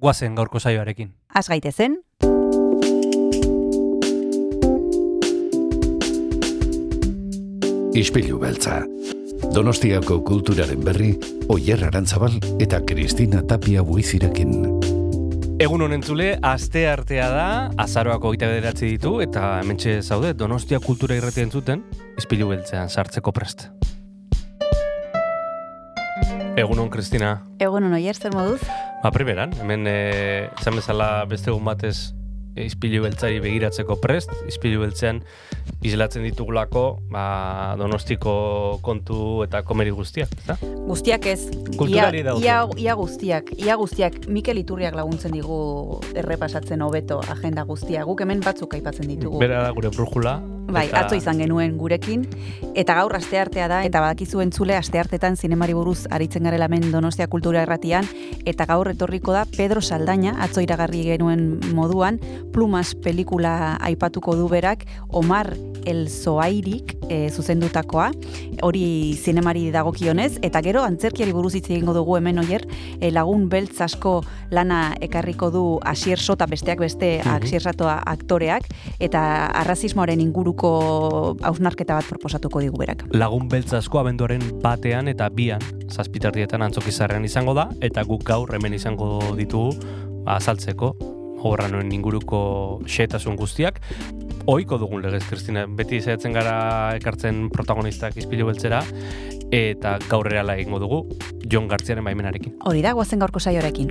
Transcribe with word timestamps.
guazen 0.00 0.34
gaurko 0.34 0.58
saioarekin. 0.58 1.12
Az 1.34 1.48
gaitezen, 1.48 2.00
Ispilu 7.90 8.38
beltza. 8.38 8.84
Donostiako 9.54 10.20
kulturaren 10.22 10.84
berri, 10.84 11.10
Oyer 11.50 11.82
Arantzabal 11.88 12.36
eta 12.62 12.78
Kristina 12.86 13.42
Tapia 13.42 13.82
buizirekin. 13.82 14.52
Egun 15.60 15.82
honen 15.84 16.00
zule, 16.06 16.30
aste 16.40 16.86
artea 16.88 17.26
da, 17.34 17.48
azaroako 17.82 18.30
gita 18.36 18.48
bederatzi 18.48 18.94
ditu, 18.94 19.18
eta 19.20 19.58
hementxe 19.58 19.98
zaude, 20.00 20.32
Donostia 20.38 20.80
kultura 20.80 21.18
irratia 21.18 21.44
entzuten, 21.44 21.82
izpilu 22.16 22.48
beltzean 22.54 22.88
sartzeko 22.88 23.34
prest. 23.36 23.66
Egun 26.56 26.78
hon, 26.78 26.90
Kristina. 26.90 27.42
egun 27.58 27.92
oier 27.92 28.16
zer 28.16 28.32
moduz? 28.34 28.60
Ba, 29.02 29.10
primeran, 29.14 29.52
hemen 29.60 29.86
e, 29.86 30.48
zan 30.62 30.74
bezala 30.74 31.24
beste 31.30 31.50
egun 31.52 31.64
batez 31.64 32.12
izpilu 32.58 33.04
beltzari 33.04 33.38
begiratzeko 33.40 33.96
prest, 34.02 34.32
izpilu 34.50 34.82
beltzean 34.82 35.20
islatzen 35.86 36.24
ditugulako 36.26 36.84
ba, 37.12 37.76
donostiko 37.78 38.80
kontu 38.82 39.44
eta 39.46 39.62
komeri 39.66 39.94
guztiak, 39.94 40.32
ezta? 40.42 40.56
Guztiak 40.88 41.28
ez. 41.30 41.40
Kulturari 41.76 42.24
ia, 42.24 42.34
ia, 42.42 42.56
ia 42.76 42.96
guztiak, 42.98 43.52
ia 43.56 43.76
guztiak. 43.78 44.24
Mikel 44.28 44.58
Iturriak 44.60 44.98
laguntzen 44.98 45.32
digu 45.36 46.00
errepasatzen 46.14 46.82
hobeto 46.82 47.20
agenda 47.30 47.64
guztia. 47.68 48.04
Guk 48.08 48.26
hemen 48.26 48.42
batzuk 48.44 48.74
aipatzen 48.74 49.08
ditugu. 49.08 49.38
Bera 49.40 49.62
da 49.68 49.70
gure 49.76 49.94
brujula. 49.94 50.40
Bai, 50.72 50.86
eta- 50.88 51.04
atzo 51.04 51.16
izan 51.18 51.38
genuen 51.38 51.76
gurekin, 51.78 52.26
eta 52.74 52.94
gaur 52.94 53.14
asteartea 53.16 53.68
da, 53.68 53.82
eta 53.84 54.00
badakizu 54.00 54.40
entzule 54.44 54.76
asteartetan 54.76 55.36
zinemari 55.36 55.74
buruz 55.74 56.06
aritzen 56.10 56.44
garela 56.46 56.66
hemen 56.70 56.90
Donostia 56.92 57.26
Kultura 57.26 57.62
Erratian, 57.62 58.06
eta 58.44 58.66
gaur 58.66 58.88
etorriko 58.88 59.32
da 59.32 59.44
Pedro 59.56 59.80
Saldaña, 59.80 60.36
atzo 60.38 60.60
iragarri 60.60 61.02
genuen 61.04 61.60
moduan, 61.74 62.20
Plumas 62.52 62.94
pelikula 62.94 63.76
aipatuko 63.80 64.36
du 64.36 64.48
berak, 64.48 64.86
Omar 65.08 65.56
El 65.86 66.08
Zoairik 66.08 66.96
e, 67.08 67.30
zuzendutakoa, 67.30 68.10
hori 68.62 69.14
zinemari 69.16 69.70
dagokionez, 69.74 70.38
eta 70.46 70.62
gero 70.64 70.82
antzerkiari 70.84 71.32
buruz 71.32 71.54
hitz 71.58 71.68
egingo 71.70 71.94
dugu 71.96 72.16
hemen 72.18 72.40
oier, 72.42 72.66
e, 73.00 73.10
lagun 73.10 73.48
beltz 73.52 73.80
asko 73.84 74.20
lana 74.50 74.94
ekarriko 75.00 75.50
du 75.50 75.64
Asier 75.84 76.18
Sota 76.18 76.46
besteak 76.50 76.80
beste. 76.80 77.20
Asier 77.24 77.62
Satoa 77.62 78.00
aktoreak, 78.06 78.68
eta 79.00 79.22
arrazismoaren 79.62 80.20
inguruko 80.20 81.36
hausnarketa 81.42 81.98
bat 81.98 82.08
proposatuko 82.08 82.60
digu 82.64 82.80
berak. 82.80 83.06
Lagun 83.14 83.48
beltz 83.48 83.72
asko 83.78 84.00
abenduaren 84.02 84.42
batean 84.62 85.08
eta 85.08 85.28
bian 85.30 85.62
zazpitardietan 85.90 86.62
antzokizarrean 86.62 87.24
izango 87.24 87.54
da, 87.54 87.68
eta 87.80 88.04
guk 88.06 88.24
gaur 88.28 88.54
hemen 88.54 88.74
izango 88.76 89.18
ditugu 89.38 89.74
azaltzeko 90.30 90.94
horranoen 91.40 91.92
inguruko 91.92 92.40
xetasun 92.86 93.38
guztiak. 93.40 93.80
Oiko 94.46 94.78
dugun 94.80 95.02
legez, 95.04 95.22
Kristina, 95.28 95.66
beti 95.66 96.00
zaitzen 96.00 96.32
gara 96.32 96.94
ekartzen 96.96 97.50
protagonistak 97.52 98.16
izpilu 98.16 98.46
beltzera, 98.48 98.80
eta 99.52 99.98
gaur 100.08 100.30
erala 100.30 100.56
egingo 100.56 100.80
dugu 100.80 101.02
Jon 101.50 101.68
Gartziaren 101.68 102.04
baimenarekin. 102.06 102.56
Hori 102.66 102.82
da, 102.82 102.94
guazen 102.96 103.20
gaurko 103.20 103.42
saioarekin. 103.42 103.90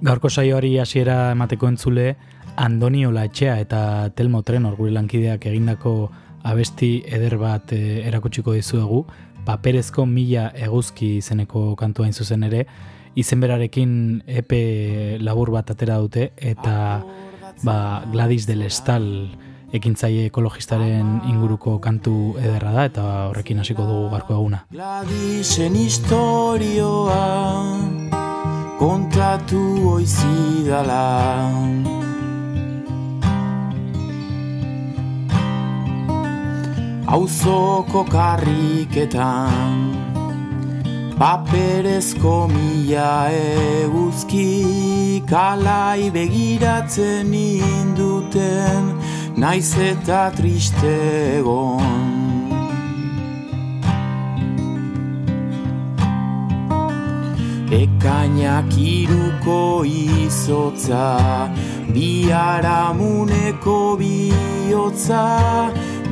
Gaurko 0.00 0.30
saioari 0.32 0.78
hasiera 0.80 1.30
emateko 1.34 1.68
entzule 1.68 2.14
Andonio 2.56 3.12
Latxea 3.12 3.58
eta 3.60 3.80
Telmo 4.16 4.40
Trenor 4.42 4.74
gure 4.78 4.94
lankideak 4.96 5.44
egindako 5.46 6.10
abesti 6.44 7.02
eder 7.06 7.36
bat 7.38 7.72
e, 7.72 8.00
erakutsiko 8.08 8.54
dizuegu, 8.56 9.04
paperezko 9.46 10.06
mila 10.06 10.50
eguzki 10.54 11.16
izeneko 11.18 11.74
kantua 11.76 12.10
zuzen 12.12 12.42
ere, 12.48 12.66
izenberarekin 13.18 14.22
epe 14.26 15.18
labur 15.20 15.50
bat 15.50 15.70
atera 15.70 15.98
dute 15.98 16.30
eta 16.36 17.02
ba, 17.64 18.04
Gladys 18.12 18.46
del 18.46 18.62
Estal 18.62 19.06
ekintzaile 19.74 20.26
ekologistaren 20.30 21.20
inguruko 21.30 21.78
kantu 21.82 22.34
ederra 22.40 22.72
da 22.74 22.86
eta 22.90 23.06
horrekin 23.30 23.62
hasiko 23.62 23.86
dugu 23.86 24.10
gaurko 24.14 24.34
eguna. 24.38 24.64
Gladisen 24.74 25.78
historioa 25.78 27.22
kontatu 28.80 29.62
oizidala 29.94 31.04
Auzoko 37.10 38.04
karriketan 38.06 39.90
Paperezko 41.18 42.36
mila 42.52 43.14
eguzki 43.34 45.22
Kalai 45.26 46.10
begiratzen 46.14 47.34
induten 47.34 48.94
Naiz 49.40 49.72
eta 49.78 50.30
triste 50.36 50.90
egon. 51.38 52.10
Ekainak 57.72 58.74
iruko 58.76 59.60
izotza, 59.86 61.06
biharamuneko 61.94 63.78
bihotza, 64.02 65.24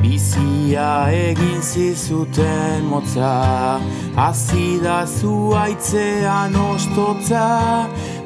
bizia 0.01 1.09
egin 1.11 1.61
zizuten 1.61 2.85
motza, 2.89 3.79
azida 4.15 5.05
zuaitzean 5.05 6.55
ostotza, 6.55 7.45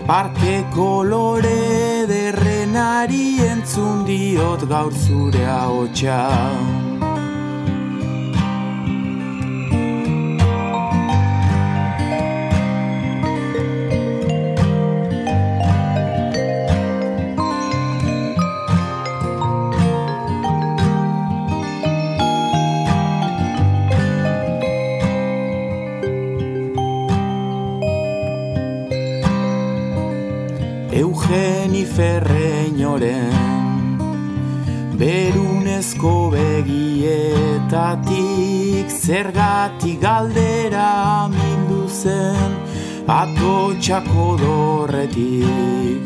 parke 0.07 0.63
kolore 0.75 2.05
derrenari 2.09 3.27
entzun 3.49 4.05
diot 4.07 4.67
gaur 4.69 4.93
zure 5.05 5.45
ahotsa. 5.59 6.82
Zergatik 39.03 39.99
galdera 39.99 41.27
mindu 41.27 41.89
zen 41.91 42.53
Atotxako 43.03 44.27
dorretik 44.39 46.03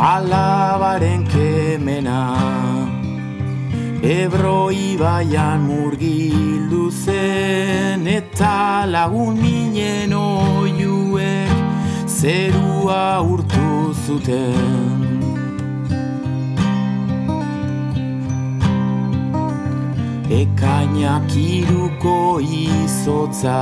Alabaren 0.00 1.28
kemena 1.28 2.22
Ebro 4.00 4.72
ibaian 4.72 5.68
murgildu 5.68 6.88
zen 6.88 8.08
eta 8.16 8.88
lagun 8.88 9.36
minen 9.44 10.16
oiuek 10.24 11.52
zerua 12.08 13.20
urtu 13.20 13.92
zuten. 14.06 14.93
Ekainak 20.44 21.30
iruko 21.36 22.16
izotza, 22.40 23.60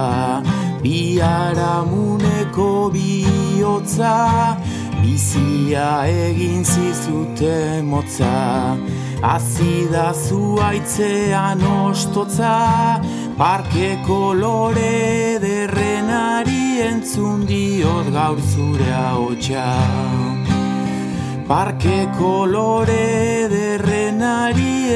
biharamuneko 0.83 2.71
bihotza, 2.95 4.17
bizia 5.03 5.91
egin 6.07 6.63
zizute 6.65 7.83
motza. 7.91 8.37
Azida 9.23 10.13
zuaitzean 10.13 11.61
ostotza 11.63 12.55
parke 13.39 13.91
kolore 14.07 15.39
derrenari 15.45 16.65
entzun 16.89 17.47
diot 17.47 18.11
gaur 18.17 18.39
zure 18.51 18.91
haotxa 18.91 19.69
parke 21.47 21.99
kolore 22.19 23.07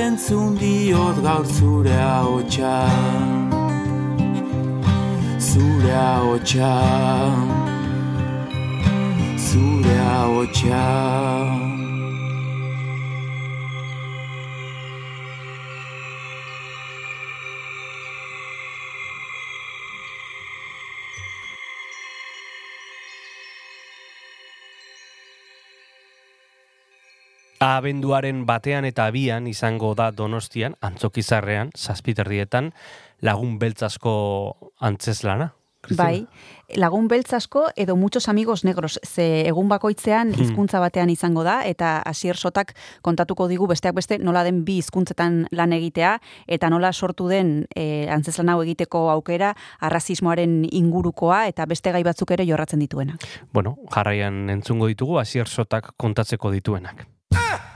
entzun 0.05 0.57
diot 0.61 1.17
gaur 1.27 1.45
zure 1.57 1.97
haotxa 2.09 2.75
zure 5.49 5.95
haotxa 6.01 6.73
zure 9.49 9.97
haotxa 10.11 10.85
Abenduaren 27.67 28.45
batean 28.47 28.87
eta 28.87 29.09
abian 29.11 29.47
izango 29.51 29.95
da 29.99 30.13
donostian, 30.15 30.77
antzokizarrean, 30.87 31.73
zazpiterdietan, 31.75 32.73
lagun 33.27 33.59
beltzasko 33.59 34.17
antzeslana. 34.79 35.53
Bai, 35.95 36.27
lagun 36.75 37.07
beltzasko 37.07 37.69
edo 37.79 37.95
muchos 37.97 38.29
amigos 38.29 38.65
negros, 38.65 38.99
ze 39.07 39.47
egun 39.47 39.69
bakoitzean 39.69 40.33
hmm. 40.33 40.43
hizkuntza 40.43 40.81
batean 40.83 41.11
izango 41.11 41.45
da, 41.47 41.61
eta 41.63 42.01
asier 42.03 42.37
sotak 42.37 42.75
kontatuko 43.07 43.47
digu 43.47 43.69
besteak 43.71 43.95
beste 43.95 44.19
nola 44.19 44.43
den 44.43 44.65
bi 44.67 44.79
hizkuntzetan 44.83 45.45
lan 45.51 45.73
egitea, 45.73 46.17
eta 46.47 46.71
nola 46.71 46.93
sortu 46.93 47.29
den 47.31 47.67
e, 47.75 48.09
antzeslan 48.11 48.51
hau 48.51 48.61
egiteko 48.67 49.07
aukera, 49.15 49.55
arrazismoaren 49.81 50.65
ingurukoa, 50.71 51.47
eta 51.47 51.67
beste 51.67 51.95
gai 51.95 52.03
batzuk 52.07 52.35
ere 52.35 52.47
jorratzen 52.47 52.83
dituenak. 52.83 53.27
Bueno, 53.53 53.77
jarraian 53.95 54.49
entzungo 54.51 54.91
ditugu 54.91 55.21
asier 55.23 55.47
sotak 55.47 55.95
kontatzeko 55.97 56.51
dituenak. 56.51 57.07
Ah! 57.35 57.76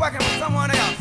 working 0.00 0.20
for 0.20 0.38
someone 0.38 0.70
else. 0.70 0.99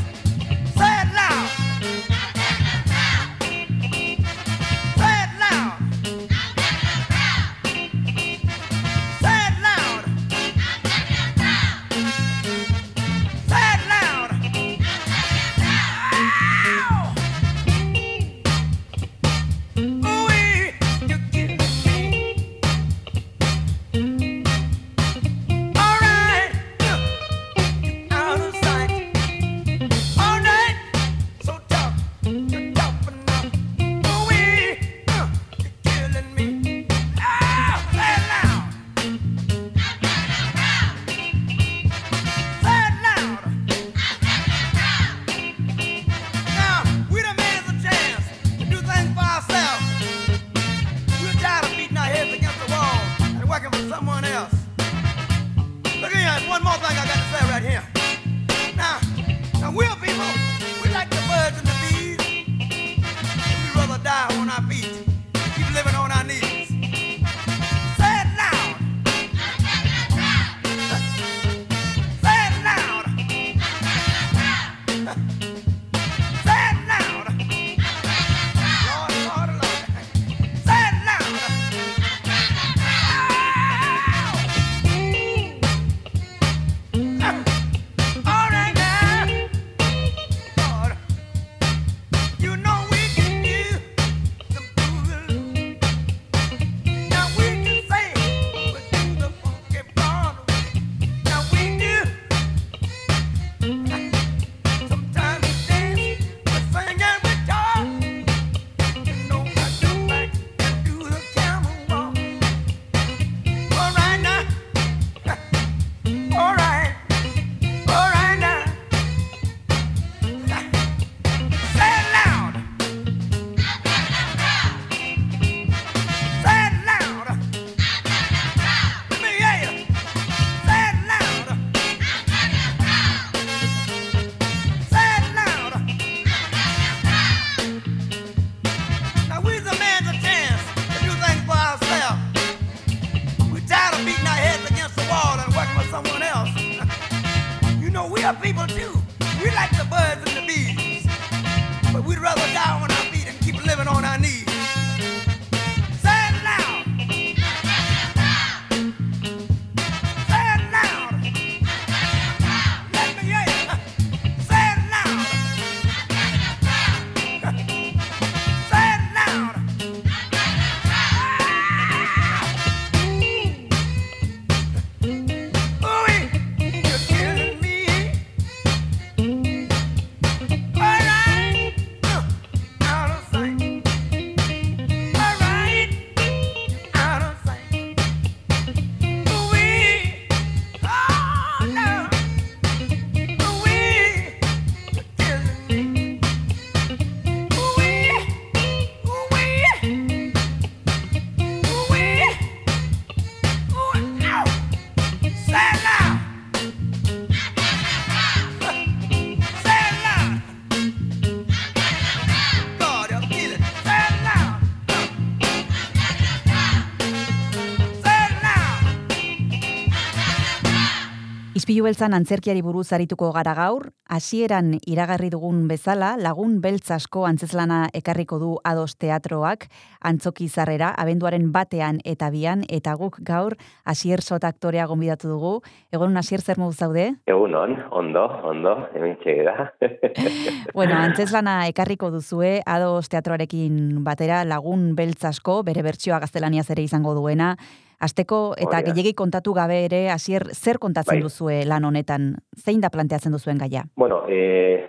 Ispilu 221.79 221.93
beltzan 221.93 222.11
antzerkiari 222.11 222.59
buruz 222.59 222.89
arituko 222.91 223.29
gara 223.31 223.53
gaur, 223.55 223.85
hasieran 224.11 224.73
iragarri 224.91 225.29
dugun 225.31 225.61
bezala, 225.69 226.09
lagun 226.19 226.57
beltz 226.59 226.91
asko 226.91 227.23
antzeslana 227.23 227.77
ekarriko 227.95 228.35
du 228.41 228.49
ados 228.67 228.97
teatroak, 228.99 229.69
antzoki 230.03 230.49
zarrera, 230.49 230.89
abenduaren 230.99 231.53
batean 231.55 232.01
eta 232.03 232.27
bian, 232.35 232.67
eta 232.67 232.97
guk 232.99 233.21
gaur, 233.23 233.55
hasier 233.85 234.19
sot 234.19 234.43
aktorea 234.43 234.89
gonbidatu 234.91 235.31
dugu. 235.31 235.53
Egon 235.95 236.19
hasier 236.19 236.43
zer 236.43 236.59
modu 236.59 236.75
zaude? 236.75 237.13
Egun 237.31 237.55
on, 237.55 237.79
ondo, 237.95 238.27
ondo, 238.43 238.75
hemen 238.91 239.15
txegera. 239.23 239.69
bueno, 240.75 240.99
antzeslana 240.99 241.61
ekarriko 241.71 242.11
duzue, 242.11 242.57
ados 242.65 243.07
teatroarekin 243.07 244.01
batera, 244.03 244.43
lagun 244.43 244.97
beltz 244.99 245.23
asko, 245.31 245.61
bere 245.63 245.87
bertsioa 245.87 246.19
gaztelaniaz 246.25 246.73
ere 246.75 246.83
izango 246.83 247.15
duena, 247.15 247.55
Asteko 247.99 248.53
eta 248.57 248.81
gehiegi 248.85 249.13
kontatu 249.13 249.53
gabe 249.53 249.81
ere 249.85 250.09
hasier 250.09 250.45
zer 250.53 250.79
kontatzen 250.79 251.17
Bai. 251.19 251.23
duzue 251.25 251.65
lan 251.67 251.83
honetan? 251.85 252.35
Zein 252.55 252.79
da 252.81 252.89
planteatzen 252.89 253.31
duzuen 253.35 253.57
gaia? 253.57 253.83
bueno, 253.95 254.23
e, 254.29 254.87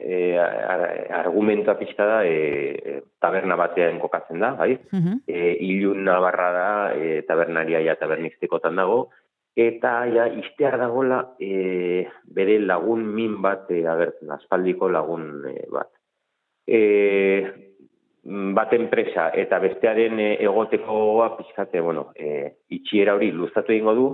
e, 0.00 0.38
ar- 0.38 1.12
argumentua 1.26 1.74
pixka 1.78 2.06
da, 2.06 2.24
e, 2.24 3.02
taberna 3.20 3.56
batean 3.56 3.98
kokatzen 4.00 4.40
da, 4.40 4.54
bai? 4.54 4.78
Mhm. 4.92 5.20
E, 5.26 5.56
ilun 5.68 6.04
nabarra 6.04 6.50
da, 6.52 6.68
e, 6.96 7.22
tabernaria 7.28 7.80
ja 7.84 7.96
taberniztekotan 8.00 8.76
dago, 8.76 9.10
eta 9.56 10.06
ja 10.12 10.26
iztear 10.28 10.78
dagola 10.78 11.34
e, 11.40 12.06
bere 12.24 12.58
lagun 12.60 13.04
min 13.14 13.40
bat 13.42 13.70
e, 13.70 13.82
agertzen, 13.88 14.30
aspaldiko 14.30 14.88
lagun 14.88 15.44
e, 15.48 15.54
bat. 15.72 15.88
E, 16.66 16.80
bat 18.26 18.72
enpresa 18.74 19.28
eta 19.38 19.58
bestearen 19.62 20.18
e, 20.18 20.30
egotekoa 20.42 21.28
pixkate, 21.36 21.80
bueno, 21.80 22.08
e, 22.14 22.56
itxiera 22.74 23.14
hori 23.14 23.30
luzatu 23.30 23.72
egingo 23.72 23.94
du, 23.94 24.06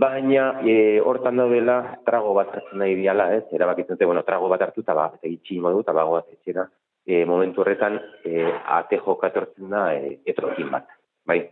baina 0.00 0.60
e, 0.64 1.00
hortan 1.04 1.40
daudela 1.40 1.76
trago 2.06 2.32
bat 2.36 2.54
hartzen 2.54 2.80
nahi 2.80 2.94
diala, 2.96 3.30
ez? 3.36 3.44
Erabakitzen 3.52 3.98
dute, 3.98 4.08
bueno, 4.08 4.24
trago 4.24 4.48
bat 4.48 4.64
hartu 4.64 4.84
eta 4.84 4.96
ba, 4.96 5.10
eta 5.16 5.28
itxi 5.28 5.56
egingo 5.56 5.74
du, 5.74 5.82
eta 5.84 5.96
bagoaz 5.96 6.24
etxera. 6.32 6.64
E, 7.04 7.24
momentu 7.28 7.60
horretan, 7.60 7.98
e, 8.24 8.46
ate 8.48 9.00
joka 9.04 9.28
etortzen 9.28 9.68
da 9.72 9.90
e, 9.96 10.20
etorkin 10.32 10.70
bat, 10.72 10.88
bai. 11.26 11.42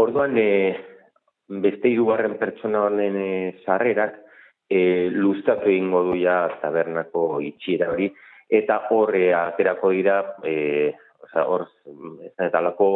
Orduan, 0.00 0.34
e, 0.38 0.48
beste 1.62 1.90
hirugarren 1.90 2.34
pertsona 2.38 2.82
honen 2.88 3.18
e, 3.18 3.30
sarrerak 3.66 4.18
e, 4.70 5.10
luztatu 5.10 5.70
egingo 5.70 6.02
du 6.08 6.18
ja 6.18 6.44
tabernako 6.62 7.40
itxiera 7.46 7.90
hori, 7.94 8.10
eta 8.50 8.80
horre 8.90 9.30
aterako 9.34 9.92
dira, 9.94 10.20
e, 10.42 10.92
oza, 11.22 11.46
hor, 11.46 11.66
eta 12.38 12.60
lako 12.60 12.90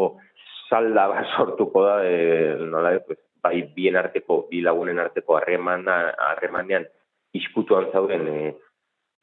salda 0.68 1.06
bat 1.12 1.30
sortuko 1.36 1.84
da, 1.86 1.96
e, 2.06 2.56
nola, 2.58 2.96
pues, 3.06 3.20
bai 3.44 3.62
bien 3.76 3.96
arteko, 4.00 4.46
bi 4.50 4.62
lagunen 4.64 4.98
arteko 4.98 5.36
harremanean 5.36 6.86
iskutuan 7.36 7.90
zauden 7.92 8.28
e, 8.28 8.54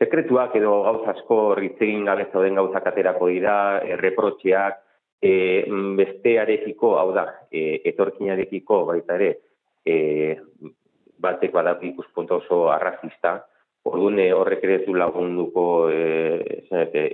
sekretuak 0.01 0.55
edo 0.57 0.81
gauza 0.85 1.15
asko 1.15 1.39
ritzegin 1.57 2.05
gabe 2.05 2.27
zauden 2.31 2.57
gauzak 2.57 2.87
aterako 2.91 3.29
dira, 3.33 3.55
e, 3.83 3.97
reprotxeak, 3.99 4.79
e, 5.21 5.31
bestearekiko, 5.97 6.95
hau 6.97 7.11
da, 7.13 7.27
e, 7.51 7.81
etorkinarekiko 7.91 8.83
baita 8.89 9.17
ere, 9.19 9.31
e, 9.85 9.95
batek 11.21 11.53
badaki 11.53 11.91
ikuspuntu 11.91 12.39
oso 12.39 12.63
arrazista, 12.73 13.41
Orduan 13.89 14.19
eh, 14.21 14.29
horrek 14.33 14.61
ere 14.67 14.75
ez 14.77 14.83
du 14.85 14.93
lagunduko 14.93 15.63
e, 15.89 16.65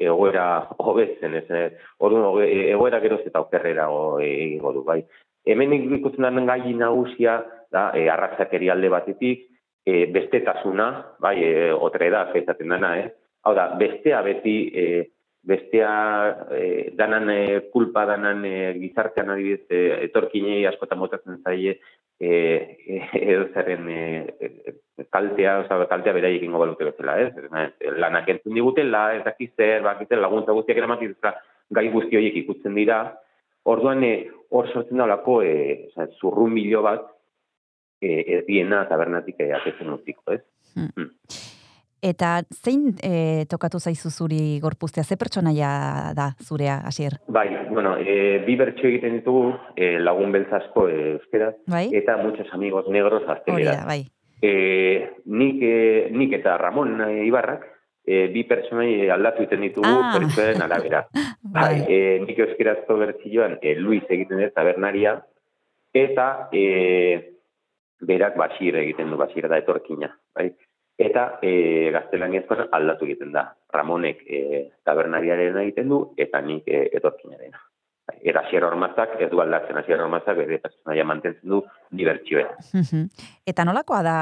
egoera 0.04 0.48
hobetzen, 0.84 1.38
ez, 1.40 1.46
eh, 1.48 1.68
orduan 2.04 2.42
egoera 2.44 3.00
geroz 3.00 3.22
eta 3.26 3.40
okerrerago 3.46 4.20
eh, 4.20 4.34
egingo 4.48 4.74
du, 4.76 4.84
bai. 4.88 5.00
Hemen 5.48 5.78
ikusten 5.96 6.28
den 6.28 6.50
gai 6.50 6.74
nagusia 6.76 7.38
da 7.72 7.92
e, 7.96 8.10
arrazakeri 8.12 8.68
alde 8.70 8.92
batetik, 8.92 9.46
e, 9.88 10.06
bestetasuna, 10.12 10.90
bai, 11.24 11.38
e, 11.44 11.70
otre 11.72 12.10
da, 12.12 12.26
esaten 12.36 12.76
dana, 12.76 12.98
eh? 13.00 13.14
Hau 13.48 13.56
da, 13.56 13.70
bestea 13.80 14.20
beti, 14.26 14.58
e, 14.76 14.86
bestea 15.48 15.92
e, 16.52 16.92
danan 17.00 17.32
e, 17.32 17.40
kulpa 17.72 18.04
danan 18.10 18.44
e, 18.44 18.58
gizartean 18.82 19.32
adibidez 19.32 19.64
e, 19.72 19.80
etorkinei 20.10 20.66
askotan 20.68 21.00
motatzen 21.00 21.40
zaie 21.46 21.78
e, 22.20 22.78
e, 22.88 23.02
edo 23.14 23.48
zerren 23.54 23.90
e, 23.90 24.02
e, 24.40 25.06
kaltea, 25.10 25.60
oza, 25.64 25.80
kaltea 25.90 26.16
beraiek 26.18 26.44
ingo 26.44 26.62
balute 26.62 26.90
bezala, 26.90 27.18
ez? 27.22 27.34
Ez, 27.38 27.94
Lanak 27.98 28.30
entzun 28.34 28.58
digutela, 28.58 29.04
ez 29.16 29.24
dakiz 29.26 29.52
zer, 29.56 29.84
bakiten 29.86 30.22
laguntza 30.22 30.56
guztiak 30.58 30.82
eramatik, 30.82 31.18
gai 31.70 31.88
guzti 31.94 32.18
horiek 32.18 32.40
ikutzen 32.44 32.78
dira, 32.78 33.02
orduan 33.68 34.04
e, 34.08 34.14
hor 34.50 34.72
sortzen 34.72 35.04
daulako 35.04 35.42
e, 35.44 35.54
oza, 35.92 36.08
zurrumilo 36.22 36.82
bat 36.86 37.06
e, 38.02 38.40
ez 38.40 38.42
diena 38.48 38.86
tabernatik 38.90 39.44
e, 39.44 39.52
atetzen 39.60 39.94
utziko, 39.94 40.34
ez? 40.34 40.42
Eta 42.02 42.44
zein 42.54 42.92
e, 43.02 43.46
tokatu 43.50 43.80
zaizu 43.80 44.10
zuri 44.12 44.60
gorpuztea? 44.62 45.04
Ze 45.04 45.18
pertsonaia 45.18 46.14
da 46.16 46.28
zurea, 46.44 46.82
hasier? 46.86 47.18
Bai, 47.28 47.48
bueno, 47.72 47.96
e, 47.98 48.40
bi 48.46 48.56
bertso 48.56 48.86
egiten 48.88 49.18
ditugu 49.18 49.56
e, 49.76 49.98
lagun 50.00 50.32
beltzasko 50.32 50.88
e, 50.90 51.00
euskeraz, 51.16 51.56
Bai? 51.66 51.88
eta 51.98 52.18
muchos 52.18 52.48
amigos 52.54 52.86
negros 52.90 53.24
da, 53.26 53.40
bai. 53.88 54.06
E, 54.42 55.10
nik, 55.26 55.58
e, 55.62 56.10
nik 56.14 56.34
eta 56.38 56.58
Ramon 56.58 57.02
e, 57.02 57.26
Ibarrak 57.26 57.66
e, 58.06 58.28
bi 58.30 58.44
pertsonai 58.46 59.10
aldatu 59.10 59.42
egiten 59.42 59.62
ditugu 59.66 59.88
Ah. 59.90 60.14
pertsonen 60.20 60.62
arabera. 60.62 61.08
Bai, 61.42 61.82
Bai. 61.82 61.86
e, 61.90 62.20
nik 62.28 62.38
euskerazko 62.46 62.98
bertzioan 62.98 63.58
e, 63.62 63.74
Luis 63.76 64.04
egiten 64.10 64.38
dut 64.44 64.54
tabernaria, 64.54 65.18
eta 65.94 66.50
e, 66.54 67.34
berak 68.06 68.36
basir 68.38 68.76
egiten 68.78 69.10
du, 69.10 69.18
basir 69.18 69.48
da 69.50 69.58
etorkina. 69.58 70.12
Bai? 70.36 70.52
Eta 70.98 71.24
e, 71.46 71.92
gaztelaniazkoan 71.94 72.70
aldatu 72.74 73.06
egiten 73.06 73.32
da. 73.36 73.46
Ramonek 73.74 74.24
e, 74.26 74.64
tabernariaren 74.88 75.60
egiten 75.62 75.94
du, 75.94 76.02
eta 76.18 76.42
nik 76.42 76.66
e, 76.68 76.88
etorkinarena. 76.98 77.67
Era 78.24 78.42
Asier 78.42 78.64
Ormazak, 78.64 79.18
ez 79.20 79.28
du 79.30 79.42
aldatzen 79.44 79.78
Asier 79.78 80.00
Ormazak, 80.00 80.38
bere 80.40 80.62
pertsonaia 80.64 81.04
mantentzen 81.04 81.52
du 81.52 81.60
dibertsioa. 81.92 82.46
Eta 83.48 83.66
nolakoa 83.68 84.00
da 84.06 84.20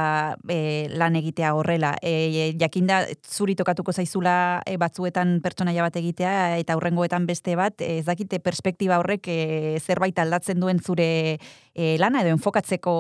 e, 0.50 0.88
lan 0.98 1.18
egitea 1.20 1.52
horrela? 1.54 1.94
E, 2.02 2.54
jakinda 2.58 3.04
zuri 3.22 3.54
tokatuko 3.58 3.94
zaizula 3.94 4.64
e, 4.66 4.80
batzuetan 4.82 5.38
pertsonaia 5.46 5.86
bat 5.86 6.00
egitea 6.02 6.58
eta 6.64 6.74
aurrengoetan 6.74 7.28
beste 7.30 7.54
bat, 7.60 7.78
ez 7.86 8.06
dakite 8.10 8.42
perspektiba 8.42 8.98
horrek 9.04 9.30
e, 9.30 9.40
zerbait 9.78 10.18
aldatzen 10.18 10.60
duen 10.60 10.82
zure 10.82 11.08
e, 11.38 11.96
lana 12.02 12.26
edo 12.26 12.34
enfokatzeko 12.34 12.96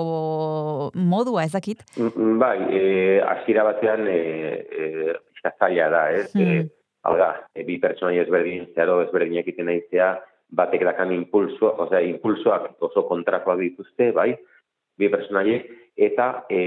modua, 0.93 1.47
ez 1.49 1.53
dakit? 1.57 1.81
Mm, 1.97 2.37
Bai, 2.41 2.57
e, 2.69 2.85
hasiera 3.25 3.65
batean 3.71 4.05
e, 4.05 4.21
e, 4.69 5.17
zaila 5.57 5.89
da, 5.89 6.05
ez? 6.13 6.29
Hmm. 6.33 6.45
E, 6.45 6.69
hau 7.05 7.17
da, 7.17 7.33
e, 7.53 7.65
bi 7.65 7.77
pertsonai 7.81 8.17
ezberdin 8.21 8.69
zeharo 8.73 9.01
ezberdinak 9.05 9.45
egiten 9.45 9.69
naizea, 9.69 10.13
batek 10.51 10.85
dakan 10.85 11.11
impulso, 11.15 11.71
osea, 11.85 12.01
impulsoak 12.05 12.75
oso 12.85 13.05
kontrakoak 13.09 13.59
dituzte, 13.59 14.11
bai, 14.15 14.33
bi 14.97 15.09
pertsonaiek, 15.11 15.67
eta 15.97 16.45
e, 16.49 16.61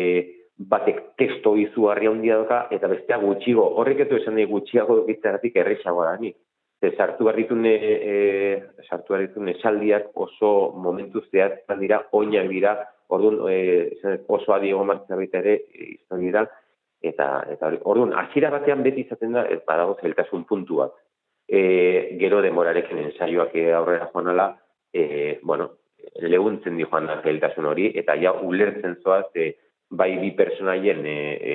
batek 0.58 1.14
testo 1.20 1.54
izugarri 1.56 2.08
handia 2.10 2.40
doka, 2.42 2.66
eta 2.74 2.90
bestea 2.90 3.20
gutxigo, 3.22 3.64
horrek 3.80 4.04
etu 4.06 4.18
esan 4.18 4.34
nahi 4.36 4.48
gutxiago 4.50 5.00
dukitzeagatik 5.00 5.56
erresagoa 5.62 6.10
da 6.10 6.20
nik. 6.20 6.36
Ze 6.78 6.92
sartu 6.94 7.26
barritun 7.26 7.64
e, 7.66 7.74
e, 7.74 8.14
sartu 8.86 9.14
barritun 9.14 9.48
esaldiak 9.54 10.12
oso 10.14 10.72
momentu 10.78 11.22
zehatzen 11.30 11.80
dira, 11.82 12.04
oinak 12.12 12.46
dira, 12.50 12.76
orduan 13.08 13.40
e, 13.50 13.58
oso 14.28 14.54
adi 14.54 14.70
egon 14.70 14.86
martza 14.86 15.18
baita 15.18 15.40
ere 15.42 15.54
e, 15.74 15.92
izan 15.96 16.22
dira, 16.22 16.44
eta, 17.02 17.28
eta 17.50 17.72
orduan, 17.82 18.14
hasiera 18.18 18.50
batean 18.54 18.82
beti 18.86 19.06
izaten 19.06 19.34
da, 19.34 19.46
ez 19.46 19.60
badago 19.66 19.98
zeltasun 20.02 20.44
puntu 20.46 20.82
bat. 20.82 20.94
E, 21.48 22.16
gero 22.20 22.42
demorarekin 22.44 22.98
ensaioak 23.06 23.54
aurrera 23.76 24.10
joan 24.12 24.28
ala, 24.34 24.50
e, 24.92 25.38
bueno, 25.42 25.70
leguntzen 26.20 26.76
di 26.76 26.84
joan 26.84 27.06
da 27.08 27.20
zeltasun 27.22 27.66
hori, 27.70 27.88
eta 27.96 28.16
ja 28.20 28.32
ulertzen 28.32 28.98
zoaz, 29.02 29.26
e, 29.34 29.54
bai 29.90 30.10
bi 30.20 30.32
personaien 30.36 31.04
e, 31.06 31.18
e, 31.40 31.54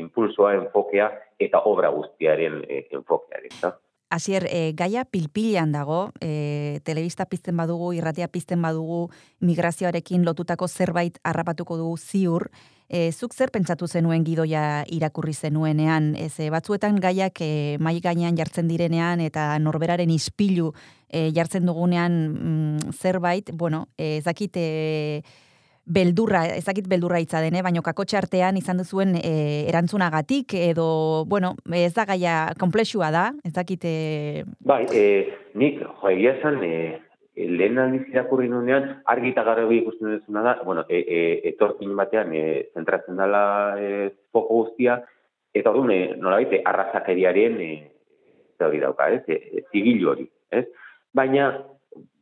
impulsoa, 0.00 0.54
enfokea, 0.58 1.08
eta 1.40 1.62
obra 1.70 1.88
guztiaren 1.94 2.60
e, 2.68 2.84
enfokearen. 2.98 3.56
Da? 3.62 3.72
Hasier, 4.10 4.46
e, 4.50 4.72
gaia 4.74 5.04
pilpilean 5.06 5.70
dago, 5.70 6.10
e, 6.20 6.80
telebista 6.82 7.28
pizten 7.30 7.56
badugu, 7.56 7.92
irratia 7.94 8.26
pizten 8.28 8.60
badugu, 8.62 9.04
migrazioarekin 9.38 10.24
lotutako 10.26 10.66
zerbait 10.66 11.20
harrapatuko 11.22 11.76
dugu 11.78 11.96
ziur, 11.96 12.48
e, 12.90 13.12
zuk 13.12 13.32
zer 13.32 13.52
pentsatu 13.54 13.86
zenuen 13.86 14.24
gidoia 14.26 14.82
irakurri 14.90 15.32
zenuenean, 15.32 16.16
ez 16.18 16.50
batzuetan 16.50 16.98
gaiak 17.00 17.38
e, 17.40 17.76
mai 17.78 18.00
gainean 18.02 18.36
jartzen 18.36 18.66
direnean 18.68 19.22
eta 19.22 19.54
norberaren 19.62 20.10
ispilu 20.10 20.72
e, 21.06 21.30
jartzen 21.36 21.64
dugunean 21.70 22.18
mm, 22.34 22.96
zerbait, 22.98 23.54
bueno, 23.54 23.86
ez 23.96 24.24
dakit 24.26 24.58
e, 24.58 25.22
beldurra, 25.90 26.44
ezakit 26.54 26.86
beldurra 26.88 27.18
hitza 27.22 27.42
dene, 27.42 27.62
baino 27.66 27.82
kakotxe 27.82 28.18
artean 28.20 28.58
izan 28.60 28.80
duzuen 28.80 29.16
e, 29.18 29.66
erantzunagatik 29.70 30.54
edo, 30.58 31.24
bueno, 31.26 31.54
ez 31.74 31.92
da 31.96 32.06
gaia 32.08 32.34
komplexua 32.60 33.10
da, 33.14 33.30
ez 33.44 33.52
dakit... 33.56 33.84
E... 33.84 34.44
Bai, 34.66 34.84
e, 34.94 35.04
nik, 35.58 35.80
jo, 35.82 35.94
egia 36.12 36.36
esan, 36.38 36.60
e, 36.62 37.00
lehen 37.40 37.80
aldiz 37.82 38.04
irakurri 38.12 38.50
nunean, 38.52 39.00
argi 39.10 39.32
eta 39.32 39.44
garbi 39.46 39.80
ikusten 39.80 40.14
duzuna 40.18 40.44
da, 40.46 40.56
bueno, 40.66 40.84
e, 40.88 41.00
e, 41.00 41.22
etorkin 41.52 41.96
batean 41.98 42.34
e, 42.36 42.44
zentratzen 42.76 43.18
dela 43.18 43.42
e, 43.80 44.10
foko 44.30 44.62
guztia, 44.62 45.00
eta 45.56 45.74
hori, 45.74 45.96
e, 45.96 46.14
nola 46.20 46.38
baite, 46.38 46.62
arrazakeriaren 46.70 47.58
e, 47.66 47.72
hori 48.60 48.80
dauka, 48.82 49.10
ez, 49.10 49.24
e, 49.26 49.66
zigilu 49.72 50.14
hori, 50.14 50.30
ez? 50.54 50.66
Baina, 51.16 51.50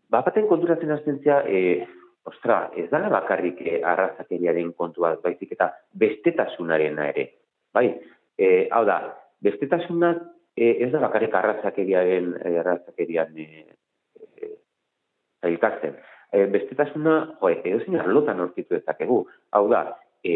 bapaten 0.09 0.47
konturatzen 0.49 0.95
astentzia, 0.95 1.43
e, 1.45 1.85
ostra, 2.28 2.58
ez 2.76 2.88
dala 2.92 3.11
bakarrik 3.12 3.61
e, 3.64 3.78
arrazakeriaren 3.85 4.73
kontu 4.78 5.06
bat, 5.06 5.23
baizik 5.25 5.54
eta 5.56 5.73
bestetasunarena 6.04 7.08
ere, 7.12 7.28
bai? 7.75 7.88
E, 8.38 8.68
hau 8.73 8.85
da, 8.87 9.00
bestetasunak 9.44 10.23
e, 10.56 10.75
ez 10.85 10.92
da 10.92 11.02
bakarrik 11.02 11.35
arrazakeriaren, 11.35 12.35
arrazakerian 12.62 13.35
e, 13.42 13.49
zailkatzen. 15.42 15.97
E, 16.32 16.44
bestetasuna, 16.52 17.14
jo, 17.40 17.50
edo 17.54 17.80
zein 17.85 17.97
arlotan 18.00 18.40
orkitu 18.44 18.76
ezakegu. 18.78 19.23
Hau 19.56 19.64
da, 19.73 19.82
e, 20.25 20.35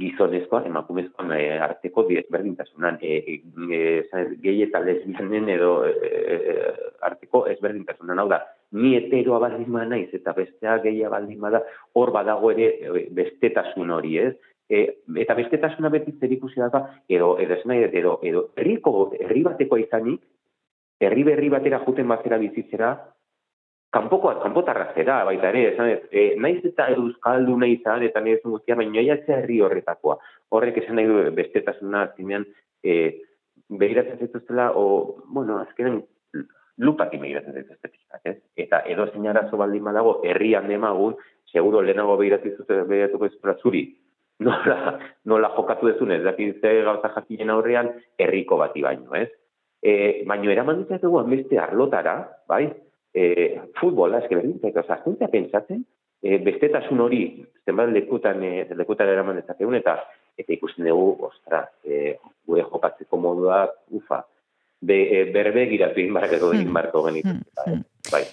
gizonezkoa, 0.00 0.64
emakumezkoan 0.68 1.32
e, 1.36 1.42
arteko 1.64 2.04
ezberdintasunan, 2.18 2.98
e, 3.00 3.38
e, 3.38 4.24
gehi 4.42 4.66
eta 4.66 4.82
lesbianen 4.84 5.48
edo 5.54 5.70
e, 5.88 6.58
arteko 7.08 7.44
ezberdintasunan. 7.54 8.20
Hau 8.20 8.28
da, 8.32 8.42
ni 8.74 8.94
heteroa 8.98 9.38
baldin 9.42 9.78
naiz 9.88 10.08
eta 10.16 10.34
bestea 10.36 10.78
gehia 10.82 11.10
baldin 11.10 11.40
da, 11.54 11.62
hor 11.94 12.12
badago 12.12 12.50
ere 12.50 12.68
e, 12.80 13.06
bestetasun 13.10 13.90
hori, 13.90 14.18
ez? 14.18 14.34
E, 14.68 14.84
eta 15.20 15.34
bestetasuna 15.34 15.90
beti 15.92 16.16
zer 16.18 16.32
ikusi 16.32 16.60
da, 16.60 16.84
edo, 17.08 17.36
edo, 17.38 17.56
edo, 17.64 17.90
edo, 17.92 18.18
edo, 18.22 18.46
herriko, 18.56 19.12
herri 19.20 19.42
bateko 19.42 19.78
izanik, 19.78 20.22
herri 21.00 21.22
berri 21.22 21.50
batera 21.52 21.82
juten 21.84 22.08
batera 22.08 22.38
bizitzera, 22.38 22.94
kanpoko 23.94 24.32
kanpotarra 24.42 24.88
zera 24.94 25.20
baita 25.28 25.50
ere 25.52 25.68
esan 25.72 25.90
ez 25.92 26.00
e, 26.10 26.24
naiz 26.44 26.58
eta 26.66 26.88
euskaldu 26.96 27.54
nahi 27.60 27.76
izan 27.76 28.02
eta 28.06 28.22
nahi 28.24 28.38
ezun 28.38 28.56
guztia 28.56 28.76
baina 28.80 29.04
jatzea 29.06 29.38
herri 29.42 29.60
horretakoa 29.66 30.16
horrek 30.56 30.80
esan 30.82 30.98
nahi 30.98 31.10
du 31.10 31.20
bestetasuna 31.36 32.08
zinean 32.16 32.46
e, 32.82 32.96
behiratzen 33.82 34.18
zituztela 34.26 34.72
o 34.80 34.86
bueno 35.36 35.60
azkenen 35.60 36.02
lupak 36.78 37.14
imegiratzen 37.14 37.54
zituztela 37.54 38.20
ez? 38.24 38.38
Eta 38.56 38.82
edo 38.90 39.06
zein 39.12 39.26
arazo 39.30 39.56
baldin 39.60 39.84
badago 39.84 40.20
herrian 40.24 40.68
demagun 40.68 41.16
seguro 41.50 41.82
lehenago 41.82 42.16
behiratzen 42.18 42.56
zituztela 42.56 42.88
behiratuko 42.90 43.26
ez 43.26 43.56
zuri. 43.62 43.84
Nola, 44.44 44.98
nola 45.30 45.52
jokatu 45.54 45.86
dezun 45.86 46.10
ez 46.10 46.22
dakit 46.24 46.60
ze 46.60 46.82
gauza 46.82 47.08
jakinen 47.14 47.50
aurrean 47.50 47.92
herriko 48.18 48.56
bati 48.56 48.82
baino 48.82 49.14
ez? 49.14 49.28
E, 49.82 50.24
baino 50.26 50.50
eraman 50.50 50.80
ditzatugu 50.82 51.22
beste 51.28 51.58
arlotara 51.58 52.16
bai? 52.48 52.64
E, 53.14 53.60
futbola, 53.78 54.18
eske 54.18 54.34
berdin, 54.34 54.58
eta 54.66 54.82
zartuntzea 54.82 55.28
pentsatzen, 55.30 55.84
e, 56.18 56.38
bestetasun 56.42 57.00
hori, 57.04 57.20
zenbat 57.64 57.92
lekutan, 57.94 58.42
e, 58.42 58.66
lekutan 58.74 59.12
eraman 59.12 59.38
dezakegun, 59.38 59.76
eta 59.78 60.00
eta 60.34 60.50
ikusten 60.50 60.88
dugu, 60.88 61.28
ostra, 61.28 61.60
e, 61.86 62.16
gure 62.48 62.64
jokatzeko 62.66 63.20
moduak, 63.22 63.76
ufa, 63.94 64.24
be, 64.86 64.98
e, 65.08 65.24
berbe 65.34 65.66
giratu 65.70 66.02
inbarkeko 66.02 66.52
egin 66.54 66.68
hmm. 66.68 66.78
barko 66.78 67.04
genitu. 67.08 67.34
Hmm. 67.34 67.44
Bai. 67.64 67.76
bai. 68.12 68.24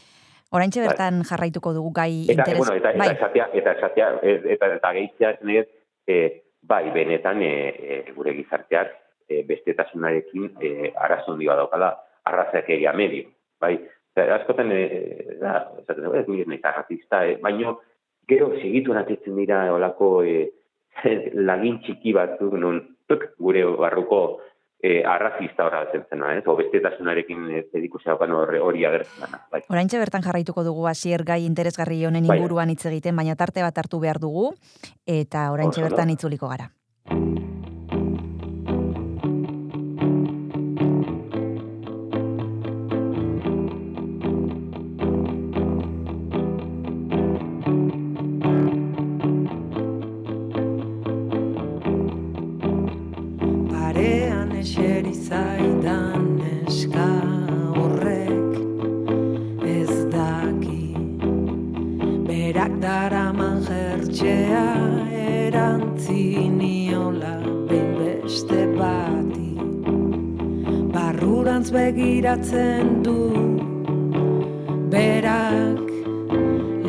Oraintxe 0.52 0.82
bai. 0.82 0.88
bertan 0.90 1.22
jarraituko 1.28 1.74
dugu 1.78 1.94
gai 1.96 2.12
eta, 2.26 2.38
interes... 2.40 2.60
Bueno, 2.60 2.76
eta, 2.80 2.94
bai. 3.00 3.10
eta, 3.14 3.18
esatea, 3.20 3.48
eta, 3.62 3.76
esatea, 3.80 4.10
eta, 4.56 4.72
eta 4.78 4.94
gehitzea, 4.98 5.64
e, 6.08 6.20
bai, 6.68 6.84
benetan 6.94 7.42
e, 7.46 7.54
e, 7.72 8.04
gure 8.16 8.36
gizarteak 8.36 8.94
e, 9.30 9.42
bestetasunarekin 9.48 10.52
e, 10.60 10.92
arazondi 11.08 11.48
badaukala, 11.50 11.96
arrazeak 12.28 12.70
egia 12.78 12.94
medio, 12.94 13.32
bai, 13.62 13.78
Zer, 14.12 14.28
askotan, 14.36 14.72
e, 14.76 15.38
da, 15.40 15.70
esaten 15.80 16.10
ez 16.20 16.26
nire 16.28 16.50
neka 16.52 16.74
ratista, 16.76 17.24
e, 17.24 17.38
baino, 17.44 17.78
gero 18.28 18.50
segitu 18.58 18.92
natetzen 18.96 19.38
dira 19.40 19.64
olako 19.72 20.10
e, 20.28 20.50
lagin 21.50 21.80
txiki 21.86 22.12
batzuk 22.18 22.58
nun, 22.60 22.82
tuk, 23.08 23.30
gure 23.40 23.64
barruko 23.80 24.22
e, 24.82 25.04
arrazista 25.06 25.66
horra 25.66 25.86
zentzena, 25.92 26.34
ez? 26.38 26.44
O 26.48 26.56
bestetasunarekin 26.58 27.48
zediku 27.72 28.02
zeukan 28.02 28.34
hori 28.34 28.86
agertzen 28.86 29.26
dana. 29.26 29.44
Bai. 29.52 29.62
Oraintxe 29.70 30.02
bertan 30.02 30.26
jarraituko 30.26 30.66
dugu 30.68 30.88
hasier 30.90 31.24
gai 31.28 31.44
interesgarri 31.46 32.04
honen 32.06 32.28
bai. 32.28 32.38
inguruan 32.38 32.74
hitz 32.74 32.86
egiten, 32.90 33.16
baina 33.16 33.36
tarte 33.36 33.62
bat 33.62 33.78
hartu 33.78 34.00
behar 34.00 34.20
dugu, 34.20 34.52
eta 35.06 35.52
oraintxe 35.54 35.86
bertan 35.86 36.16
itzuliko 36.18 36.50
gara. 36.50 36.72
Begiratzen 71.72 73.04
du. 73.04 73.20
Berak 74.92 75.88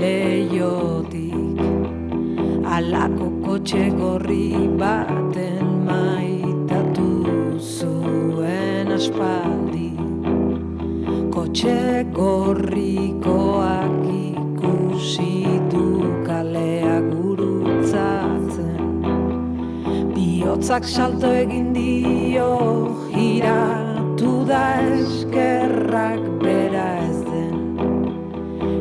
leiotik 0.00 1.60
alako 2.76 3.28
kotxe 3.44 3.84
gorri 4.00 4.48
baten 4.80 5.66
maitatu 5.88 7.10
zuen 7.60 8.90
aspaldi. 8.98 9.92
Kotxe 11.36 11.78
gorrikoak 12.18 14.02
ikusi 14.24 15.36
du 15.70 15.86
kalea 16.26 16.98
gurutzatzen. 17.12 18.82
Bihotzak 20.16 20.84
salto 20.96 21.30
egin 21.44 21.72
dio 21.78 22.50
gira 24.22 24.44
da 24.46 24.80
eskerrak 24.94 26.20
bera 26.42 26.86
ez 27.08 27.20
den. 27.30 27.56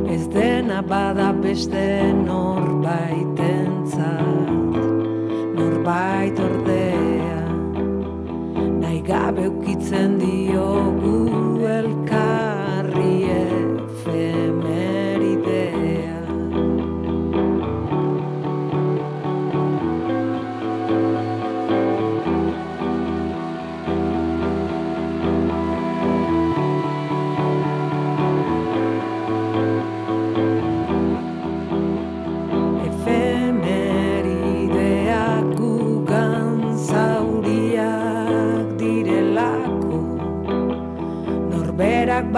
Ez 0.09 0.27
dena 0.27 0.81
bada 0.81 1.31
beste 1.33 2.13
norbaiten 2.13 3.87
zat 3.87 4.75
Norbait 5.55 6.39
ordea. 6.39 7.41
Nahi 8.81 9.01
gabe 9.01 9.47
ukitzen 9.47 10.19
diogu 10.19 11.20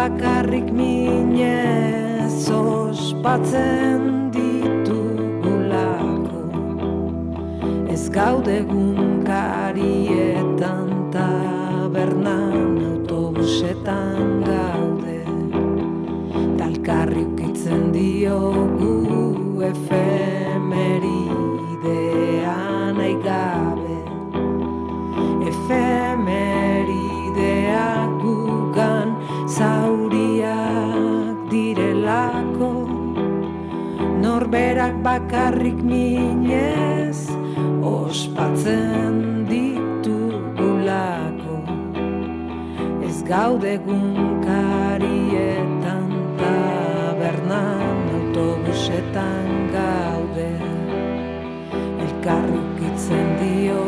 bakarrik 0.03 0.67
minez 0.75 2.43
ospatzen 2.51 4.27
ditugulako. 4.35 6.43
Ez 7.87 8.11
gaude 8.11 8.67
bakarrik 35.03 35.83
minez 35.83 37.27
ospatzen 37.83 39.43
ditugulako. 39.51 41.59
Ez 43.03 43.19
gaude 43.27 43.83
gunkarietan 43.83 46.07
tabernan 46.39 48.15
autobusetan 48.15 49.75
gaude. 49.75 50.55
Elkarrukitzen 52.07 53.27
dio 53.43 53.83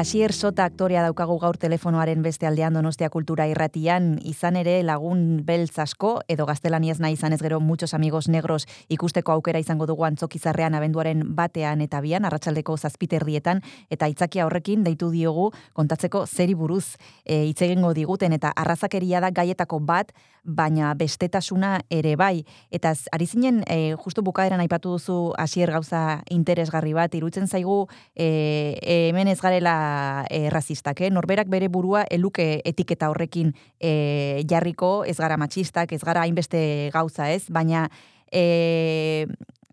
Asier 0.00 0.32
Sota 0.32 0.64
aktorea 0.64 1.02
daukagu 1.04 1.34
gaur 1.42 1.58
telefonoaren 1.60 2.22
beste 2.24 2.46
aldean 2.48 2.72
Donostia 2.72 3.10
Kultura 3.12 3.44
irratian, 3.50 4.14
izan 4.24 4.56
ere 4.56 4.78
lagun 4.80 5.42
beltz 5.44 5.74
asko, 5.84 6.14
edo 6.24 6.46
gaztelaniaz 6.48 6.96
nahi 7.04 7.18
izan 7.18 7.36
ez 7.36 7.40
gero 7.42 7.58
muchos 7.60 7.92
amigos 7.92 8.30
negros 8.32 8.64
ikusteko 8.88 9.34
aukera 9.34 9.60
izango 9.60 9.84
dugu 9.90 10.06
antzokizarrean 10.08 10.78
abenduaren 10.78 11.26
batean 11.36 11.84
eta 11.84 12.00
bian, 12.00 12.24
arratsaldeko 12.24 12.78
zazpiterdietan, 12.78 13.60
eta 13.90 14.08
itzakia 14.08 14.46
horrekin 14.48 14.88
deitu 14.88 15.10
diogu 15.12 15.50
kontatzeko 15.76 16.24
zeri 16.24 16.56
buruz 16.56 16.96
e, 17.26 17.42
hitz 17.50 17.60
egingo 17.68 17.92
diguten, 17.92 18.32
eta 18.32 18.54
arrazakeria 18.56 19.20
da 19.20 19.28
gaietako 19.28 19.82
bat, 19.84 20.16
baina 20.44 20.94
bestetasuna 20.94 21.80
ere 21.90 22.16
bai. 22.16 22.44
Eta 22.70 22.94
ari 23.12 23.26
zinen, 23.26 23.62
e, 23.66 23.94
justu 24.00 24.22
bukaeran 24.22 24.60
aipatu 24.60 24.96
duzu 24.96 25.32
Asier 25.38 25.70
gauza 25.70 26.22
interesgarri 26.30 26.92
bat, 26.96 27.14
irutzen 27.14 27.46
zaigu 27.46 27.86
e, 28.14 28.78
hemen 28.82 29.28
ez 29.28 29.40
garela 29.40 30.26
e, 30.30 30.48
razistak, 30.50 31.00
eh? 31.00 31.10
norberak 31.10 31.48
bere 31.48 31.68
burua 31.68 32.04
eluke 32.10 32.60
etiketa 32.64 33.10
horrekin 33.10 33.54
e, 33.78 34.44
jarriko, 34.48 35.04
ez 35.04 35.18
gara 35.18 35.36
matxistak, 35.36 35.92
ez 35.92 36.02
gara 36.04 36.24
hainbeste 36.26 36.90
gauza 36.94 37.30
ez, 37.30 37.44
baina 37.50 37.88
e, 38.32 39.26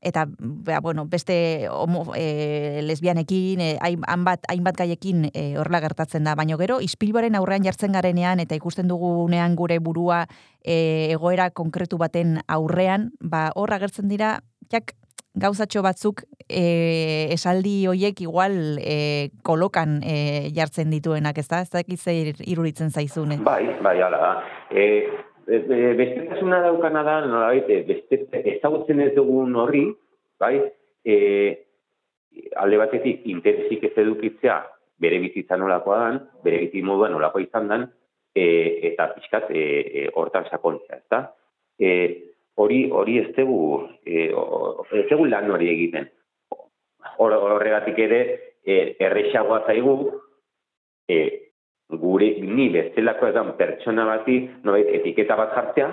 eta 0.07 0.25
ba, 0.39 0.79
bueno, 0.81 1.05
beste 1.05 1.67
homo, 1.69 2.13
e, 2.15 2.79
lesbianekin, 2.87 3.61
e, 3.61 3.69
hain- 3.83 4.05
hainbat, 4.07 4.47
hainbat 4.49 4.79
gaiekin 4.79 5.29
e, 5.33 5.57
horrela 5.59 5.81
gertatzen 5.83 6.23
da, 6.27 6.35
baina 6.39 6.57
gero 6.57 6.79
ispilboaren 6.81 7.35
aurrean 7.35 7.65
jartzen 7.67 7.91
garenean 7.97 8.39
eta 8.39 8.55
ikusten 8.55 8.87
dugunean 8.87 9.55
gure 9.59 9.79
burua 9.83 10.25
e, 10.63 11.11
egoera 11.11 11.49
konkretu 11.51 11.99
baten 11.99 12.39
aurrean, 12.47 13.11
ba 13.19 13.51
hor 13.55 13.73
agertzen 13.75 14.07
dira, 14.07 14.37
jak, 14.71 14.95
gauzatxo 15.37 15.83
batzuk 15.85 16.23
e, 16.49 17.27
esaldi 17.35 17.85
hoiek 17.85 18.21
igual 18.25 18.79
e, 18.81 19.29
kolokan 19.45 19.99
e, 20.01 20.49
jartzen 20.55 20.89
dituenak, 20.89 21.37
ez 21.37 21.47
da? 21.51 21.61
Ez 21.61 21.69
dakit 21.69 22.01
zer 22.01 22.41
iruritzen 22.41 22.89
zaizune. 22.89 23.37
Bai, 23.45 23.61
bai, 23.85 23.99
hala 24.01 24.17
da. 24.23 24.31
E, 24.71 24.87
e, 25.47 25.93
bestetasuna 25.97 26.61
daukana 26.65 27.03
da, 27.03 27.19
nolabait, 27.25 27.69
beste, 27.87 28.25
ezagutzen 28.55 29.01
ez 29.05 29.13
dugun 29.15 29.55
horri, 29.55 29.85
bai, 30.39 30.55
e, 31.05 31.15
alde 32.59 32.79
batetik 32.81 33.25
interesik 33.31 33.87
ez 33.87 33.93
edukitzea 34.03 34.57
bere 35.01 35.19
bizitza 35.21 35.57
nolakoa 35.57 35.97
dan, 36.03 36.19
bere 36.43 36.65
bizi 36.65 36.83
modua 36.85 37.09
nolakoa 37.13 37.43
izan 37.43 37.69
dan, 37.71 37.87
e, 38.35 38.45
eta 38.91 39.11
pixkat 39.15 39.49
e, 39.51 39.63
e, 40.03 40.05
hortan 40.15 40.47
sakontzea, 40.51 41.01
ezta? 41.01 41.23
E, 41.79 41.89
hori 42.57 42.87
hori 42.91 43.19
ez 43.21 43.27
dugu 43.37 43.87
e, 44.05 44.29
ez 44.99 45.07
dugu 45.09 45.27
lan 45.29 45.49
hori 45.53 45.69
egiten. 45.73 46.09
Hor, 47.17 47.33
horregatik 47.33 47.99
ere 48.01 48.21
e, 48.65 48.95
errexagoa 48.99 49.63
zaigu 49.69 49.97
e, 51.09 51.17
gure 51.89 52.27
ni 52.41 52.69
bestelako 52.69 53.29
edan 53.31 53.53
pertsona 53.57 54.05
bati 54.05 54.41
nolait 54.63 54.89
etiketa 54.99 55.35
bat 55.39 55.53
jartzea 55.55 55.89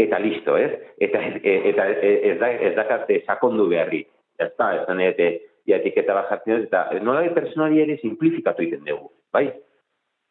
eta 0.00 0.18
listo, 0.18 0.56
ez? 0.56 0.72
Eta 1.00 1.20
eta 1.44 1.86
ez 2.02 2.36
da 2.40 2.50
ez 2.50 2.74
dakate 2.76 3.22
sakondu 3.26 3.68
beharri. 3.68 4.04
Ya 4.38 4.46
está, 4.48 4.72
esan 4.82 5.00
ete 5.04 5.30
ja 5.68 5.76
etiketa 5.76 6.14
bat 6.16 6.30
jartzen 6.30 6.56
dut, 6.56 6.68
eta 6.68 7.00
nolait 7.04 7.34
pertsonali 7.36 7.82
ere 7.82 7.98
simplifikatu 8.00 8.64
egiten 8.64 8.86
dugu, 8.88 9.10
bai? 9.32 9.50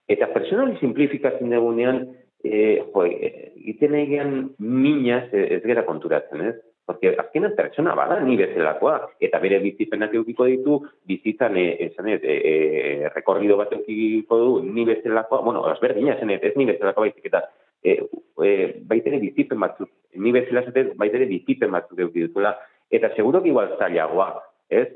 Eta 0.09 0.29
pertsonali 0.33 0.79
simplifikatzen 0.79 1.53
dugunean 1.53 2.07
eh 2.43 2.79
jo, 2.79 3.03
egiten 3.03 3.95
egean 3.99 4.33
minaz 4.59 5.27
eh, 5.33 5.57
ez 5.57 5.61
gera 5.65 5.85
konturatzen, 5.85 6.41
ez? 6.41 6.55
Porque 6.89 7.12
azkenan 7.21 7.54
pertsona 7.54 7.93
bada 7.93 8.15
ni 8.25 8.34
bezalakoa 8.34 8.95
eta 9.21 9.38
bere 9.43 9.60
bizipenak 9.62 10.13
edukiko 10.15 10.47
ditu, 10.49 10.78
bizitzan 11.06 11.58
eh, 11.62 11.75
esan 11.86 12.08
ez, 12.10 12.17
eh, 12.23 12.38
eh, 12.52 13.12
rekorrido 13.13 13.60
bat 13.60 13.75
edukiko 13.75 14.39
du 14.41 14.47
ni 14.65 14.88
bezalakoa, 14.89 15.43
bueno, 15.45 15.62
ezberdina 15.69 16.15
esan 16.15 16.34
ez, 16.34 16.56
ni 16.58 16.65
bezalakoa 16.65 17.06
baizik 17.06 17.28
eta 17.30 17.43
eh, 17.84 17.99
eh, 18.41 18.82
baitere 18.89 19.19
bizipen 19.21 19.62
batzuk, 19.62 19.91
ni 20.17 20.34
bezala 20.34 20.65
esaten 20.65 20.95
baitere 20.97 21.30
bizipen 21.30 21.78
batzuk 21.78 22.02
eduki 22.02 22.25
dutela, 22.25 22.56
eta 22.89 23.13
seguro 23.13 23.43
que 23.43 23.54
igual 23.54 23.75
zailagoa, 23.78 24.32
ez? 24.69 24.88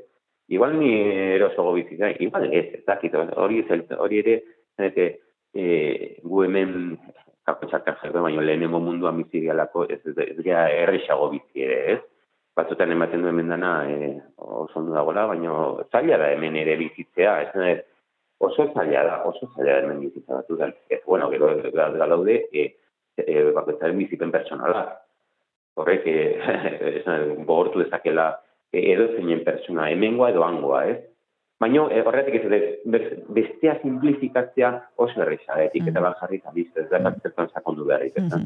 Igual 0.48 0.74
ni 0.80 0.90
erosogo 1.38 1.76
bizitza, 1.78 2.10
igual 2.18 2.50
ez, 2.52 2.66
ez 2.80 2.84
dakit, 2.90 3.14
hori, 3.14 3.62
hori 3.96 4.18
ere, 4.18 4.40
zenete, 4.76 5.06
e, 5.54 6.18
gu 6.26 6.42
hemen 6.42 6.98
kapotxarkan 7.48 7.98
jarri, 8.00 8.20
baina 8.26 8.42
lehenengo 8.42 8.80
munduan 8.80 9.20
bizi 9.22 9.44
gehalako, 9.44 9.86
ez, 9.92 10.00
ez, 10.10 10.16
ez 10.24 10.44
gea 10.44 10.66
errexago 10.82 11.30
bizi 11.34 11.66
ere, 11.66 11.78
ez? 11.94 12.00
Batzutan 12.54 12.92
ematen 12.94 13.24
du 13.24 13.28
hemen 13.28 13.50
dana 13.50 13.72
e, 13.90 14.12
oso 14.38 14.78
ondo 14.78 14.94
dagoela, 14.94 15.26
baina 15.32 15.56
zaila 15.90 16.20
da 16.22 16.30
hemen 16.30 16.56
ere 16.60 16.76
bizitzea, 16.80 17.34
ez 17.42 17.74
oso 18.44 18.68
zaila 18.74 19.02
da, 19.08 19.16
oso 19.28 19.48
zaila 19.54 19.72
da 19.72 19.80
hemen 19.82 20.00
bizitza 20.04 20.40
batu 20.40 20.56
da. 20.60 20.70
Ez, 20.88 21.00
bueno, 21.06 21.30
gero 21.32 21.50
da, 21.72 21.88
da 21.90 22.06
daude, 22.06 22.36
e, 22.52 22.68
e, 23.18 23.42
bakoitzaren 23.56 23.98
bizipen 23.98 24.32
pertsonala. 24.34 24.84
Horrek, 25.80 26.06
e, 26.14 26.94
esan, 27.00 27.44
gogortu 27.44 27.82
dezakela 27.82 28.30
e, 28.72 28.84
edo 28.92 29.10
zeinen 29.16 29.44
pertsona, 29.46 29.90
hemengoa 29.90 30.30
edo 30.34 30.46
hangoa, 30.46 30.84
ez? 30.92 31.00
Baina 31.64 31.86
e, 31.88 32.02
horretik 32.04 32.36
ez 32.36 32.44
dut, 32.44 33.06
bestea 33.32 33.78
simplifikatzea 33.80 34.70
oso 35.00 35.22
erresa, 35.24 35.56
eh, 35.56 35.70
etiketa 35.70 36.02
bat 36.04 36.20
jarri 36.20 36.42
eta 36.42 36.52
listo, 36.52 36.82
ez 36.82 36.90
da 36.92 37.14
zertan 37.22 37.48
sakondu 37.54 37.86
behar 37.88 38.04
ez. 38.04 38.42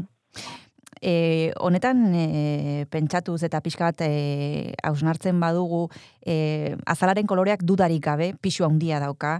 E, 0.99 1.15
honetan 1.63 2.05
e, 2.15 2.85
pentsatuz 2.91 3.41
eta 3.47 3.61
pixka 3.63 3.91
bat 3.91 4.05
e, 4.07 4.75
hausnartzen 4.87 5.39
badugu 5.43 5.87
e, 6.23 6.75
azalaren 6.87 7.27
koloreak 7.27 7.63
dudarik 7.67 8.05
gabe, 8.07 8.33
pixu 8.43 8.67
handia 8.67 9.03
dauka, 9.03 9.39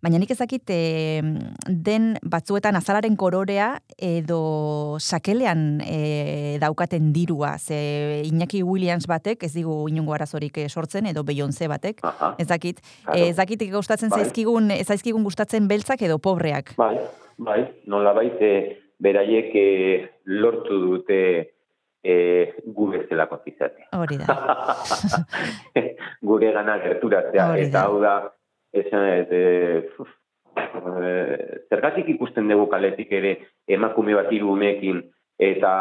baina 0.00 0.18
nik 0.20 0.30
ezakit 0.32 0.70
e, 0.72 1.20
den 1.68 2.14
batzuetan 2.24 2.76
azalaren 2.78 3.16
kolorea 3.20 3.74
edo 4.00 4.96
sakelean 5.00 5.80
e, 5.84 6.56
daukaten 6.62 7.12
dirua, 7.12 7.58
ze 7.58 8.22
Iñaki 8.24 8.62
Williams 8.64 9.06
batek 9.10 9.44
ez 9.44 9.52
digu 9.54 9.88
inungo 9.92 10.14
arazorik 10.16 10.56
eh, 10.58 10.68
sortzen 10.68 11.06
edo 11.06 11.24
Beyoncé 11.24 11.68
batek, 11.68 12.00
Aha, 12.02 12.34
ez 12.38 12.46
Claro. 12.48 13.18
ez 13.18 13.36
dakit 13.36 13.62
gustatzen 13.72 14.08
Bai. 14.10 14.20
zaizkigun, 14.24 14.70
ez 14.70 14.86
zaizkigun 14.86 15.22
gustatzen 15.24 15.68
beltzak 15.68 16.02
edo 16.02 16.18
pobreak. 16.18 16.74
bai, 16.76 16.96
bai, 17.38 17.60
nola 17.86 18.12
baite 18.12 18.78
beraiek 18.98 19.54
e, 19.54 20.10
lortu 20.24 20.80
dute 20.80 21.20
e, 22.02 22.14
gu 22.66 22.90
bezalako 22.90 23.40
izatea. 23.46 23.88
Hori 23.92 24.16
da. 24.16 24.36
Gure 26.22 26.52
gana 26.52 26.78
gerturatzea, 26.82 27.56
eta 27.56 27.84
hau 27.84 28.00
da, 28.00 28.32
esan 28.72 29.04
e, 29.08 29.16
e, 29.26 29.82
zergatik 31.70 32.08
ikusten 32.14 32.48
dugu 32.48 32.68
kaletik 32.70 33.12
ere 33.12 33.36
emakume 33.68 34.14
bat 34.18 34.30
hiru 34.32 34.52
umeekin 34.54 35.02
eta 35.38 35.72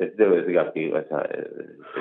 ez 0.00 0.12
dugu 0.16 0.38
ez 0.40 0.46
gati, 0.54 0.86
ez, 0.96 1.06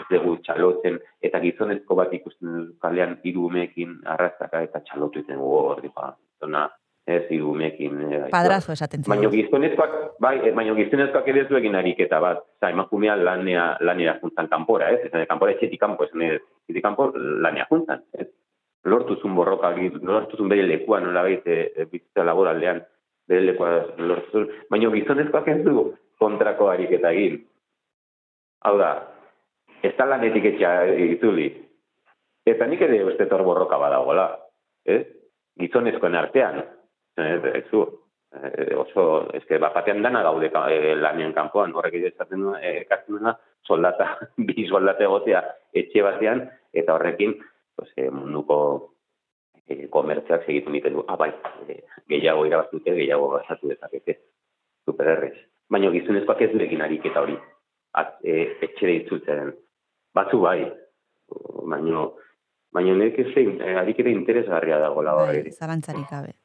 dugu 0.09 0.37
txalotzen, 0.45 0.99
eta 1.21 1.41
gizonezko 1.43 1.97
bat 1.99 2.13
ikusten 2.15 2.51
dugu 2.53 2.77
kalean 2.83 3.17
hiru 3.27 3.47
umeekin 3.49 3.97
arrastaka 4.07 4.63
eta 4.67 4.83
txalotu 4.87 5.19
egiten 5.19 5.41
dugu 5.41 5.57
hor, 5.57 5.81
ba, 5.95 6.13
zona, 6.39 6.69
ez 7.09 7.25
hiru 7.29 7.51
umeekin. 7.51 7.99
e, 8.07 8.21
Padrazo 8.31 8.71
esaten 8.71 9.03
Baina 9.07 9.27
zaigu. 9.27 9.35
gizonezkoak, 9.35 9.95
bai, 10.23 10.35
eh, 10.47 10.53
baina 10.55 10.75
gizonezkoak 10.77 11.27
ere 11.27 11.41
ez 11.43 11.49
du 11.49 11.57
egin 11.59 11.75
ariketa 11.75 12.19
bat. 12.23 12.43
Oza, 12.55 12.69
emakumea 12.69 13.15
lanea, 13.19 13.65
lanera 13.81 14.19
juntan 14.21 14.47
kanpora, 14.47 14.91
ez? 14.95 15.01
Esan, 15.09 15.25
kanpora 15.27 15.55
etxetik 15.55 15.81
kanpo, 15.81 16.05
esan, 16.05 16.21
etxetik 16.21 16.85
kanpo 16.85 17.11
lanea 17.15 17.67
juntan, 17.71 18.03
ez? 18.13 18.29
Lortuzun 18.85 19.35
borroka, 19.35 19.73
lortuzun 20.01 20.49
bere 20.49 20.63
lekua 20.67 21.01
nola 21.03 21.23
bait, 21.23 21.45
e, 21.47 21.71
e, 21.75 21.85
bizitza 21.85 22.23
laboraldean, 22.23 22.79
bere 23.27 23.41
lekua 23.49 23.71
lortuzun. 23.97 24.47
Baina 24.71 24.91
gizonezkoak 24.93 25.47
ez 25.51 25.61
du 25.65 25.89
kontrako 26.19 26.69
ariketa 26.71 27.11
egin. 27.11 27.41
Hau 28.63 28.77
da, 28.79 28.91
ez 29.83 29.93
da 29.97 30.07
lanetik 30.07 30.45
etxea 30.53 30.87
itzuli. 31.15 31.49
Eta 32.47 32.67
nik 32.67 32.81
ere 32.81 33.03
uste 33.07 33.27
hor 33.31 33.43
borroka 33.47 33.77
badagola, 33.79 34.29
ez? 34.85 35.03
Gizonezkoen 35.59 36.15
artean, 36.15 36.61
ez, 37.19 37.43
ez 37.51 37.65
du, 37.71 37.83
eh, 38.35 38.75
oso, 38.79 39.05
eske 39.35 39.59
bapatean 39.59 40.01
dana 40.01 40.23
daude 40.23 40.49
ka- 40.51 40.69
eh, 40.71 40.95
lanean 40.95 41.33
kanpoan, 41.35 41.75
horrek 41.75 41.99
esaten 42.13 42.41
du, 42.47 42.55
eh, 42.55 42.87
duena, 43.07 43.35
soldata, 43.67 44.17
bi 44.47 44.67
soldata 44.67 45.03
egotea 45.03 45.43
etxe 45.73 46.01
batean, 46.01 46.47
eta 46.73 46.95
horrekin, 46.95 47.35
pues, 47.79 47.91
eh, 47.95 48.09
munduko 48.11 48.93
eh, 49.67 49.87
komertziak 49.89 50.43
segitu 50.45 50.73
egiten 50.73 50.97
du, 50.97 51.05
ah, 51.07 51.15
bai, 51.15 51.29
eh, 51.67 51.83
gehiago 52.11 52.45
irabaztute, 52.45 52.91
gehiago 52.97 53.29
gasatu 53.37 53.69
dezakete, 53.71 54.17
supererrez. 54.85 55.35
Baina 55.69 55.91
gizonezkoak 55.93 56.41
ez 56.41 56.51
du 56.51 56.59
egin 56.65 56.81
ariketa 56.81 57.21
hori, 57.23 57.37
at, 57.93 58.17
eh, 58.23 58.57
etxera 58.67 58.97
itzultzen. 58.97 59.53
Batzu 60.13 60.41
bai, 60.41 60.65
baina, 61.69 62.07
baina 62.73 62.97
nik 62.99 63.19
ez 63.23 63.29
zein, 63.33 63.61
eh, 63.61 63.77
ariketa 63.79 64.09
interesgarria 64.09 64.79
dagoela 64.81 65.13
Bai, 65.15 65.27
horrekin. 65.29 65.53
zalantzarik 65.53 66.09
gabe. 66.09 66.35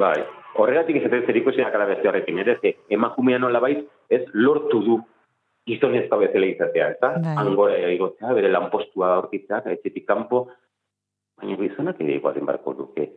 Bai, 0.00 0.24
horregatik 0.56 0.96
ez 0.96 1.12
ez 1.12 1.24
zerikusiak 1.26 1.74
ala 1.74 1.86
beste 1.86 2.08
horrekin, 2.08 2.38
ere, 2.38 2.58
ez, 2.62 2.74
emakumea 2.88 3.38
nola 3.38 3.60
bait, 3.60 3.86
ez 4.08 4.24
lortu 4.32 4.82
du 4.82 5.00
gizonezko 5.68 6.18
bezala 6.22 6.46
izatea, 6.46 6.90
eta 6.96 7.12
bai. 7.18 7.34
angora 7.44 7.76
egotzea, 7.90 8.30
eh, 8.30 8.36
bere 8.38 8.50
lanpostua 8.52 9.14
aurkitzea, 9.16 9.62
etxetik 9.76 10.06
kanpo, 10.08 10.46
baina 11.40 11.56
gizonak 11.60 12.00
ere 12.00 12.16
igualen 12.18 12.46
barko 12.48 12.74
duke, 12.78 13.08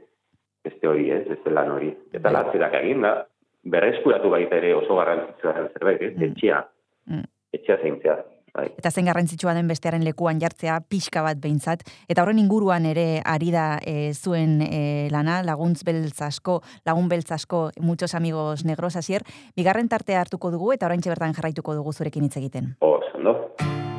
beste 0.63 0.87
hori 0.87 1.09
ez, 1.11 1.23
beste 1.27 1.53
lan 1.53 1.71
hori. 1.71 1.91
Eta 2.11 2.27
bai. 2.27 2.33
latzerak 2.37 2.77
egin 2.81 3.07
da, 3.07 3.15
berreskuratu 3.63 4.29
baita 4.33 4.59
ere 4.59 4.73
oso 4.75 4.99
garrantzitzua 4.99 5.55
zerbait, 5.73 6.01
ez, 6.01 6.13
mm. 6.15 6.29
etxea, 6.29 6.61
mm. 7.09 7.27
etxea 7.59 7.77
zeintzea. 7.81 8.17
Bai. 8.53 8.67
Eta 8.77 8.91
zen 8.91 9.07
garrantzitsua 9.09 9.55
den 9.57 9.67
bestearen 9.67 10.03
lekuan 10.05 10.39
jartzea 10.41 10.77
pixka 10.89 11.23
bat 11.25 11.39
behintzat. 11.41 11.81
Eta 12.07 12.21
horren 12.21 12.41
inguruan 12.41 12.85
ere 12.85 13.21
ari 13.25 13.49
da 13.53 13.79
e, 13.81 14.13
zuen 14.13 14.59
e, 14.61 15.09
lana, 15.13 15.41
laguntz 15.41 15.81
beltzasko, 15.87 16.59
lagun 16.85 17.09
beltzasko, 17.09 17.63
muchos 17.81 18.13
amigos 18.13 18.63
negros 18.65 18.95
asier. 18.95 19.25
Bigarren 19.57 19.89
tartea 19.89 20.21
hartuko 20.21 20.53
dugu 20.53 20.73
eta 20.73 20.85
orain 20.85 21.01
bertan 21.05 21.33
jarraituko 21.33 21.73
dugu 21.73 21.93
zurekin 21.93 22.29
hitz 22.29 22.37
egiten. 22.37 22.75
Oh, 22.79 22.99
zendo. 23.11 23.92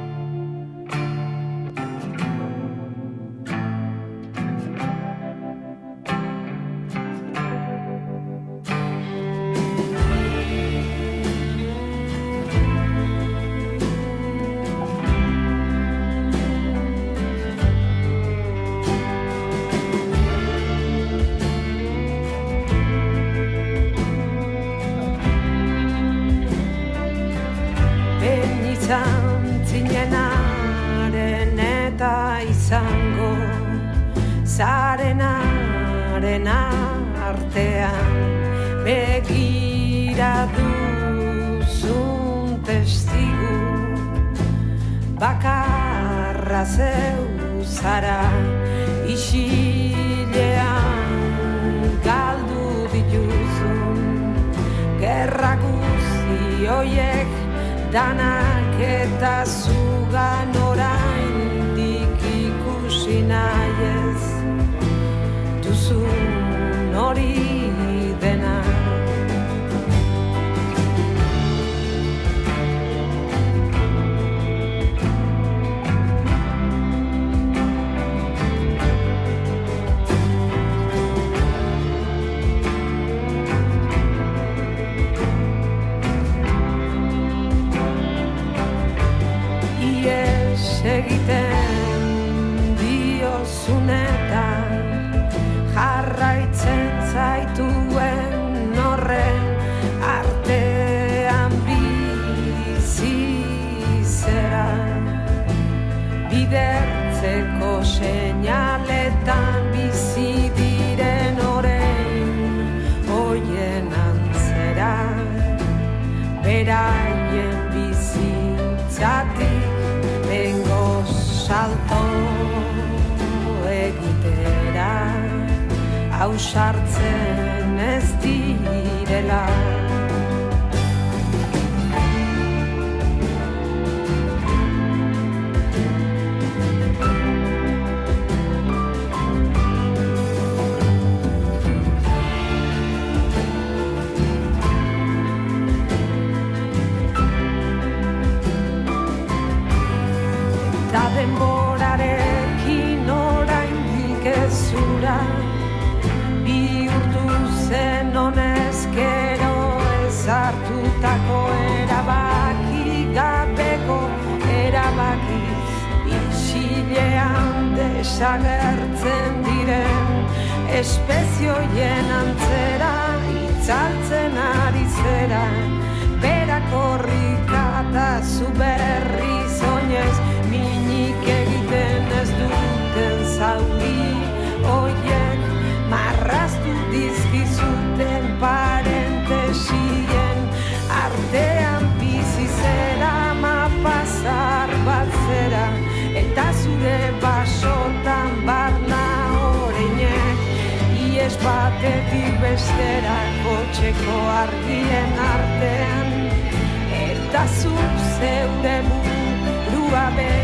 Grabe. 210.04 210.43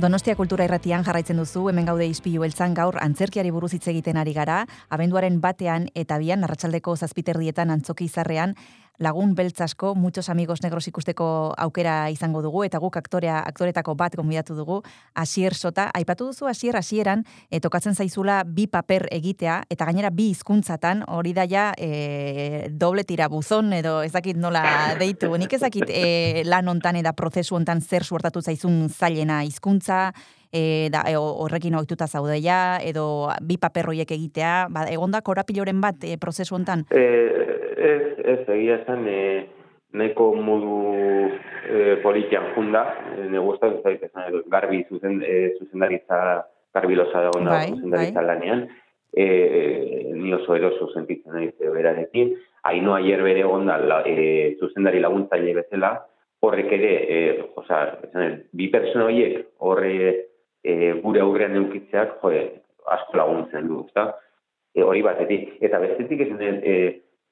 Donostia 0.00 0.32
Kultura 0.32 0.64
Irratian 0.64 1.02
jarraitzen 1.04 1.36
duzu, 1.36 1.66
hemen 1.68 1.84
gaude 1.84 2.06
izpilu 2.08 2.40
beltzan 2.40 2.72
gaur 2.72 2.96
antzerkiari 3.04 3.50
buruz 3.52 3.74
hitz 3.76 3.84
egiten 3.92 4.16
ari 4.16 4.32
gara, 4.32 4.62
abenduaren 4.88 5.36
batean 5.44 5.90
eta 6.02 6.16
bian 6.22 6.46
arratsaldeko 6.46 6.94
zazpiterdietan 6.96 7.68
antzoki 7.74 8.06
izarrean 8.08 8.54
lagun 9.00 9.34
beltz 9.34 9.60
asko, 9.64 9.94
muchos 9.94 10.28
amigos 10.28 10.62
negros 10.62 10.86
ikusteko 10.86 11.54
aukera 11.58 12.10
izango 12.12 12.42
dugu, 12.44 12.62
eta 12.66 12.78
guk 12.78 12.98
aktorea, 13.00 13.40
aktoretako 13.48 13.94
bat 13.96 14.14
gonbidatu 14.16 14.54
dugu, 14.54 14.82
Asier 15.14 15.56
Sota, 15.56 15.88
aipatu 15.96 16.28
duzu 16.28 16.46
Asier 16.46 16.76
Asieran, 16.76 17.24
e, 17.50 17.60
tokatzen 17.64 17.96
zaizula 17.96 18.42
bi 18.44 18.66
paper 18.68 19.08
egitea, 19.10 19.62
eta 19.72 19.88
gainera 19.88 20.12
bi 20.12 20.28
hizkuntzatan 20.34 21.06
hori 21.08 21.32
da 21.32 21.46
ja 21.48 21.70
e, 21.78 22.68
doble 22.70 23.06
tira 23.08 23.30
buzon, 23.32 23.72
edo 23.72 24.02
ez 24.04 24.12
dakit 24.12 24.36
nola 24.36 24.62
deitu, 25.00 25.32
nik 25.40 25.56
ez 25.56 25.62
dakit 25.64 25.88
e, 25.88 26.44
lan 26.44 26.68
hontan 26.68 27.00
eta 27.00 27.16
prozesu 27.16 27.56
hontan 27.56 27.80
zer 27.80 28.04
suertatu 28.04 28.44
zaizun 28.44 28.84
zailena 28.92 29.40
hizkuntza, 29.48 30.10
e, 30.52 30.88
da, 30.90 31.04
e, 31.06 31.16
horrekin 31.16 31.74
ohituta 31.78 32.06
zaudeia, 32.06 32.78
edo 32.82 33.30
bi 33.42 33.56
paperroiek 33.60 34.10
egitea, 34.10 34.66
ba, 34.70 34.86
egonda 34.90 35.22
korapiloren 35.22 35.80
bat 35.80 36.04
e, 36.04 36.16
prozesu 36.18 36.56
hontan? 36.56 36.84
E, 36.90 37.04
ez, 37.76 38.02
ez, 38.34 38.40
egia 38.48 38.80
esan, 38.82 39.06
e, 39.08 39.46
neko 39.92 40.32
modu 40.38 40.76
e, 41.70 41.96
politian 42.02 42.52
junda, 42.56 42.84
e, 43.14 43.30
ne 43.30 43.42
gustatzen 43.42 43.82
zait 43.82 44.04
esan 44.10 44.28
edo, 44.28 44.44
garbi 44.50 44.84
zuzen, 44.88 45.22
e, 45.22 45.56
zuzendaritza, 45.58 46.20
garbi 46.74 46.98
losa 46.98 47.26
dago 47.26 47.42
Bai, 47.46 47.66
zuzendaritza 47.72 48.20
bai. 48.20 48.28
lanean, 48.28 48.68
e, 49.12 50.12
ni 50.14 50.32
oso 50.34 50.54
eroso 50.54 50.90
sentitzen 50.94 51.34
naiz 51.34 51.54
e, 51.58 51.70
berarekin, 51.70 52.34
haino 52.62 52.94
aier 52.94 53.22
bere 53.22 53.44
onda 53.44 53.78
la, 53.78 54.02
e, 54.06 54.56
zuzendari 54.60 55.00
laguntzaile 55.00 55.54
bezala, 55.62 55.94
horrek 56.40 56.72
ere, 56.72 56.92
e, 57.04 57.18
osea, 57.60 57.80
esan 58.08 58.36
bi 58.56 58.70
pertsona 58.72 59.06
horiek 59.08 59.40
horre 59.58 60.29
e, 60.64 60.92
gure 61.04 61.22
aurrean 61.24 61.56
eukitzeak, 61.60 62.18
jo, 62.22 62.32
asko 62.96 63.16
laguntzen 63.20 63.68
du, 63.68 63.84
ezta? 63.88 64.10
E, 64.74 64.82
hori 64.82 65.02
batetik. 65.06 65.56
Eta 65.64 65.80
bestetik 65.82 66.26
esan 66.26 66.40
dut, 66.40 66.60
e, 66.64 66.76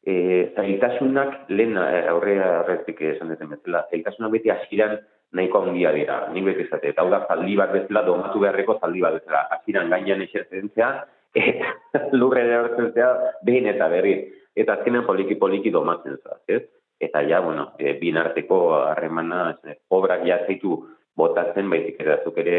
e, 0.06 0.14
zailtasunak 0.56 1.50
lehen 1.52 1.76
e, 1.78 1.86
aurrea 2.12 2.48
aurretik 2.62 3.02
esan 3.14 3.32
duten 3.32 3.52
bezala, 3.54 3.84
zailtasunak 3.90 4.34
beti 4.36 4.52
hasieran 4.54 4.98
nahiko 5.36 5.60
handia 5.60 5.92
dira, 5.92 6.22
nik 6.32 6.46
beti 6.46 6.64
esate, 6.64 6.94
eta 6.94 7.04
hau 7.04 7.12
da 7.12 7.24
zaldi 7.28 7.56
bat 7.60 7.74
bezala, 7.74 8.04
domatu 8.06 8.40
beharreko 8.44 8.78
zaldi 8.80 9.04
bat 9.04 9.18
bezala, 9.20 9.44
hasieran 9.58 9.92
gainean 9.92 10.24
esertzentzea, 10.24 10.90
eta 11.36 12.02
lurre 12.20 12.46
erortzentzea 12.46 13.12
behin 13.44 13.68
eta 13.74 13.88
berri. 13.92 14.18
Eta 14.58 14.74
azkenean 14.74 15.04
poliki-poliki 15.06 15.70
domatzen 15.70 16.16
zaz, 16.24 16.40
ez? 16.50 16.64
Eta 16.98 17.20
ja, 17.22 17.38
bueno, 17.44 17.68
e, 17.78 17.92
bin 18.00 18.16
harremana, 18.18 19.52
obrak 19.94 20.24
ja 20.26 20.40
zaitu 20.46 20.80
botatzen, 21.16 21.70
baizik 21.70 22.00
ere 22.00 22.18
ere 22.42 22.58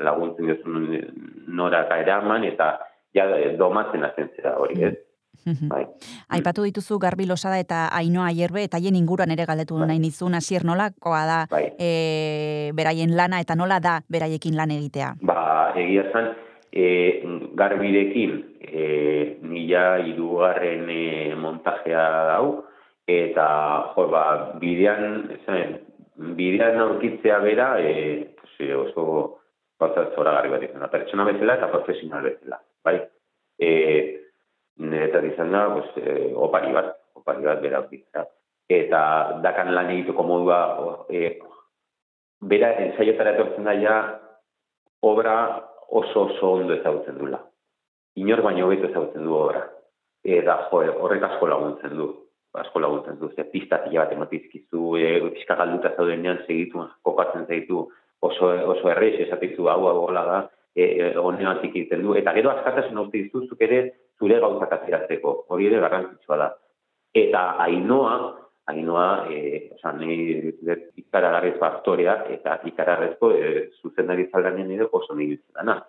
laguntzen 0.00 0.50
duzun 0.50 0.88
noraka 1.46 1.98
eraman, 2.02 2.44
eta 2.44 2.78
ja 3.14 3.26
domatzen 3.58 4.04
hasten 4.04 4.30
zera 4.36 4.56
hori, 4.58 4.82
ez? 4.82 4.94
Bai. 5.44 5.84
Aipatu 6.32 6.64
dituzu 6.64 6.96
Garbi 6.98 7.26
Losada 7.28 7.58
eta 7.60 7.88
Ainoa 7.92 8.30
Aierbe 8.30 8.62
eta 8.64 8.78
haien 8.78 8.96
inguruan 8.96 9.32
ere 9.34 9.44
galdetu 9.44 9.76
nahi 9.76 9.98
nizun 10.00 10.34
hasier 10.38 10.64
nolakoa 10.64 11.20
da 11.28 11.38
Bai. 11.50 11.66
e, 11.76 12.70
beraien 12.72 13.12
lana 13.16 13.42
eta 13.44 13.56
nola 13.58 13.80
da 13.80 13.98
beraiekin 14.08 14.56
lan 14.56 14.72
egitea. 14.72 15.14
Ba, 15.20 15.74
egia 15.76 16.06
zan, 16.12 16.32
e, 16.72 16.86
garbirekin 17.54 18.38
e, 18.60 19.38
nila 19.42 19.84
irugarren 20.06 20.88
e, 20.88 21.34
montajea 21.36 22.06
dau, 22.32 22.64
eta 23.06 23.46
jo, 23.94 24.08
ba, 24.08 24.24
bidean, 24.62 25.28
esan, 25.38 25.78
bidean 26.38 26.80
aurkitzea 26.80 27.38
bera, 27.44 27.74
e, 27.84 28.30
pues, 28.40 28.54
e, 28.64 28.74
oso 28.74 29.43
gauza 29.84 30.10
zoragarri 30.16 30.52
bat 30.52 30.64
izan 30.66 30.84
da, 30.84 30.90
pertsona 30.92 31.26
bezala 31.28 31.58
eta 31.58 31.70
profesional 31.72 32.24
bezala, 32.26 32.60
bai? 32.84 32.98
E, 33.60 33.70
niretzat 34.82 35.28
izan 35.30 35.52
da, 35.54 35.66
pues, 35.76 35.90
e, 36.00 36.32
opari 36.34 36.72
bat, 36.74 36.94
opari 37.20 37.46
bat 37.46 37.62
bera 37.62 37.82
aurkitzea. 37.82 38.24
Eta 38.74 39.00
dakan 39.44 39.74
lan 39.76 39.92
egiteko 39.92 40.24
modua, 40.26 40.58
e, 41.12 41.36
bera 42.40 42.72
ensaiotara 42.86 43.36
etortzen 43.36 43.68
da 43.68 43.76
ja, 43.78 43.98
obra 45.04 45.36
oso 45.88 46.26
oso 46.26 46.52
ondo 46.58 46.74
ezagutzen 46.74 47.18
dula. 47.18 47.40
Inor 48.20 48.42
baino 48.42 48.66
hobeto 48.66 48.88
ezagutzen 48.88 49.24
du 49.24 49.34
obra. 49.36 49.64
Eta 50.24 50.56
jo, 50.70 50.84
horrek 51.04 51.26
asko 51.28 51.48
laguntzen 51.50 51.96
du. 51.98 52.08
Asko 52.54 52.80
laguntzen 52.80 53.18
du. 53.20 53.28
Ze 53.36 53.44
pista 53.50 53.80
pila 53.84 54.04
bat 54.04 54.12
ematizkizu, 54.14 54.96
e, 54.96 55.08
pixka 55.34 55.56
galduta 55.60 55.92
zaudenean 55.96 56.40
segitu, 56.46 56.86
kokatzen 57.02 57.46
zaitu 57.46 57.88
oso, 58.28 58.50
oso 58.74 58.90
errez 58.92 59.14
esatizu 59.26 59.68
hau 59.70 59.80
hola 59.86 60.24
da, 60.30 60.38
e, 60.74 60.84
e, 60.84 61.10
honeatik 61.18 61.74
egiten 61.74 62.02
du. 62.04 62.14
Eta 62.18 62.34
gero 62.36 62.52
askatasun 62.52 62.98
hau 63.00 63.06
dizuzuk 63.12 63.60
ere 63.66 63.80
zure 64.18 64.40
gauzak 64.42 64.72
ateratzeko. 64.78 65.34
Hori 65.54 65.68
ere 65.70 65.82
garrantzitsua 65.84 66.40
da. 66.40 66.48
Eta 67.14 67.44
ainoa, 67.66 68.14
ainoa, 68.72 69.08
e, 69.30 69.68
oza, 69.76 69.92
nahi 70.00 70.52
ikaragarrez 71.02 71.56
aktorea, 71.62 72.16
eta 72.36 72.58
ikaragarrezko 72.70 73.32
e, 73.36 73.50
zuzendari 73.82 74.28
zaldanen 74.32 74.72
ere 74.76 74.88
oso 74.90 75.14
nahi 75.14 75.36
dana. 75.54 75.80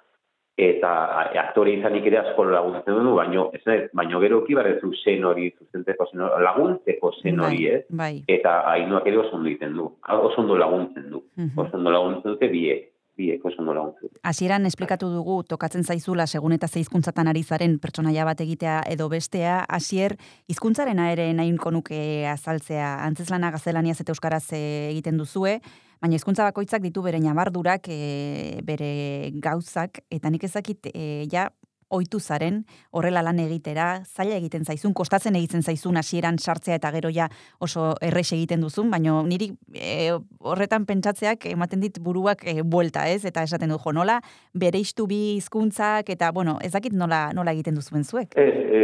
Eta 0.57 0.89
a- 1.19 1.31
aktore 1.41 1.73
izanik 1.75 2.05
ere 2.07 2.17
asko 2.21 2.45
laguntzen 2.47 2.95
du, 3.03 3.15
baino, 3.15 3.49
ez 3.53 3.59
nahi, 3.65 3.81
baino 3.93 4.19
gero 4.23 4.37
kibarrezu 4.45 4.93
zen 5.03 5.25
hori, 5.27 5.49
zuzenteko 5.59 6.05
zen 6.11 6.21
hori, 6.21 6.43
laguntzeko 6.45 7.11
zen 7.21 7.39
hori, 7.43 7.67
ez? 7.67 7.81
Bai. 7.89 8.23
Eta 8.27 8.61
ainoak 8.71 9.05
ere 9.07 9.17
oso 9.19 9.35
ondo 9.35 9.49
egiten 9.49 9.73
du, 9.75 9.89
oso 10.07 10.41
ondo 10.41 10.55
laguntzen 10.57 11.09
du, 11.11 11.23
Mhm. 11.37 11.59
oso 11.59 11.75
ondo 11.75 11.91
laguntzen 11.91 12.31
dute 12.31 12.47
biek, 12.47 12.87
biek 13.17 13.45
oso 13.45 13.61
ondo 13.63 13.73
laguntzen 13.73 14.09
dute. 14.09 14.19
Hasieran 14.23 14.65
esplikatu 14.69 15.09
dugu 15.13 15.39
tokatzen 15.47 15.83
zaizula 15.83 16.27
segun 16.27 16.55
eta 16.55 16.67
ze 16.67 16.79
hizkuntzatan 16.79 17.27
ari 17.31 17.43
zaren 17.43 17.77
pertsonaia 17.79 18.25
bat 18.25 18.41
egitea 18.41 18.81
edo 18.91 19.07
bestea, 19.09 19.63
hasier 19.69 20.17
hizkuntzarena 20.51 21.11
ere 21.13 21.31
nahiko 21.33 21.71
nuke 21.71 21.99
azaltzea. 22.27 22.95
Antzeslana 23.05 23.51
gaztelaniaz 23.55 23.99
eta 24.01 24.11
euskaraz 24.15 24.45
eh, 24.53 24.91
egiten 24.91 25.17
duzue, 25.17 25.59
baina 26.01 26.19
hizkuntza 26.19 26.45
bakoitzak 26.49 26.83
ditu 26.83 27.01
bere 27.05 27.19
ñabardurak, 27.23 27.87
e, 27.89 28.59
bere 28.63 29.31
gauzak 29.41 30.03
eta 30.11 30.29
nik 30.29 30.43
ezakit 30.47 30.91
e, 30.93 31.25
ja 31.31 31.49
ohitu 31.89 32.19
zaren 32.19 32.63
horrela 32.91 33.21
lan 33.25 33.39
egitera, 33.39 34.01
zaila 34.05 34.39
egiten 34.39 34.65
zaizun, 34.65 34.93
kostatzen 34.93 35.35
egiten 35.37 35.61
zaizun 35.61 35.97
hasieran 35.97 36.39
sartzea 36.39 36.79
eta 36.79 36.91
gero 36.95 37.11
ja 37.13 37.27
oso 37.59 37.93
errex 38.01 38.31
egiten 38.33 38.63
duzun, 38.65 38.89
baina 38.91 39.21
niri 39.27 39.51
e, 39.73 40.11
horretan 40.39 40.85
pentsatzeak 40.89 41.45
ematen 41.51 41.83
dit 41.83 41.99
buruak 42.01 42.45
e, 42.47 42.61
buelta, 42.63 43.07
ez? 43.09 43.23
Eta 43.25 43.45
esaten 43.45 43.69
du 43.69 43.79
jo 43.81 43.93
nola 43.93 44.19
bereistu 44.53 45.07
bi 45.07 45.37
hizkuntzak 45.37 46.09
eta 46.09 46.31
bueno, 46.31 46.57
ez 46.63 46.71
dakit 46.73 46.93
nola 46.93 47.29
nola 47.33 47.53
egiten 47.53 47.75
duzuen 47.75 48.03
zuek. 48.03 48.33
Ez, 48.35 48.53
e, 48.53 48.81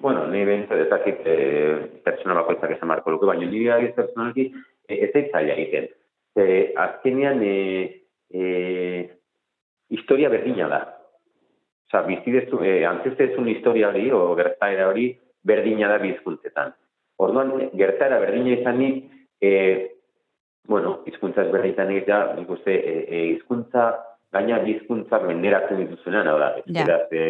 bueno, 0.00 0.26
ni 0.28 0.44
behintzat 0.44 0.84
ez 0.84 0.90
dakit 0.90 1.24
e, 1.26 1.36
pertsona 2.04 2.36
bakoitzak 2.42 2.76
esan 2.76 2.92
marko 2.92 3.10
luke, 3.10 3.26
baina 3.26 3.48
nire 3.48 3.72
agiz 3.78 3.94
personalki 3.96 4.50
e, 4.88 5.00
ez 5.04 5.10
zait 5.12 5.32
zaila 5.32 5.56
egiten. 5.56 5.88
E, 6.38 6.44
azkenean, 6.76 7.42
e, 7.42 7.56
e, 8.30 9.10
historia 9.88 10.28
berdina 10.28 10.68
da. 10.68 10.97
Osa, 11.88 12.02
bizidezu, 12.04 12.60
e, 12.60 12.84
antzestezun 12.84 13.48
historia 13.48 13.88
hori, 13.88 14.10
o 14.12 14.34
gertaera 14.36 14.90
hori, 14.90 15.08
berdina 15.42 15.88
da 15.88 15.96
bizkuntzetan. 16.02 16.74
Orduan, 17.24 17.54
gertaera 17.80 18.18
berdina 18.20 18.52
izanik, 18.58 19.06
e, 19.40 19.52
bueno, 20.68 20.98
hizkuntza 21.08 21.46
ezberdinetan 21.46 21.94
egitea, 21.94 22.18
nik 22.36 22.50
uste, 22.52 22.74
e, 22.76 22.98
e, 23.08 23.22
hizkuntza, 23.32 23.86
gaina 24.36 24.58
bizkuntza 24.60 25.22
menderatzen 25.24 25.80
dituzunean, 25.80 26.28
hau 26.28 26.36
da, 26.42 26.50
euskaraz 26.60 27.06
e, 27.08 27.22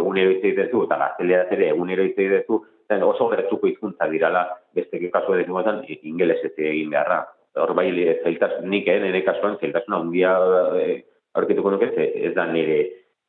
egunero 0.00 0.32
hitz 0.32 0.40
egitezu, 0.40 0.86
eta 0.88 0.96
gazteleraz 1.02 1.50
ere 1.58 1.68
egunero 1.74 2.06
hitz 2.06 2.16
egitezu, 2.16 2.62
zen 2.88 3.04
oso 3.04 3.26
gertuko 3.34 3.68
hizkuntza 3.68 4.08
dirala, 4.08 4.46
beste 4.72 5.02
kasu 5.12 5.36
edo 5.36 5.44
igual 5.44 5.84
ingeles 6.00 6.40
ez 6.48 6.54
egin 6.56 6.96
beharra. 6.96 7.26
Hor 7.58 7.74
bai, 7.76 7.90
zailtasun, 8.22 8.70
nik, 8.70 8.88
eh, 8.88 9.00
nire 9.02 9.20
kasuan, 9.26 9.58
zailtasuna 9.60 10.00
handia 10.00 10.32
eh, 10.80 11.02
aurkituko 11.34 11.74
nuke, 11.74 11.92
ez 11.98 12.32
da 12.34 12.46
nire 12.48 12.78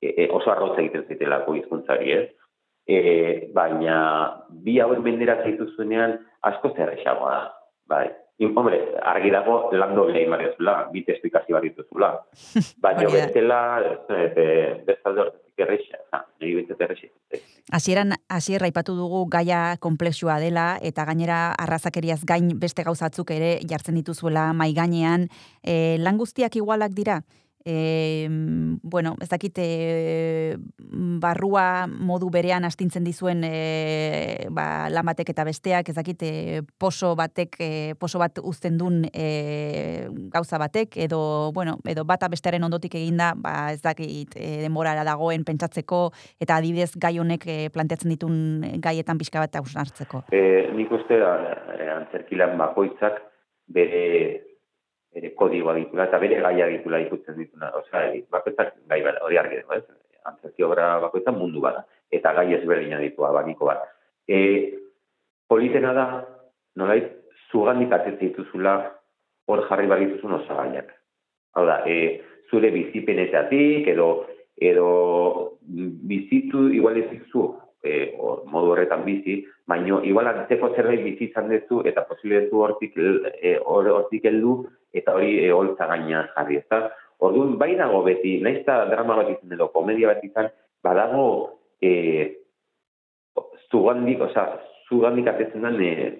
e, 0.01 0.13
e, 0.15 0.29
oso 0.31 0.51
arrotza 0.51 0.81
egiten 0.81 1.05
zaitelako 1.07 1.55
hizkuntzari, 1.59 2.11
ez? 2.11 2.25
E, 2.89 2.99
baina 3.53 3.99
bi 4.49 4.79
hauek 4.81 5.03
mendera 5.05 5.37
zaituzunean 5.43 6.17
asko 6.49 6.73
zerrexagoa 6.75 7.35
da, 7.35 7.45
bai. 7.89 8.07
In, 8.39 8.53
hombre, 8.55 8.77
argi 9.03 9.33
dago 9.35 9.67
lando 9.75 10.05
gehi 10.07 10.23
marezula, 10.31 10.85
bi 10.93 11.01
testu 11.03 11.27
ikasi 11.27 11.51
bar 11.51 11.65
dituzula. 11.65 12.13
Baina 12.85 13.03
Hori 13.03 13.17
da. 13.17 13.25
bestela, 13.25 13.57
bestalde 14.87 15.25
horretik 15.25 15.63
errexa, 15.65 15.99
ha, 16.15 16.21
niri 16.39 16.53
bintzat 16.61 16.85
errexa. 16.85 17.09
Hasieran 17.75 18.15
hasier 18.31 18.63
aipatu 18.63 18.95
dugu 18.95 19.25
gaia 19.27 19.75
konplexua 19.83 20.39
dela 20.39 20.69
eta 20.79 21.03
gainera 21.09 21.41
arrazakeriaz 21.65 22.21
gain 22.23 22.53
beste 22.61 22.87
gauzatzuk 22.87 23.35
ere 23.35 23.57
jartzen 23.67 23.99
dituzuela 23.99 24.53
mai 24.55 24.71
gainean. 24.77 25.27
E, 25.59 25.97
lan 25.99 26.17
guztiak 26.17 26.55
igualak 26.55 26.95
dira. 26.95 27.19
E, 27.65 28.27
bueno, 28.81 29.15
ez 29.21 29.27
dakit 29.29 29.57
e, 29.59 30.55
barrua 31.19 31.87
modu 31.87 32.29
berean 32.31 32.63
astintzen 32.63 33.03
dizuen 33.03 33.43
e, 33.43 34.47
ba, 34.55 34.87
lan 34.89 35.05
batek 35.09 35.33
eta 35.33 35.43
besteak, 35.43 35.91
ez 35.91 35.95
dakit 35.97 36.23
e, 36.23 36.31
poso 36.79 37.11
batek, 37.19 37.57
e, 37.59 37.69
poso 37.99 38.21
bat 38.21 38.39
uzten 38.39 38.79
duen 38.79 39.03
e, 39.11 40.07
gauza 40.31 40.57
batek, 40.61 40.97
edo, 41.03 41.51
bueno, 41.53 41.77
edo 41.83 42.05
bata 42.07 42.31
bestearen 42.31 42.63
ondotik 42.63 42.95
eginda, 42.95 43.33
ba, 43.35 43.73
ez 43.75 43.83
dakit 43.83 44.39
e, 44.39 44.61
denborara 44.63 45.03
dagoen 45.03 45.43
pentsatzeko, 45.43 46.05
eta 46.39 46.57
adibidez 46.57 46.93
gai 46.95 47.17
honek 47.19 47.45
e, 47.45 47.59
planteatzen 47.75 48.15
ditun 48.15 48.37
gaietan 48.79 49.19
pixka 49.19 49.43
bat 49.43 49.59
hausnartzeko. 49.59 50.23
E, 50.31 50.69
nik 50.79 50.95
uste, 50.95 51.19
e, 51.19 51.89
antzerkilan 51.99 52.55
bakoitzak, 52.57 53.19
bere 53.69 54.48
ere 55.15 55.31
kodigoa 55.35 55.75
ditula 55.77 56.05
eta 56.05 56.19
bere 56.21 56.41
gaia 56.41 56.67
ditula 56.69 56.99
ikutzen 57.05 57.37
dituna. 57.37 57.71
Osea, 57.81 58.11
bakoitzak 58.31 58.75
gai 58.89 59.01
bada, 59.05 59.23
hori 59.25 59.37
argi 59.37 59.61
dago, 59.61 59.77
ez? 59.77 59.85
Antzerki 60.29 60.63
obra 60.63 60.97
bakoitzak 61.01 61.37
mundu 61.37 61.63
bada 61.63 61.85
eta 62.11 62.33
gai 62.33 62.53
ezberdina 62.57 62.99
ditu 63.01 63.25
abaniko 63.25 63.69
bat. 63.69 63.85
E, 64.27 64.39
politena 65.49 65.93
da, 65.93 66.07
nolait, 66.77 67.11
zugandik 67.51 67.93
atetzen 67.93 68.29
dituzula 68.29 68.75
hor 69.49 69.63
jarri 69.69 69.87
barituzun 69.89 70.35
osagaiak. 70.41 70.91
Hau 71.57 71.65
da, 71.65 71.81
e, 71.89 72.21
zure 72.49 72.69
bizipenetatik 72.73 73.87
edo 73.89 74.09
edo 74.59 75.57
bizitu 75.63 76.67
igual 76.75 76.97
ez 76.97 77.21
zu 77.31 77.55
e, 77.83 78.13
or, 78.19 78.43
modu 78.45 78.73
horretan 78.73 79.05
bizi, 79.05 79.45
baino 79.67 80.01
igual 80.03 80.27
antzeko 80.27 80.73
zerbait 80.75 81.03
bizi 81.03 81.29
izan 81.29 81.47
duzu 81.49 81.81
eta 81.87 82.03
posible 82.09 82.47
hortik 82.51 82.97
e, 82.97 83.57
hortik 83.63 84.25
heldu 84.25 84.65
eta 84.93 85.13
hori 85.15 85.37
e, 85.43 85.51
holtza 85.51 85.87
gainean 85.89 86.29
jarri, 86.35 86.59
ezta? 86.63 86.89
Orduan 87.19 87.57
bai 87.59 87.73
dago 87.75 88.01
beti, 88.05 88.39
naiz 88.41 88.63
ta 88.65 88.85
drama 88.89 89.19
bat 89.19 89.29
izan 89.33 89.53
edo 89.57 89.69
komedia 89.73 90.13
bat 90.13 90.23
izan, 90.23 90.49
badago 90.83 91.25
eh 91.81 92.35
zugandik, 93.71 94.21
osea, 94.21 94.59
zugandik 94.89 95.27
atetzen 95.27 95.61
den 95.61 95.81
eh 95.83 96.11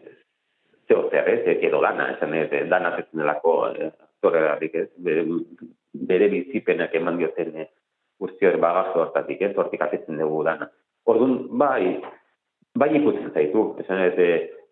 zeo 0.90 1.10
zer, 1.10 1.28
ez, 1.30 1.58
edo 1.62 1.82
dana, 1.82 2.12
esan 2.16 2.34
ez, 2.34 2.50
dana 2.70 2.94
atetzen 2.94 3.22
delako 3.22 3.56
aktoregatik, 3.70 4.76
ez, 4.76 4.90
bere, 5.94 6.30
bizipenak 6.34 6.96
eman 6.98 7.20
dioten 7.22 7.56
eh, 7.56 7.68
guzti 8.20 8.50
hori 8.50 8.60
bagazo 8.62 9.04
hortatik, 9.04 9.42
ez, 9.42 9.54
hortik 9.58 9.82
atetzen 9.86 10.18
dugu 10.18 10.42
dana. 10.48 10.70
Orduan, 11.10 11.36
bai, 11.62 12.00
bai 12.78 12.90
ikutzen 12.98 13.30
zaitu, 13.34 13.76
esan 13.84 14.02
ez, 14.08 14.16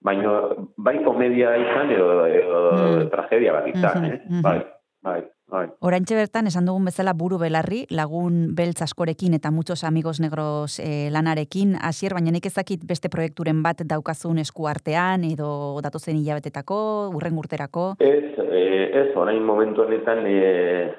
baino, 0.03 0.33
bai 0.77 0.99
komedia 1.03 1.55
izan 1.57 1.91
edo, 1.91 2.11
edo 2.27 2.61
mm. 2.73 3.09
tragedia 3.13 3.53
bat 3.53 3.67
izan, 3.67 3.97
mm 4.01 4.05
-hmm, 4.05 4.37
eh? 4.37 4.41
bai, 4.41 4.59
bai. 5.01 5.19
Bai. 5.47 5.69
Orantxe 5.79 6.11
bertan, 6.17 6.49
esan 6.49 6.65
dugun 6.67 6.89
bezala 6.89 7.13
buru 7.15 7.37
belarri, 7.39 7.85
lagun 7.95 8.49
beltz 8.55 8.81
askorekin 8.83 9.37
eta 9.37 9.47
muchos 9.47 9.85
amigos 9.87 10.19
negros 10.19 10.81
eh, 10.83 11.07
lanarekin, 11.07 11.77
hasier 11.79 12.11
baina 12.17 12.33
nik 12.35 12.49
ezakit 12.49 12.83
beste 12.83 13.07
proiekturen 13.07 13.61
bat 13.63 13.79
daukazun 13.79 14.41
esku 14.43 14.67
artean, 14.67 15.23
edo 15.23 15.79
datozen 15.85 16.19
hilabetetako, 16.19 16.79
urren 17.15 17.39
urterako? 17.39 17.93
Ez, 17.97 18.35
eh, 18.43 18.91
ez, 18.91 19.15
orain 19.15 19.39
momentu 19.39 19.85
honetan, 19.85 20.25
eh, 20.27 20.91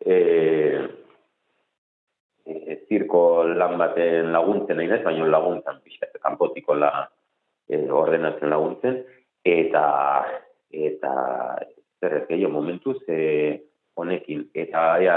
eh, 0.00 0.80
e, 2.46 2.78
zirko 2.88 3.44
lan 3.52 3.76
baten 3.76 4.32
laguntzen 4.32 4.80
nahi 4.80 5.04
baina 5.04 5.28
laguntzen, 5.28 5.84
pixka, 5.84 6.08
kanpotiko 6.24 6.74
la 6.74 7.10
e, 7.68 7.80
ordenatzen 7.90 8.50
laguntzen, 8.50 9.02
eta 9.44 9.84
eta 10.74 11.14
zer 12.00 12.18
ez 12.20 12.26
gehiago 12.28 12.52
momentuz 12.58 12.98
e, 13.08 13.62
honekin. 13.94 14.48
Eta, 14.54 14.84
ja, 15.02 15.16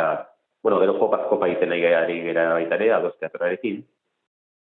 bueno, 0.64 0.80
gero 0.80 0.98
jokaz 1.00 1.26
kopa 1.30 1.50
egiten 1.50 1.74
nahi 1.74 1.84
gari 1.84 2.20
gara 2.30 2.52
baitare, 2.56 2.92
adosteatrarekin, 2.94 3.82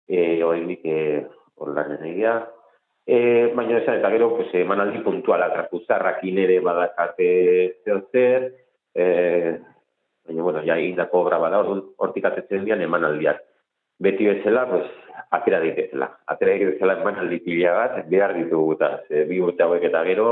e, 0.07 0.19
hori 0.43 0.65
nik 0.65 0.85
e, 0.85 0.99
ordenatzen 1.55 2.05
nahi 2.05 2.29
E, 3.05 3.53
baina 3.53 3.77
esan, 3.77 3.99
eta 3.99 4.09
gero, 4.09 4.31
pues, 4.33 4.47
emanaldi 4.57 5.03
puntuala, 5.05 5.51
trakuzarrakin 5.53 6.39
ere 6.41 6.55
badakate 6.65 7.27
zer 7.85 7.99
zer, 8.11 8.47
e, 8.95 9.03
baina, 10.25 10.41
bueno, 10.41 10.63
ja, 10.65 10.79
indako 10.81 11.21
obra 11.21 11.37
bada, 11.37 11.59
hortik 12.01 12.25
atetzen 12.25 12.65
dian 12.65 12.81
eman 12.81 13.05
aldiak. 13.05 13.43
Beti 13.99 14.25
bezala, 14.27 14.65
pues, 14.69 14.87
atera 15.31 15.59
ditezela. 15.63 16.09
Atera 16.27 16.57
ditezela 16.59 16.97
eman 16.99 17.19
aldi 17.21 17.39
pila 17.45 17.75
bat, 17.79 18.01
behar 18.11 18.35
ditugu 18.35 18.75
eta, 18.75 18.91
bi 19.29 19.39
urte 19.43 19.63
hauek 19.63 19.87
eta 19.89 20.03
gero, 20.07 20.29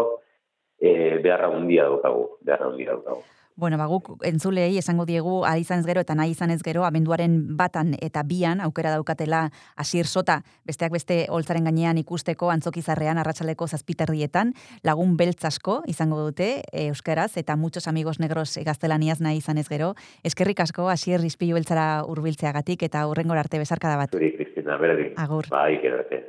e, 0.80 1.20
beharra 1.24 1.50
hundia 1.54 1.88
dukagu, 1.92 2.26
beharra 2.44 2.70
hundia 2.72 2.98
dukagu. 2.98 3.24
Bueno, 3.56 3.78
baguk 3.78 4.18
entzulei 4.26 4.78
esango 4.80 5.06
diegu 5.06 5.44
ari 5.46 5.62
izan 5.62 5.84
ez 5.84 5.86
gero 5.86 6.02
eta 6.02 6.16
nahi 6.18 6.32
izan 6.34 6.50
ez 6.50 6.62
gero 6.66 6.86
abenduaren 6.88 7.36
batan 7.58 7.94
eta 8.02 8.24
bian 8.26 8.62
aukera 8.66 8.92
daukatela 8.96 9.44
asier 9.78 10.08
sota 10.08 10.42
besteak 10.66 10.92
beste 10.92 11.28
holtzaren 11.30 11.70
gainean 11.70 12.00
ikusteko 12.02 12.50
antzokizarrean 12.50 13.22
arratsaleko 13.22 13.68
zazpiterrietan 13.68 14.54
lagun 14.84 15.18
beltzasko 15.18 15.84
izango 15.88 16.20
dute 16.26 16.64
e, 16.72 16.88
euskaraz 16.88 17.38
eta 17.38 17.56
muchos 17.56 17.88
amigos 17.88 18.20
negros 18.20 18.58
gaztelaniaz 18.66 19.20
nahi 19.22 19.38
izan 19.38 19.62
ez 19.62 19.68
gero 19.70 19.94
eskerrik 20.24 20.60
asko 20.66 20.90
asier 20.90 21.22
rispilu 21.22 21.54
beltzara 21.60 22.04
urbiltzeagatik 22.10 22.84
eta 22.90 23.06
urrengor 23.08 23.38
arte 23.38 23.62
bezarkada 23.62 23.98
bat. 23.98 24.12
Zuri, 24.12 24.34
Cristina, 24.38 24.78
berdin. 24.82 25.14
Agur. 25.18 25.46
Bai, 25.54 25.78
kerate. 25.84 26.24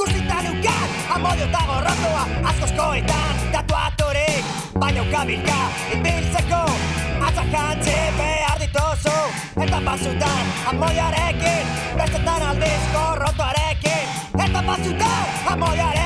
Ikusita 0.00 0.42
neukat, 0.42 0.90
amodio 1.14 1.44
eta 1.44 1.60
gorrotoa 1.68 2.22
Azkozkoetan, 2.48 3.34
tatuatorik 3.52 4.48
Baina 4.80 5.02
ukabilka, 5.02 5.58
ibiltzeko 5.92 6.62
Atzak 7.28 7.52
jantzi 7.52 7.98
behar 8.16 8.64
dituzu. 8.64 9.16
Eta 9.60 9.84
pasutan, 9.84 10.52
amodioarekin 10.72 11.72
Bestetan 12.00 12.48
aldiz 12.48 12.82
gorrotoarekin. 12.96 14.20
Eta 14.48 14.68
pasutan, 14.72 15.24
amodioarekin 15.52 15.99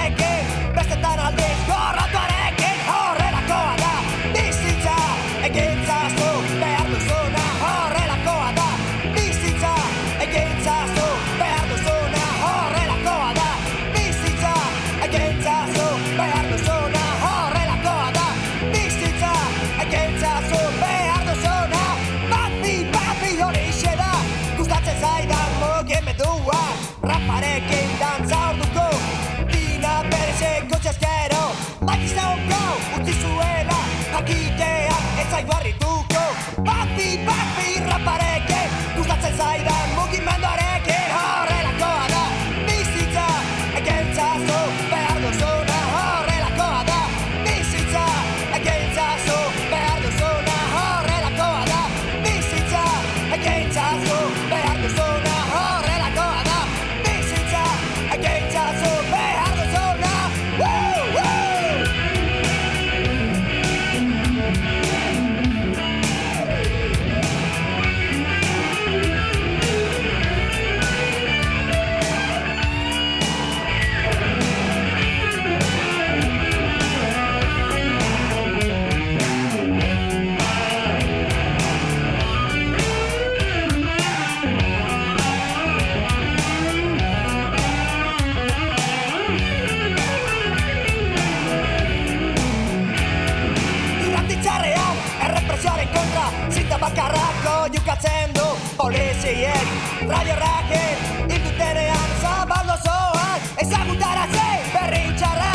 Radio 100.15 100.35
Raken 100.37 100.97
indutenean 101.35 102.11
zabaldo 102.23 102.77
zoan 102.87 103.39
Ezagutara 103.62 104.27
ze 104.35 104.49
berri 104.75 105.03
txarra. 105.19 105.55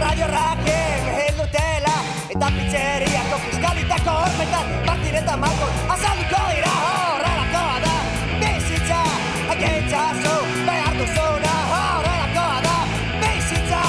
Radio 0.00 0.26
Raken 0.32 1.02
heldutela 1.18 1.96
Eta 2.34 2.48
pizzeriako 2.56 3.36
fiskalitako 3.44 4.14
hormetan 4.22 4.70
Partireta 4.86 5.36
malko 5.42 5.68
azalduko 5.96 6.40
dira. 6.54 6.72
Horrelakoa 6.86 7.76
da 7.84 7.94
Bizitza 8.40 9.02
agentzazu 9.56 10.34
behar 10.70 10.96
duzuna. 11.02 11.54
Horrelakoa 11.74 12.56
da 12.66 12.76
Bizitza 13.20 13.82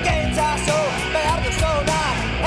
agentzazu 0.00 0.78
behar 1.16 1.42
duzuna. 1.48 1.98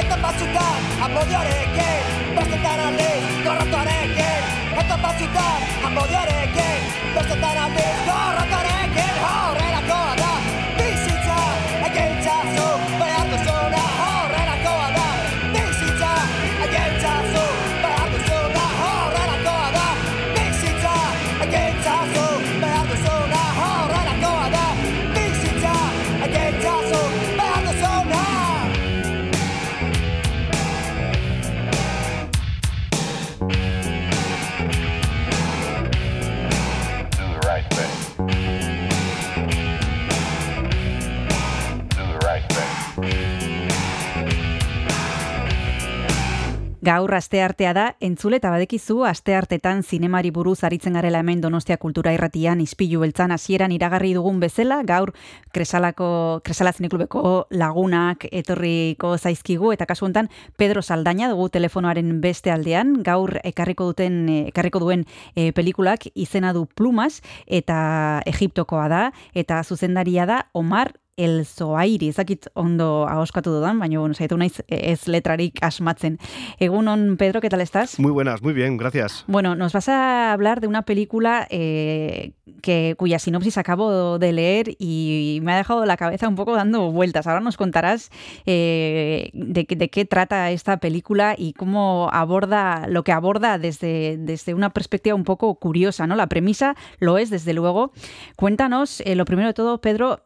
Eta 0.04 0.22
batzutan 0.28 0.88
amodioarekin 1.10 2.16
Bestetan 2.38 2.88
aldiz 2.88 3.36
gorratuarekin 3.50 4.54
Eta 4.86 5.04
batzutan 5.08 5.70
amodioarekin 7.16 7.24
Bestetan 7.24 7.58
aldiz 7.58 8.00
gorratuarekin 8.06 8.35
Gaur 46.86 47.16
asteartea 47.18 47.72
da, 47.74 47.84
entzule 48.04 48.38
eta 48.38 48.52
badekizu 48.54 49.00
asteartetan 49.10 49.80
zinemari 49.82 50.30
buruz 50.30 50.60
aritzen 50.68 50.94
garela 50.94 51.24
hemen 51.24 51.40
Donostia 51.42 51.80
Kultura 51.82 52.12
Irratian 52.14 52.60
ispilu 52.62 53.00
beltzan 53.02 53.32
hasieran 53.34 53.72
iragarri 53.74 54.12
dugun 54.14 54.38
bezala, 54.44 54.84
gaur 54.86 55.14
Kresalako 55.56 56.42
Kresala 56.46 56.76
Zineklubeko 56.78 57.48
lagunak 57.50 58.28
etorriko 58.30 59.16
zaizkigu 59.18 59.72
eta 59.74 59.88
kasu 59.90 60.06
hontan 60.06 60.30
Pedro 60.62 60.84
Saldaña 60.84 61.32
dugu 61.32 61.48
telefonoaren 61.56 62.20
beste 62.22 62.54
aldean, 62.54 63.00
gaur 63.08 63.40
ekarriko 63.42 63.88
duten 63.90 64.20
ekarriko 64.52 64.84
duen 64.84 65.08
e, 65.34 65.50
pelikulak 65.58 66.06
izena 66.14 66.54
du 66.54 66.68
Plumas 66.68 67.24
eta 67.48 68.22
Egiptokoa 68.30 68.86
da 68.94 69.02
eta 69.34 69.64
zuzendaria 69.64 70.30
da 70.30 70.44
Omar 70.54 70.94
El 71.18 71.46
Zoairi, 71.46 72.10
ezakit 72.12 72.50
ondo 72.60 73.08
ahoskatu 73.08 73.50
dudan, 73.54 73.78
baina 73.80 74.02
bueno, 74.02 74.14
saiatu 74.18 74.36
naiz 74.36 74.58
ez 74.68 75.06
letrarik 75.08 75.62
asmatzen. 75.64 76.18
Egunon, 76.60 77.16
Pedro, 77.16 77.40
¿qué 77.40 77.48
tal 77.48 77.62
estás? 77.62 77.98
Muy 78.02 78.12
buenas, 78.12 78.42
muy 78.42 78.52
bien, 78.52 78.76
gracias. 78.76 79.24
Bueno, 79.26 79.56
nos 79.56 79.72
vas 79.72 79.88
a 79.88 80.34
hablar 80.34 80.60
de 80.60 80.68
una 80.68 80.82
película 80.82 81.48
eh, 81.50 82.34
que, 82.62 82.96
cuya 82.98 83.18
sinopsis 83.18 83.58
acabo 83.58 84.20
de 84.20 84.34
leer 84.34 84.76
y 84.78 85.40
me 85.42 85.54
ha 85.54 85.58
dejado 85.58 85.86
la 85.86 85.96
cabeza 85.96 86.28
un 86.28 86.36
poco 86.36 86.54
dando 86.54 86.92
vueltas. 86.92 87.28
Ahora 87.28 87.40
nos 87.40 87.56
contarás 87.56 88.10
eh, 88.46 89.30
de, 89.32 89.66
qué- 89.66 89.78
de 89.78 89.90
qué 89.90 90.04
trata 90.04 90.52
esta 90.52 90.82
película 90.82 91.34
y 91.38 91.54
cómo 91.54 92.10
aborda 92.12 92.88
lo 92.90 93.06
que 93.06 93.14
aborda 93.14 93.58
desde, 93.58 94.18
desde 94.18 94.54
una 94.54 94.72
perspectiva 94.72 95.16
un 95.16 95.24
poco 95.24 95.56
curiosa, 95.56 96.08
¿no? 96.08 96.18
La 96.18 96.28
premisa 96.28 96.76
lo 97.00 97.18
es, 97.18 97.30
desde 97.30 97.54
luego. 97.54 97.94
Cuéntanos, 98.36 99.00
eh, 99.06 99.16
lo 99.16 99.24
primero 99.24 99.48
de 99.48 99.54
todo, 99.54 99.80
Pedro, 99.80 100.20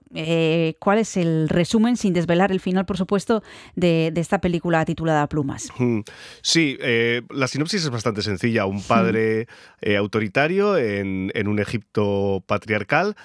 cuál 0.80 0.98
es 1.00 1.18
el 1.18 1.50
resumen, 1.50 1.98
sin 1.98 2.14
desvelar 2.14 2.52
el 2.52 2.60
final, 2.60 2.86
por 2.86 2.98
supuesto, 2.98 3.44
de, 3.76 4.12
de 4.14 4.22
esta 4.22 4.40
película 4.40 4.84
titulada 4.86 5.28
Plumas. 5.28 5.70
Mm, 5.78 6.00
Sí, 6.42 6.78
eh, 6.82 7.22
la 7.30 7.48
sinopsis 7.48 7.84
es 7.84 7.90
bastante 7.90 8.22
sencilla. 8.22 8.66
Un 8.66 8.82
padre 8.82 9.48
eh, 9.82 9.98
autoritario 9.98 10.78
en, 10.78 11.32
en 11.36 11.48
un 11.48 11.60
Egipto 11.60 12.44
patriarcal. 12.48 13.16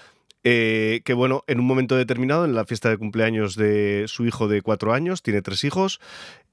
eh, 0.47 1.01
que 1.05 1.15
bueno, 1.15 1.43
en 1.47 1.59
un 1.61 1.67
momento 1.67 1.97
determinado, 1.97 2.45
en 2.45 2.55
la 2.55 2.67
fiesta 2.67 2.91
de 2.91 2.99
cumpleaños 2.99 3.57
de 3.57 4.05
su 4.09 4.27
hijo 4.27 4.47
de 4.49 4.61
cuatro 4.61 4.93
años, 4.93 5.23
tiene 5.23 5.41
tres 5.41 5.65
hijos, 5.65 6.01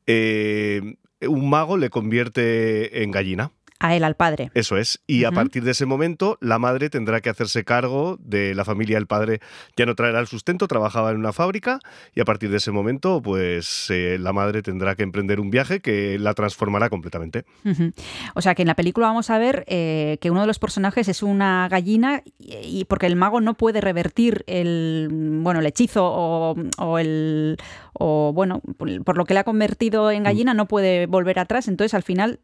eh, 0.08 0.96
un 1.28 1.50
mago 1.50 1.78
le 1.78 1.90
convierte 1.90 3.04
en 3.04 3.12
gallina. 3.12 3.52
A 3.84 3.96
él, 3.96 4.04
al 4.04 4.16
padre. 4.16 4.52
Eso 4.54 4.78
es. 4.78 5.02
Y 5.08 5.24
a 5.24 5.32
partir 5.32 5.64
de 5.64 5.72
ese 5.72 5.88
momento, 5.88 6.38
la 6.40 6.60
madre 6.60 6.90
tendrá 6.90 7.20
que 7.20 7.30
hacerse 7.30 7.64
cargo 7.64 8.18
de 8.22 8.54
la 8.54 8.64
familia. 8.64 8.98
El 9.00 9.08
padre 9.08 9.40
ya 9.76 9.88
no 9.88 9.96
traerá 9.96 10.20
el 10.20 10.28
sustento, 10.28 10.68
trabajaba 10.68 11.10
en 11.10 11.18
una 11.18 11.34
fábrica. 11.34 11.80
Y 12.14 12.22
a 12.22 12.26
partir 12.26 12.52
de 12.52 12.58
ese 12.58 12.72
momento, 12.72 13.22
pues 13.24 13.88
eh, 13.90 14.18
la 14.20 14.34
madre 14.34 14.62
tendrá 14.62 14.96
que 14.96 15.04
emprender 15.04 15.40
un 15.40 15.50
viaje 15.50 15.80
que 15.80 16.20
la 16.20 16.36
transformará 16.36 16.90
completamente. 16.90 17.46
O 18.36 18.42
sea 18.42 18.54
que 18.54 18.62
en 18.62 18.68
la 18.68 18.76
película 18.76 19.08
vamos 19.08 19.30
a 19.30 19.40
ver 19.40 19.64
eh, 19.68 20.18
que 20.22 20.30
uno 20.30 20.42
de 20.42 20.48
los 20.48 20.60
personajes 20.60 21.08
es 21.08 21.24
una 21.24 21.68
gallina 21.68 22.22
y, 22.38 22.82
y 22.82 22.86
porque 22.86 23.08
el 23.08 23.16
mago 23.16 23.42
no 23.42 23.56
puede 23.56 23.82
revertir 23.82 24.44
el 24.48 25.10
bueno 25.12 25.60
el 25.60 25.66
hechizo 25.66 26.04
o, 26.04 26.56
o 26.78 27.00
el 27.00 27.58
o 27.94 28.32
bueno 28.34 28.62
por, 28.78 29.04
por 29.04 29.18
lo 29.18 29.26
que 29.26 29.34
le 29.34 29.40
ha 29.40 29.44
convertido 29.44 30.12
en 30.12 30.24
gallina 30.24 30.54
no 30.54 30.68
puede 30.68 31.08
volver 31.08 31.40
atrás. 31.40 31.68
Entonces 31.68 31.94
al 31.94 32.04
final 32.04 32.40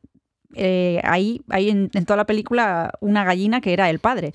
eh, 0.56 1.00
hay, 1.04 1.42
en, 1.50 1.90
toda 2.06 2.18
la 2.18 2.26
película 2.26 2.94
una 3.02 3.24
gallina 3.24 3.62
que 3.62 3.74
era 3.74 3.90
el 3.90 4.00
padre. 4.00 4.34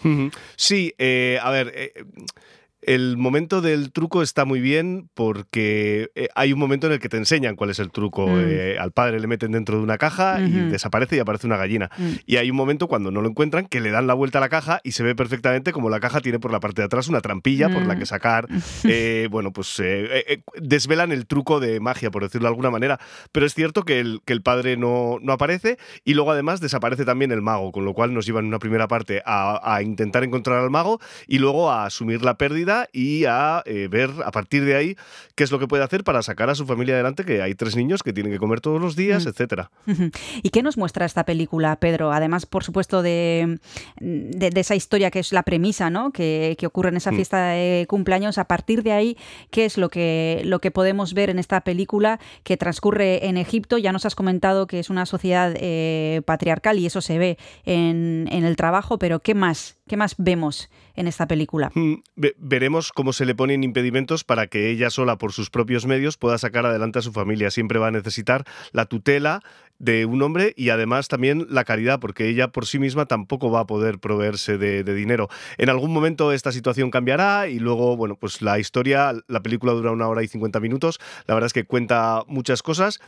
Sí, 0.56 0.94
eh, 0.98 1.38
a 1.42 1.50
ver. 1.50 1.72
eh, 1.74 1.92
el 2.82 3.16
momento 3.16 3.60
del 3.60 3.92
truco 3.92 4.22
está 4.22 4.44
muy 4.44 4.60
bien 4.60 5.08
porque 5.14 6.10
eh, 6.14 6.28
hay 6.34 6.52
un 6.52 6.58
momento 6.58 6.86
en 6.88 6.94
el 6.94 6.98
que 6.98 7.08
te 7.08 7.16
enseñan 7.16 7.56
cuál 7.56 7.70
es 7.70 7.78
el 7.78 7.90
truco. 7.90 8.26
Mm. 8.26 8.44
Eh, 8.46 8.76
al 8.78 8.92
padre 8.92 9.20
le 9.20 9.26
meten 9.26 9.52
dentro 9.52 9.76
de 9.76 9.82
una 9.82 9.98
caja 9.98 10.40
y 10.40 10.50
desaparece 10.50 11.16
y 11.16 11.18
aparece 11.20 11.46
una 11.46 11.56
gallina. 11.56 11.90
Mm. 11.96 12.10
Y 12.26 12.36
hay 12.36 12.50
un 12.50 12.56
momento 12.56 12.88
cuando 12.88 13.10
no 13.10 13.22
lo 13.22 13.28
encuentran 13.28 13.66
que 13.66 13.80
le 13.80 13.90
dan 13.90 14.06
la 14.06 14.14
vuelta 14.14 14.38
a 14.38 14.40
la 14.40 14.48
caja 14.48 14.80
y 14.82 14.92
se 14.92 15.02
ve 15.02 15.14
perfectamente 15.14 15.72
como 15.72 15.90
la 15.90 16.00
caja 16.00 16.20
tiene 16.20 16.38
por 16.40 16.50
la 16.52 16.60
parte 16.60 16.82
de 16.82 16.86
atrás 16.86 17.08
una 17.08 17.20
trampilla 17.20 17.68
por 17.68 17.86
la 17.86 17.94
Mm. 17.94 17.98
que 17.98 18.06
sacar. 18.06 18.48
eh, 18.84 19.28
bueno, 19.30 19.52
pues 19.52 19.78
eh, 19.78 20.42
desvelan 20.60 21.12
el 21.12 21.26
truco 21.26 21.60
de 21.60 21.78
magia, 21.78 22.10
por 22.10 22.22
decirlo 22.22 22.46
de 22.46 22.50
alguna 22.50 22.70
manera. 22.70 22.98
Pero 23.30 23.46
es 23.46 23.54
cierto 23.54 23.84
que 23.84 24.00
el, 24.00 24.20
que 24.24 24.32
el 24.32 24.42
padre 24.42 24.76
no, 24.76 25.18
no 25.22 25.32
aparece 25.32 25.78
y 26.04 26.14
luego 26.14 26.32
además 26.32 26.60
desaparece 26.60 27.04
también 27.04 27.30
el 27.32 27.42
mago, 27.42 27.70
con 27.70 27.84
lo 27.84 27.94
cual 27.94 28.12
nos 28.12 28.26
llevan 28.26 28.46
una 28.46 28.58
primera 28.58 28.88
parte 28.88 29.22
a, 29.24 29.60
a 29.74 29.82
intentar 29.82 30.24
encontrar 30.24 30.58
al 30.58 30.70
mago 30.70 31.00
y 31.28 31.38
luego 31.38 31.70
a 31.70 31.84
asumir 31.86 32.22
la 32.22 32.36
pérdida 32.38 32.71
y 32.92 33.24
a 33.26 33.62
eh, 33.66 33.88
ver 33.90 34.10
a 34.24 34.30
partir 34.30 34.64
de 34.64 34.76
ahí 34.76 34.96
qué 35.34 35.44
es 35.44 35.50
lo 35.52 35.58
que 35.58 35.66
puede 35.68 35.82
hacer 35.84 36.04
para 36.04 36.22
sacar 36.22 36.50
a 36.50 36.54
su 36.54 36.66
familia 36.66 36.94
adelante, 36.94 37.24
que 37.24 37.42
hay 37.42 37.54
tres 37.54 37.76
niños 37.76 38.02
que 38.02 38.12
tienen 38.12 38.32
que 38.32 38.38
comer 38.38 38.60
todos 38.60 38.80
los 38.80 38.96
días, 38.96 39.24
Mm. 39.24 39.28
etcétera. 39.28 39.70
¿Y 40.42 40.50
qué 40.50 40.62
nos 40.62 40.76
muestra 40.76 41.06
esta 41.06 41.24
película, 41.24 41.76
Pedro? 41.76 42.12
Además, 42.12 42.46
por 42.46 42.64
supuesto, 42.64 43.02
de, 43.02 43.58
de, 44.00 44.50
de 44.50 44.60
esa 44.60 44.74
historia 44.74 45.10
que 45.10 45.18
es 45.20 45.32
la 45.32 45.42
premisa, 45.42 45.90
¿no? 45.90 46.12
Que, 46.12 46.56
que 46.58 46.66
ocurre 46.66 46.88
en 46.90 46.96
esa 46.96 47.12
Mm. 47.12 47.16
fiesta 47.16 47.46
de 47.50 47.86
cumpleaños. 47.88 48.38
A 48.38 48.44
partir 48.44 48.82
de 48.82 48.92
ahí, 48.92 49.16
¿qué 49.50 49.64
es 49.64 49.76
lo 49.78 49.88
que, 49.88 50.42
lo 50.44 50.60
que 50.60 50.70
podemos 50.70 51.14
ver 51.14 51.30
en 51.30 51.38
esta 51.38 51.60
película 51.62 52.18
que 52.44 52.56
transcurre 52.56 53.26
en 53.26 53.36
Egipto? 53.36 53.78
Ya 53.78 53.92
nos 53.92 54.06
has 54.06 54.14
comentado 54.14 54.66
que 54.66 54.78
es 54.78 54.90
una 54.90 55.06
sociedad 55.06 55.54
eh, 55.56 56.22
patriarcal 56.24 56.78
y 56.78 56.86
eso 56.86 57.00
se 57.00 57.18
ve 57.18 57.38
en, 57.64 58.28
en 58.30 58.44
el 58.44 58.56
trabajo, 58.56 58.98
pero 58.98 59.20
¿qué 59.20 59.34
más? 59.34 59.76
¿Qué 59.88 59.96
más 59.96 60.14
vemos 60.16 60.70
en 60.94 61.08
esta 61.08 61.26
película? 61.26 61.70
Mm, 61.74 61.94
ve- 62.16 62.34
veremos 62.38 62.92
cómo 62.92 63.12
se 63.12 63.26
le 63.26 63.34
ponen 63.34 63.64
impedimentos 63.64 64.22
para 64.24 64.46
que 64.46 64.70
ella 64.70 64.90
sola, 64.90 65.18
por 65.18 65.32
sus 65.32 65.50
propios 65.50 65.86
medios, 65.86 66.16
pueda 66.16 66.38
sacar 66.38 66.64
adelante 66.66 67.00
a 67.00 67.02
su 67.02 67.12
familia. 67.12 67.50
Siempre 67.50 67.78
va 67.78 67.88
a 67.88 67.90
necesitar 67.90 68.44
la 68.72 68.86
tutela 68.86 69.42
de 69.80 70.06
un 70.06 70.22
hombre 70.22 70.54
y 70.56 70.68
además 70.68 71.08
también 71.08 71.46
la 71.50 71.64
caridad, 71.64 71.98
porque 71.98 72.28
ella 72.28 72.48
por 72.48 72.66
sí 72.66 72.78
misma 72.78 73.06
tampoco 73.06 73.50
va 73.50 73.60
a 73.60 73.66
poder 73.66 73.98
proveerse 73.98 74.56
de, 74.56 74.84
dinero. 74.84 75.28
En 75.58 75.68
algún 75.70 75.92
momento 75.92 76.30
esta 76.32 76.52
situación 76.52 76.90
cambiará 76.90 77.48
y 77.48 77.58
luego, 77.58 77.96
bueno, 77.96 78.14
pues 78.14 78.42
la 78.42 78.60
historia, 78.60 79.12
la 79.26 79.42
película 79.42 79.72
dura 79.72 79.90
una 79.90 80.06
hora 80.06 80.22
y 80.22 80.28
50 80.28 80.60
minutos, 80.60 81.00
la 81.26 81.34
verdad 81.34 81.46
es 81.46 81.52
que 81.52 81.64
cuenta 81.64 82.22
muchas 82.28 82.62
cosas 82.62 83.00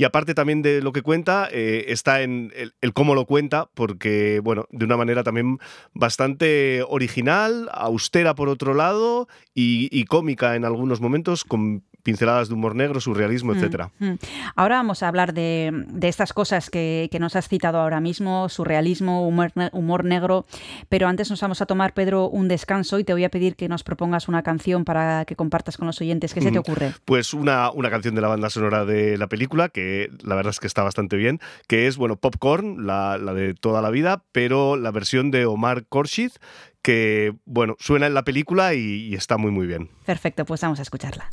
y 0.00 0.04
aparte 0.04 0.32
también 0.32 0.62
de 0.62 0.80
lo 0.80 0.92
que 0.92 1.02
cuenta, 1.02 1.46
eh, 1.52 1.84
está 1.88 2.22
en 2.22 2.54
el, 2.56 2.94
cómo 2.94 3.14
lo 3.14 3.26
cuenta, 3.26 3.68
porque, 3.74 4.40
bueno, 4.42 4.64
de 4.70 4.86
una 4.86 4.96
manera 4.96 5.22
también 5.24 5.58
bastante 5.92 6.82
original, 6.88 7.68
austera 7.70 8.34
por 8.34 8.48
otro 8.48 8.72
lado 8.72 9.28
y, 9.52 9.90
y 9.92 10.06
cómica 10.06 10.56
en 10.56 10.64
algunos 10.64 11.02
momentos, 11.02 11.44
con 11.44 11.84
pinceladas 12.02 12.48
de 12.48 12.54
humor 12.54 12.74
negro, 12.74 13.00
surrealismo, 13.00 13.52
Mm, 13.52 13.56
etcétera. 13.56 13.90
mm. 13.98 14.12
Ahora 14.56 14.76
vamos 14.76 15.02
a 15.02 15.08
hablar 15.08 15.32
de, 15.34 15.70
de 15.88 16.08
estas 16.08 16.32
cosas 16.32 16.70
que, 16.70 17.08
que 17.10 17.18
nos 17.18 17.36
has 17.36 17.48
citado 17.48 17.78
ahora 17.78 18.00
mismo, 18.00 18.48
surrealismo, 18.48 19.26
humor, 19.26 19.52
ne- 19.54 19.70
humor 19.72 20.04
negro, 20.04 20.46
pero 20.88 21.08
antes 21.08 21.30
nos 21.30 21.40
vamos 21.40 21.60
a 21.62 21.66
tomar, 21.66 21.92
Pedro, 21.94 22.28
un 22.28 22.48
descanso 22.48 22.98
y 22.98 23.04
te 23.04 23.12
voy 23.12 23.24
a 23.24 23.28
pedir 23.30 23.56
que 23.56 23.68
nos 23.68 23.82
propongas 23.82 24.28
una 24.28 24.42
canción 24.42 24.84
para 24.84 25.24
que 25.24 25.36
compartas 25.36 25.76
con 25.76 25.86
los 25.86 26.00
oyentes. 26.00 26.34
¿Qué 26.34 26.40
se 26.40 26.50
te 26.50 26.58
ocurre? 26.58 26.92
Pues 27.04 27.34
una, 27.34 27.70
una 27.70 27.90
canción 27.90 28.14
de 28.14 28.20
la 28.20 28.28
banda 28.28 28.50
sonora 28.50 28.84
de 28.84 29.18
la 29.18 29.26
película, 29.28 29.68
que 29.68 30.10
la 30.22 30.34
verdad 30.34 30.50
es 30.50 30.60
que 30.60 30.66
está 30.66 30.82
bastante 30.82 31.16
bien, 31.16 31.40
que 31.68 31.86
es, 31.86 31.96
bueno, 31.96 32.16
Popcorn, 32.16 32.86
la, 32.86 33.18
la 33.18 33.34
de 33.34 33.54
toda 33.54 33.82
la 33.82 33.90
vida, 33.90 34.22
pero 34.32 34.76
la 34.76 34.90
versión 34.90 35.30
de 35.30 35.46
Omar 35.46 35.84
Khorshid, 35.88 36.30
que, 36.82 37.34
bueno, 37.44 37.76
suena 37.78 38.06
en 38.06 38.14
la 38.14 38.24
película 38.24 38.74
y, 38.74 38.78
y 39.08 39.14
está 39.14 39.36
muy, 39.36 39.50
muy 39.50 39.66
bien. 39.66 39.90
Perfecto, 40.06 40.44
pues 40.44 40.60
vamos 40.62 40.78
a 40.78 40.82
escucharla. 40.82 41.28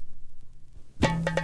Thank 1.01 1.36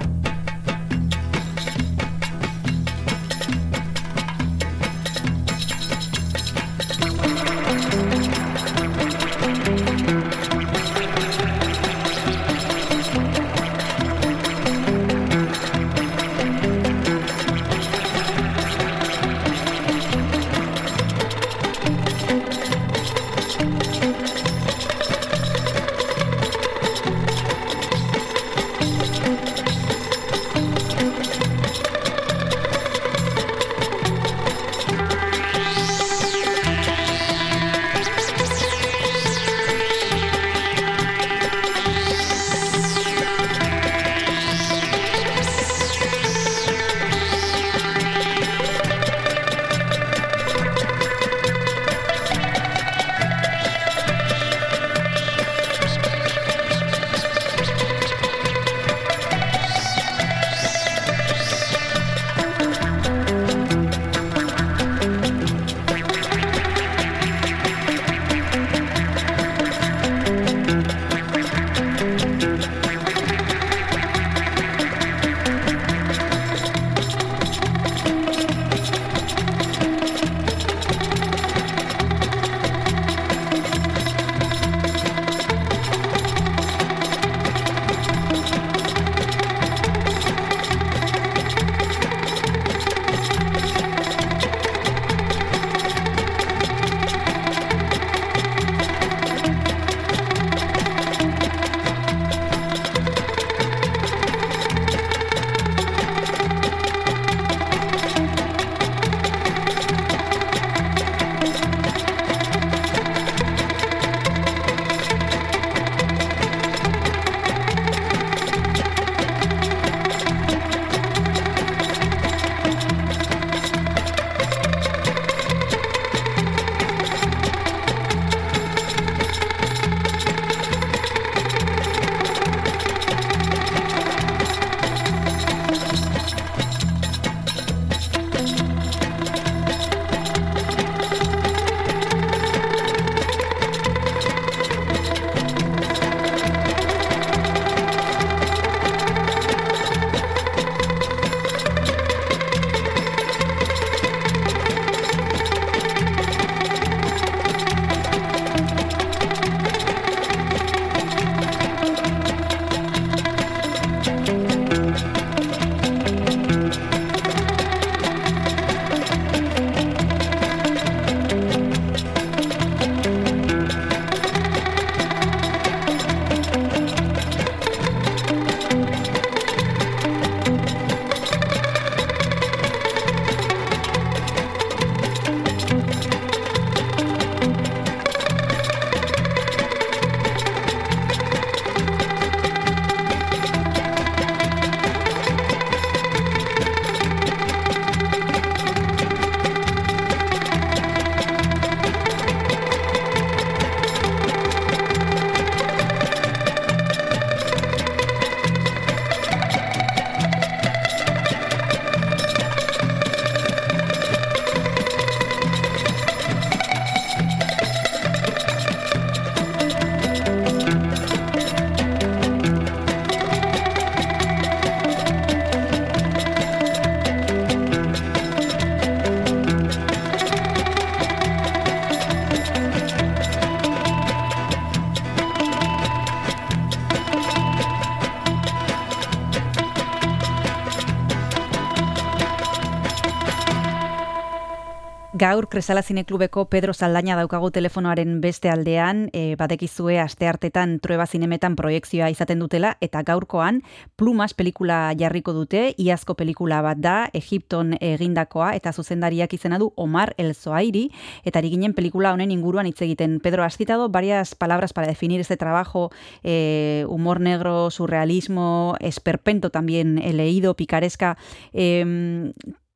Gaur 245.24 245.48
Kresala 245.48 245.82
Zineklubeko 245.84 246.50
Pedro 246.50 246.74
Saldaña 246.74 247.16
daukagu 247.16 247.48
telefonoaren 247.56 248.18
beste 248.20 248.50
aldean, 248.52 249.06
e, 249.16 249.38
batekizue 249.40 249.96
aste 250.04 250.28
hartetan 250.28 250.74
trueba 250.84 251.06
zinemetan 251.08 251.56
proiektzioa 251.56 252.10
izaten 252.12 252.42
dutela, 252.44 252.74
eta 252.84 253.06
gaurkoan 253.08 253.62
Plumas 253.96 254.34
pelikula 254.36 254.92
jarriko 255.00 255.32
dute, 255.32 255.62
iazko 255.80 256.18
pelikula 256.20 256.58
bat 256.66 256.82
da, 256.84 256.96
Egipton 257.16 257.72
egindakoa, 257.80 258.50
eta 258.58 258.74
zuzendariak 258.74 259.32
izena 259.38 259.62
du 259.64 259.70
Omar 259.78 260.12
El 260.18 260.34
Zoairi, 260.36 260.90
eta 261.24 261.40
ari 261.40 261.54
ginen 261.54 261.72
pelikula 261.72 262.12
honen 262.12 262.34
inguruan 262.36 262.68
hitz 262.68 262.82
egiten. 262.84 263.22
Pedro, 263.24 263.46
has 263.46 263.56
citado 263.56 263.88
varias 263.88 264.36
palabras 264.36 264.74
para 264.74 264.88
definir 264.92 265.22
este 265.22 265.38
trabajo, 265.38 265.90
eh, 266.24 266.84
humor 266.90 267.22
negro, 267.22 267.72
surrealismo, 267.72 268.76
esperpento 268.82 269.52
también 269.52 270.00
he 270.04 270.12
leído, 270.12 270.58
picaresca. 270.58 271.16
Eh, 271.54 272.34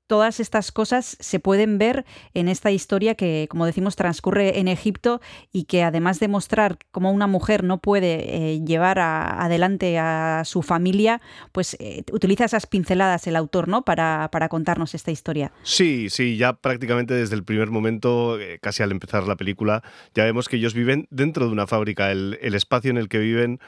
todas 0.07 0.39
estas 0.39 0.71
cosas 0.71 1.17
se 1.19 1.39
pueden 1.39 1.77
ver 1.77 2.05
en 2.33 2.47
esta 2.47 2.71
historia 2.71 3.15
que, 3.15 3.47
como 3.49 3.65
decimos, 3.65 3.95
transcurre 3.95 4.59
en 4.59 4.67
Egipto 4.67 5.21
y 5.51 5.65
que 5.65 5.83
además 5.83 6.19
de 6.19 6.27
mostrar 6.27 6.77
cómo 6.91 7.11
una 7.11 7.27
mujer 7.27 7.63
no 7.63 7.79
puede 7.79 8.53
eh, 8.53 8.61
llevar 8.65 8.99
adelante 8.99 9.99
a 9.99 10.43
su 10.45 10.63
familia, 10.63 11.21
pues 11.51 11.75
eh, 11.79 12.03
utiliza 12.11 12.45
esas 12.45 12.65
pinceladas 12.65 13.27
el 13.27 13.35
autor, 13.35 13.67
¿no? 13.67 13.83
Para, 13.83 14.29
para 14.31 14.49
contarnos 14.49 14.95
esta 14.95 15.11
historia. 15.11 15.51
Sí, 15.63 16.09
sí, 16.09 16.37
ya 16.37 16.53
prácticamente 16.53 17.13
desde 17.13 17.35
el 17.35 17.43
primer 17.43 17.69
momento, 17.69 18.39
eh, 18.39 18.59
casi 18.61 18.83
al 18.83 18.91
empezar 18.91 19.27
la 19.27 19.35
película, 19.35 19.83
ya 20.13 20.23
vemos 20.23 20.47
que 20.47 20.55
ellos 20.55 20.73
viven 20.73 21.07
dentro 21.09 21.45
de 21.45 21.51
una 21.51 21.67
fábrica. 21.67 22.11
El, 22.11 22.39
el 22.41 22.55
espacio 22.55 22.89
en 22.91 22.97
el 22.97 23.09
que 23.09 23.19
viven 23.19 23.59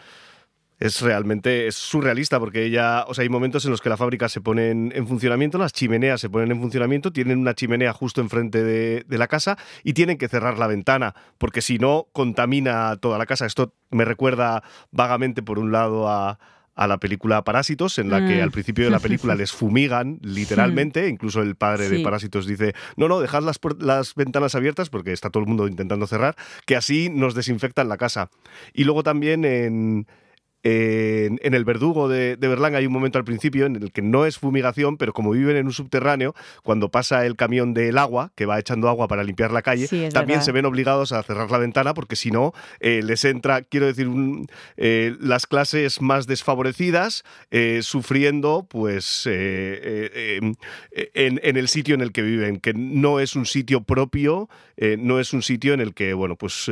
es 0.79 1.01
realmente 1.01 1.67
es 1.67 1.75
surrealista 1.75 2.39
porque 2.39 2.63
ella, 2.63 3.05
o 3.07 3.13
sea, 3.13 3.23
hay 3.23 3.29
momentos 3.29 3.65
en 3.65 3.71
los 3.71 3.81
que 3.81 3.89
la 3.89 3.97
fábrica 3.97 4.29
se 4.29 4.41
pone 4.41 4.69
en, 4.69 4.91
en 4.95 5.07
funcionamiento, 5.07 5.57
las 5.57 5.73
chimeneas 5.73 6.21
se 6.21 6.29
ponen 6.29 6.51
en 6.51 6.59
funcionamiento, 6.59 7.11
tienen 7.11 7.39
una 7.39 7.53
chimenea 7.53 7.93
justo 7.93 8.21
enfrente 8.21 8.63
de, 8.63 9.03
de 9.07 9.17
la 9.17 9.27
casa 9.27 9.57
y 9.83 9.93
tienen 9.93 10.17
que 10.17 10.29
cerrar 10.29 10.57
la 10.57 10.67
ventana 10.67 11.13
porque 11.37 11.61
si 11.61 11.77
no 11.79 12.07
contamina 12.13 12.95
toda 12.97 13.17
la 13.17 13.25
casa. 13.25 13.45
Esto 13.45 13.73
me 13.91 14.05
recuerda 14.05 14.63
vagamente 14.91 15.43
por 15.43 15.59
un 15.59 15.71
lado 15.71 16.09
a 16.09 16.39
a 16.79 16.87
la 16.87 16.97
película 16.97 17.43
Parásitos, 17.43 17.99
en 17.99 18.09
la 18.09 18.25
que 18.25 18.37
Mm. 18.37 18.43
al 18.43 18.51
principio 18.51 18.85
de 18.85 18.91
la 18.91 18.99
película 18.99 19.35
les 19.35 19.51
fumigan 19.51 20.17
literalmente, 20.23 21.09
incluso 21.09 21.41
el 21.41 21.57
padre 21.57 21.89
de. 21.89 21.99
Parásitos 21.99 22.47
dice, 22.47 22.73
no, 22.95 23.09
no, 23.09 23.19
dejad 23.19 23.43
las, 23.43 23.59
las 23.79 24.15
ventanas 24.15 24.55
abiertas 24.55 24.89
porque 24.89 25.11
está 25.11 25.29
todo 25.29 25.43
el 25.43 25.49
mundo 25.49 25.67
intentando 25.67 26.07
cerrar, 26.07 26.37
que 26.65 26.77
así 26.77 27.09
nos 27.09 27.35
desinfectan 27.35 27.89
la 27.89 27.97
casa. 27.97 28.29
Y 28.73 28.85
luego 28.85 29.03
también 29.03 29.43
en, 29.43 30.07
en, 30.63 31.39
en 31.41 31.53
El 31.53 31.65
Verdugo 31.65 32.07
de, 32.09 32.35
de 32.35 32.47
Berlán 32.47 32.75
hay 32.75 32.85
un 32.85 32.93
momento 32.93 33.17
al 33.17 33.25
principio 33.25 33.65
en 33.65 33.75
el 33.77 33.91
que 33.91 34.01
no 34.01 34.25
es 34.25 34.37
fumigación, 34.37 34.97
pero 34.97 35.13
como 35.13 35.31
viven 35.31 35.55
en 35.57 35.65
un 35.65 35.73
subterráneo, 35.73 36.35
cuando 36.63 36.89
pasa 36.89 37.25
el 37.25 37.35
camión 37.35 37.73
del 37.73 37.97
agua, 37.97 38.31
que 38.35 38.45
va 38.45 38.59
echando 38.59 38.89
agua 38.89 39.07
para 39.07 39.23
limpiar 39.23 39.51
la 39.51 39.61
calle, 39.61 39.87
Sí, 39.87 40.07
también 40.13 40.39
verdad. 40.39 40.45
se 40.45 40.51
ven 40.51 40.65
obligados 40.65 41.11
a 41.11 41.23
cerrar 41.23 41.49
la 41.51 41.57
ventana 41.57 41.93
porque 41.93 42.15
si 42.15 42.31
no, 42.31 42.53
eh, 42.79 43.01
les 43.03 43.25
entra, 43.25 43.61
quiero 43.61 43.85
decir, 43.85 44.07
un- 44.07 44.47
eh, 44.77 45.15
las 45.19 45.47
clases 45.47 46.01
más 46.01 46.27
desfavorecidas 46.27 47.23
eh, 47.51 47.79
sufriendo 47.83 48.67
pues 48.69 49.25
en, 49.27 50.55
en 51.43 51.57
el 51.57 51.67
sitio 51.67 51.95
en 51.95 52.01
el 52.01 52.11
que 52.11 52.21
viven, 52.21 52.59
que 52.59 52.73
no 52.73 53.19
es 53.19 53.35
un 53.35 53.45
sitio 53.45 53.81
propio, 53.83 54.49
no 54.97 55.19
es 55.19 55.33
un 55.33 55.41
sitio 55.41 55.73
en 55.73 55.81
el 55.81 55.93
que 55.93 56.13
bueno 56.13 56.35
pues 56.35 56.69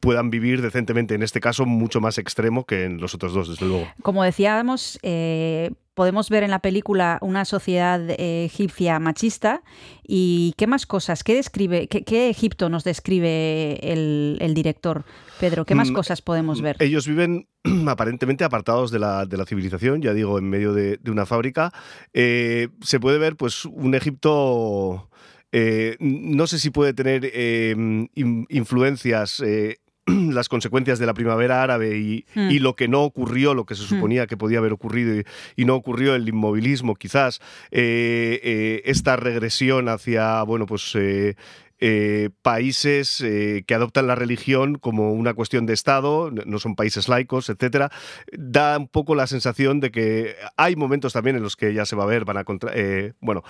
puedan 0.00 0.30
vivir 0.30 0.62
decentemente, 0.62 1.14
en 1.14 1.22
este 1.22 1.40
caso 1.40 1.66
mucho 1.66 2.00
más 2.00 2.18
extremo 2.18 2.64
que 2.66 2.81
en 2.84 3.00
los 3.00 3.14
otros 3.14 3.32
dos, 3.34 3.48
desde 3.48 3.66
luego. 3.66 3.86
Como 4.02 4.22
decíamos, 4.24 4.98
eh, 5.02 5.70
podemos 5.94 6.30
ver 6.30 6.42
en 6.42 6.50
la 6.50 6.60
película 6.60 7.18
una 7.20 7.44
sociedad 7.44 8.00
eh, 8.10 8.44
egipcia 8.44 8.98
machista. 8.98 9.62
¿Y 10.02 10.54
qué 10.56 10.66
más 10.66 10.86
cosas? 10.86 11.22
¿Qué, 11.24 11.34
describe, 11.34 11.86
qué, 11.88 12.02
qué 12.04 12.28
Egipto 12.30 12.68
nos 12.68 12.84
describe 12.84 13.78
el, 13.92 14.38
el 14.40 14.54
director, 14.54 15.04
Pedro? 15.38 15.64
¿Qué 15.64 15.74
más 15.74 15.90
Mm, 15.90 15.94
cosas 15.94 16.22
podemos 16.22 16.60
ver? 16.62 16.76
Ellos 16.80 17.06
viven 17.06 17.46
aparentemente 17.86 18.44
apartados 18.44 18.90
de 18.90 18.98
la, 18.98 19.26
de 19.26 19.36
la 19.36 19.44
civilización, 19.46 20.00
ya 20.02 20.14
digo, 20.14 20.38
en 20.38 20.48
medio 20.48 20.72
de, 20.72 20.96
de 20.96 21.10
una 21.10 21.26
fábrica. 21.26 21.72
Eh, 22.14 22.68
se 22.80 22.98
puede 23.00 23.18
ver 23.18 23.36
pues 23.36 23.64
un 23.66 23.94
Egipto, 23.94 25.08
eh, 25.52 25.96
no 26.00 26.46
sé 26.46 26.58
si 26.58 26.70
puede 26.70 26.94
tener 26.94 27.30
eh, 27.32 27.74
in- 28.14 28.46
influencias. 28.48 29.40
eh, 29.40 29.76
las 30.06 30.48
consecuencias 30.48 30.98
de 30.98 31.06
la 31.06 31.14
primavera 31.14 31.62
árabe 31.62 31.96
y, 31.98 32.24
Hmm. 32.34 32.50
y 32.50 32.58
lo 32.58 32.74
que 32.76 32.88
no 32.88 33.02
ocurrió, 33.02 33.54
lo 33.54 33.64
que 33.66 33.74
se 33.74 33.82
Hmm. 33.84 33.86
suponía 33.86 34.26
que 34.26 34.36
podía 34.36 34.58
haber 34.58 34.72
ocurrido 34.72 35.14
y, 35.16 35.24
y 35.56 35.64
no 35.64 35.74
ocurrió, 35.76 36.14
el 36.14 36.28
inmovilismo 36.28 36.94
quizás, 36.94 37.40
eh, 37.70 38.40
eh, 38.42 38.82
esta 38.86 39.16
regresión 39.16 39.88
hacia, 39.88 40.42
bueno, 40.42 40.66
pues 40.66 40.92
eh, 40.94 41.36
eh, 41.84 42.30
países 42.42 43.20
eh, 43.22 43.64
que 43.66 43.74
adoptan 43.74 44.06
la 44.06 44.14
religión 44.14 44.76
como 44.76 45.12
una 45.12 45.34
cuestión 45.34 45.66
de 45.66 45.72
Estado, 45.74 46.30
no 46.30 46.58
son 46.60 46.76
países 46.76 47.08
laicos, 47.08 47.48
etcétera, 47.50 47.90
da 48.30 48.78
un 48.78 48.86
poco 48.86 49.16
la 49.16 49.26
sensación 49.26 49.80
de 49.80 49.90
que 49.90 50.36
hay 50.56 50.76
momentos 50.76 51.12
también 51.12 51.34
en 51.36 51.42
los 51.42 51.56
que 51.56 51.74
ya 51.74 51.84
se 51.84 51.96
va 51.96 52.04
a 52.04 52.06
ver, 52.06 52.24
van 52.24 52.36
a 52.36 52.44
contra- 52.44 52.70
eh, 52.74 53.14
bueno, 53.20 53.42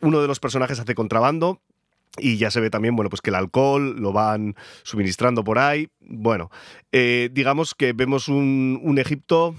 uno 0.00 0.20
de 0.20 0.28
los 0.28 0.38
personajes 0.38 0.78
hace 0.78 0.94
contrabando. 0.94 1.60
Y 2.18 2.36
ya 2.36 2.50
se 2.50 2.60
ve 2.60 2.70
también, 2.70 2.94
bueno, 2.94 3.10
pues 3.10 3.20
que 3.20 3.30
el 3.30 3.36
alcohol 3.36 3.96
lo 4.00 4.12
van 4.12 4.54
suministrando 4.84 5.42
por 5.42 5.58
ahí. 5.58 5.88
Bueno, 6.00 6.50
eh, 6.92 7.28
digamos 7.32 7.74
que 7.74 7.92
vemos 7.92 8.28
un, 8.28 8.80
un 8.82 8.98
Egipto 8.98 9.54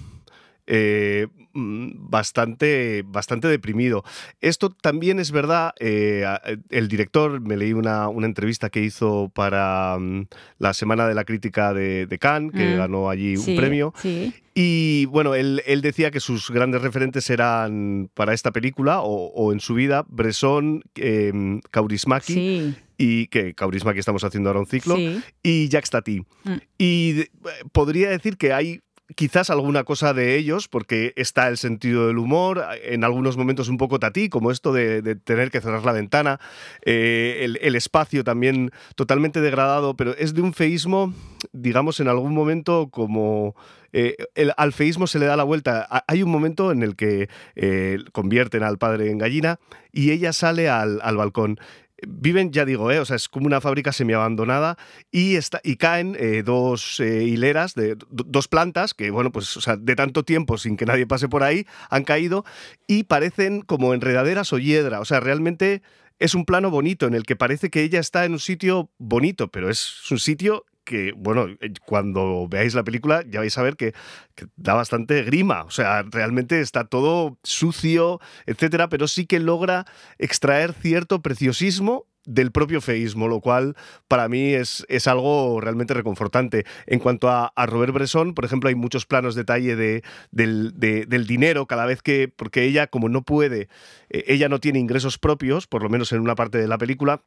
eh, 0.67 1.27
bastante, 1.55 3.03
bastante 3.05 3.47
deprimido. 3.47 4.03
Esto 4.41 4.69
también 4.69 5.19
es 5.19 5.31
verdad, 5.31 5.71
eh, 5.79 6.25
el 6.69 6.87
director, 6.87 7.41
me 7.41 7.57
leí 7.57 7.73
una, 7.73 8.07
una 8.09 8.25
entrevista 8.27 8.69
que 8.69 8.81
hizo 8.81 9.31
para 9.33 9.97
mm, 9.99 10.27
la 10.59 10.73
Semana 10.73 11.07
de 11.07 11.15
la 11.15 11.23
Crítica 11.23 11.73
de, 11.73 12.05
de 12.07 12.19
Cannes, 12.19 12.51
que 12.53 12.75
Mm. 12.75 12.77
ganó 12.77 13.09
allí 13.09 13.37
Sí, 13.37 13.51
un 13.51 13.57
premio. 13.57 13.93
Sí. 14.01 14.33
Y 14.53 15.05
bueno, 15.07 15.35
él, 15.35 15.61
él 15.65 15.81
decía 15.81 16.11
que 16.11 16.19
sus 16.19 16.49
grandes 16.49 16.81
referentes 16.81 17.29
eran 17.29 18.09
para 18.13 18.33
esta 18.33 18.51
película 18.51 19.01
o, 19.01 19.27
o 19.27 19.51
en 19.51 19.59
su 19.59 19.73
vida 19.73 20.05
Bresson, 20.07 20.81
eh, 20.95 21.59
Kaurismäki 21.71 22.33
Sí. 22.33 22.75
y 22.97 23.27
que 23.27 23.53
Kaurismäki 23.53 23.99
estamos 23.99 24.23
haciendo 24.23 24.49
ahora 24.49 24.61
un 24.61 24.65
ciclo 24.67 24.95
Sí. 24.95 25.21
y 25.43 25.67
Jacques 25.69 25.89
Tati. 25.89 26.21
Mm. 26.45 26.53
Y 26.77 27.11
de- 27.13 27.31
podría 27.73 28.09
decir 28.09 28.37
que 28.37 28.53
hay 28.53 28.79
quizás 29.15 29.49
alguna 29.51 29.83
cosa 29.83 30.13
de 30.13 30.35
ellos, 30.35 30.67
porque 30.67 31.13
está 31.15 31.47
el 31.47 31.57
sentido 31.57 32.07
del 32.07 32.17
humor, 32.17 32.63
en 32.83 33.03
algunos 33.03 33.37
momentos 33.37 33.69
un 33.69 33.77
poco 33.77 33.99
tatí, 33.99 34.29
como 34.29 34.49
esto 34.49 34.73
de, 34.73 35.15
tener 35.15 35.51
que 35.51 35.61
cerrar 35.61 35.85
la 35.85 35.91
ventana, 35.91 36.39
eh, 36.83 37.47
el, 37.61 37.75
espacio 37.75 38.23
también 38.23 38.71
totalmente 38.95 39.41
degradado, 39.41 39.95
pero 39.95 40.15
es 40.17 40.33
de 40.33 40.41
un 40.41 40.53
feísmo, 40.53 41.13
digamos, 41.51 41.99
en 41.99 42.07
algún 42.07 42.33
momento 42.33 42.89
como... 42.89 43.55
eh, 43.93 44.15
el, 44.33 44.53
al 44.57 44.73
feísmo 44.73 45.05
se 45.05 45.19
le 45.19 45.25
da 45.27 45.37
la 45.37 45.43
vuelta. 45.43 45.85
Ha- 45.89 46.03
Hay 46.07 46.23
un 46.23 46.31
momento 46.31 46.71
en 46.71 46.81
el 46.81 46.95
que 46.95 47.29
eh, 47.55 47.99
convierten 48.11 48.63
al 48.63 48.77
padre 48.77 49.11
en 49.11 49.19
gallina 49.19 49.59
y 49.91 50.11
ella 50.11 50.33
sale 50.33 50.67
al, 50.67 50.99
al 51.03 51.15
balcón 51.17 51.59
viven, 52.07 52.51
ya 52.51 52.65
digo, 52.65 52.91
¿eh? 52.91 52.99
o 52.99 53.05
sea, 53.05 53.15
es 53.15 53.29
como 53.29 53.45
una 53.47 53.61
fábrica 53.61 53.91
semiabandonada 53.91 54.77
y, 55.11 55.35
está, 55.35 55.61
y 55.63 55.77
caen 55.77 56.15
eh, 56.19 56.43
dos 56.45 56.99
eh, 56.99 57.23
hileras, 57.23 57.73
de 57.75 57.95
do- 57.95 58.25
dos 58.27 58.47
plantas 58.47 58.93
que, 58.93 59.11
bueno, 59.11 59.31
pues 59.31 59.55
o 59.57 59.61
sea, 59.61 59.77
de 59.77 59.95
tanto 59.95 60.23
tiempo 60.23 60.57
sin 60.57 60.77
que 60.77 60.85
nadie 60.85 61.07
pase 61.07 61.27
por 61.29 61.43
ahí, 61.43 61.65
han 61.89 62.03
caído 62.03 62.45
y 62.87 63.03
parecen 63.03 63.61
como 63.61 63.93
enredaderas 63.93 64.51
o 64.53 64.59
hiedra. 64.59 64.99
O 64.99 65.05
sea, 65.05 65.19
realmente 65.19 65.81
es 66.19 66.35
un 66.35 66.45
plano 66.45 66.69
bonito 66.69 67.07
en 67.07 67.13
el 67.13 67.23
que 67.23 67.35
parece 67.35 67.69
que 67.69 67.83
ella 67.83 67.99
está 67.99 68.25
en 68.25 68.33
un 68.33 68.39
sitio 68.39 68.89
bonito, 68.97 69.49
pero 69.49 69.69
es 69.69 70.09
un 70.11 70.19
sitio 70.19 70.65
que, 70.85 71.11
bueno, 71.17 71.47
eh, 71.59 71.73
cuando 71.85 72.47
veáis 72.49 72.73
la 72.75 72.83
película 72.83 73.23
ya 73.27 73.39
vais 73.39 73.57
a 73.57 73.63
ver 73.63 73.75
que, 73.75 73.93
da 74.55 74.73
bastante 74.73 75.23
grima. 75.23 75.63
O 75.63 75.71
sea, 75.71 76.03
realmente 76.03 76.61
está 76.61 76.85
todo 76.85 77.37
sucio, 77.43 78.19
etcétera, 78.45 78.87
pero 78.89 79.07
sí 79.07 79.25
que 79.25 79.39
logra 79.39 79.85
extraer 80.17 80.73
cierto 80.73 81.21
preciosismo 81.21 82.05
del 82.25 82.51
propio 82.51 82.81
feísmo, 82.81 83.27
lo 83.27 83.39
cual 83.39 83.75
para 84.07 84.27
mí 84.27 84.53
es, 84.53 84.85
es 84.89 85.07
algo 85.07 85.61
realmente 85.61 85.93
reconfortante. 85.93 86.65
En 86.87 86.99
cuanto 86.99 87.29
a, 87.29 87.51
Robert 87.67 87.93
Bresson, 87.93 88.33
por 88.33 88.45
ejemplo, 88.45 88.67
hay 88.69 88.75
muchos 88.75 89.05
planos 89.05 89.35
detalle 89.35 89.75
de, 89.75 90.03
del, 90.31 90.73
de- 90.75 91.05
del 91.05 91.27
dinero 91.27 91.67
cada 91.67 91.85
vez 91.85 92.01
que, 92.01 92.27
porque 92.27 92.63
ella 92.63 92.87
como 92.87 93.09
no 93.09 93.21
puede, 93.23 93.69
eh, 94.09 94.23
ella 94.27 94.49
no 94.49 94.59
tiene 94.59 94.79
ingresos 94.79 95.19
propios, 95.19 95.67
por 95.67 95.83
lo 95.83 95.89
menos 95.89 96.11
en 96.11 96.21
una 96.21 96.35
parte 96.35 96.57
de 96.57 96.67
la 96.67 96.77
película, 96.79 97.21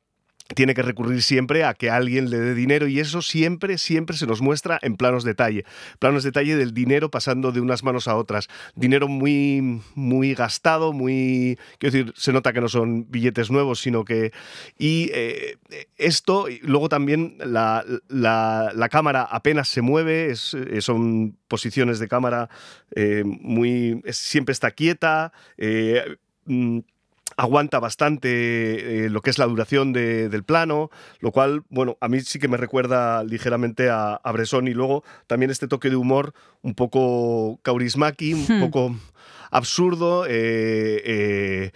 tiene 0.55 0.75
que 0.75 0.83
recurrir 0.83 1.23
siempre 1.23 1.65
a 1.65 1.75
que 1.75 1.91
alguien 1.91 2.31
le 2.31 2.39
dé 2.39 2.55
dinero 2.55 2.87
y 2.89 3.01
eso 3.01 3.21
siempre, 3.23 3.77
siempre 3.79 4.17
se 4.17 4.27
nos 4.27 4.41
muestra 4.41 4.79
en 4.83 4.97
planos 4.97 5.23
detalle. 5.25 5.65
Planos 5.99 6.25
detalle 6.25 6.57
del 6.57 6.73
dinero 6.73 7.11
pasando 7.11 7.53
de 7.53 7.61
unas 7.61 7.83
manos 7.83 8.09
a 8.09 8.17
otras. 8.17 8.49
Dinero 8.75 9.09
muy, 9.09 9.83
muy 9.95 10.35
gastado, 10.35 10.93
muy... 10.93 11.59
Quiero 11.79 11.93
decir, 11.97 12.15
se 12.17 12.33
nota 12.33 12.53
que 12.53 12.61
no 12.63 12.69
son 12.69 13.11
billetes 13.11 13.51
nuevos, 13.51 13.81
sino 13.81 14.05
que... 14.05 14.33
Y 14.79 15.11
eh, 15.13 15.59
esto, 15.97 16.49
y 16.49 16.61
luego 16.61 16.89
también 16.89 17.37
la, 17.39 17.85
la- 18.09 18.73
cámara 18.89 19.23
apenas 19.25 19.69
se 19.69 19.83
mueve, 19.83 20.31
es- 20.31 20.55
eh, 20.55 20.81
son 20.81 21.37
posiciones 21.49 21.99
de 21.99 22.09
cámara 22.09 22.49
eh, 22.95 23.23
muy... 23.25 24.01
siempre 24.13 24.53
está 24.53 24.71
quieta. 24.71 25.33
mm, 26.47 26.79
aguanta 27.39 27.79
bastante 27.79 29.05
eh, 29.07 29.11
lo 29.11 29.23
que 29.23 29.31
es 29.31 29.39
la 29.39 29.47
duración 29.47 29.93
de- 29.93 30.29
del 30.29 30.43
plano, 30.43 30.91
lo 31.21 31.31
cual, 31.31 31.63
bueno, 31.71 31.97
a 32.01 32.09
mí 32.09 32.21
sí 32.21 32.39
que 32.39 32.49
me 32.49 32.57
recuerda 32.57 33.23
ligeramente 33.23 33.89
a, 33.91 34.15
a 34.17 34.33
Bresson 34.33 34.67
y 34.69 34.75
luego 34.75 35.05
también 35.29 35.51
este 35.51 35.69
toque 35.69 35.89
de 35.89 35.97
humor 35.97 36.35
un 36.63 36.75
poco 36.75 37.59
kaurismaki, 37.63 38.35
un 38.35 38.45
Hmm. 38.49 38.61
poco 38.61 38.95
absurdo, 39.51 40.27
eh, 40.27 41.03
eh, 41.05 41.73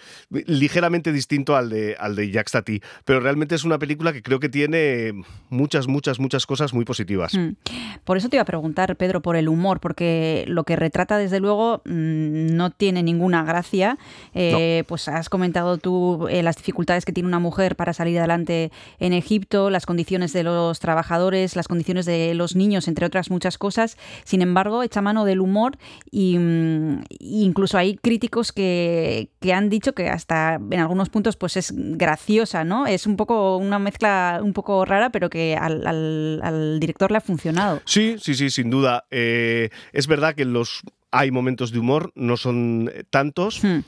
ligeramente 0.46 1.12
distinto 1.12 1.56
al 1.56 1.70
de, 1.70 1.96
al 1.98 2.16
de 2.16 2.30
Jacques 2.30 2.52
Tati, 2.52 2.80
pero 3.04 3.20
realmente 3.20 3.54
es 3.54 3.64
una 3.64 3.78
película 3.78 4.12
que 4.12 4.22
creo 4.22 4.40
que 4.40 4.48
tiene 4.48 5.12
muchas, 5.50 5.88
muchas, 5.88 6.18
muchas 6.18 6.46
cosas 6.46 6.74
muy 6.74 6.84
positivas. 6.84 7.34
Mm. 7.34 7.56
Por 8.04 8.16
eso 8.16 8.28
te 8.28 8.36
iba 8.36 8.42
a 8.42 8.46
preguntar, 8.46 8.96
Pedro, 8.96 9.22
por 9.22 9.36
el 9.36 9.48
humor, 9.48 9.80
porque 9.80 10.44
lo 10.48 10.64
que 10.64 10.76
retrata, 10.76 11.18
desde 11.18 11.40
luego, 11.40 11.82
mm, 11.84 12.54
no 12.56 12.70
tiene 12.70 13.02
ninguna 13.02 13.44
gracia. 13.44 13.98
Eh, 14.34 14.84
Pues 14.86 15.08
has 15.08 15.28
comentado 15.28 15.78
tú 15.78 16.26
las 16.30 16.56
dificultades 16.56 17.04
que 17.04 17.12
tiene 17.12 17.28
una 17.28 17.38
mujer 17.38 17.76
para 17.76 17.92
salir 17.92 18.18
adelante 18.18 18.70
en 18.98 19.12
Egipto, 19.12 19.70
las 19.70 19.86
condiciones 19.86 20.32
de 20.32 20.42
los 20.42 20.80
trabajadores, 20.80 21.56
las 21.56 21.68
condiciones 21.68 22.06
de 22.06 22.34
los 22.34 22.56
niños, 22.56 22.88
entre 22.88 23.06
otras 23.06 23.30
muchas 23.30 23.58
cosas. 23.58 23.96
Sin 24.24 24.42
embargo, 24.42 24.82
echa 24.82 25.00
mano 25.02 25.24
del 25.24 25.40
humor 25.40 25.78
y 26.10 26.38
mm, 26.38 27.02
incluso 27.20 27.61
hay 27.74 27.96
críticos 27.96 28.52
que, 28.52 29.30
que 29.40 29.52
han 29.52 29.68
dicho 29.70 29.92
que 29.94 30.08
hasta 30.08 30.54
en 30.70 30.80
algunos 30.80 31.08
puntos 31.08 31.36
pues 31.36 31.56
es 31.56 31.72
graciosa, 31.76 32.64
¿no? 32.64 32.86
Es 32.86 33.06
un 33.06 33.16
poco 33.16 33.56
una 33.56 33.78
mezcla 33.78 34.40
un 34.42 34.52
poco 34.52 34.84
rara, 34.84 35.10
pero 35.10 35.30
que 35.30 35.56
al, 35.56 35.86
al- 35.86 36.40
al 36.42 36.80
director 36.80 37.10
le 37.10 37.18
ha 37.18 37.20
funcionado. 37.22 37.80
Sí, 37.84 38.16
sí, 38.20 38.34
sí, 38.34 38.50
sin 38.50 38.70
duda. 38.70 39.04
Eh, 39.10 39.70
es 39.92 40.06
verdad 40.06 40.34
que 40.34 40.44
los 40.44 40.82
hay 41.10 41.30
momentos 41.30 41.72
de 41.72 41.78
humor, 41.78 42.12
no 42.14 42.36
son 42.36 42.90
eh, 42.92 43.04
tantos, 43.08 43.62
Hmm. 43.62 43.80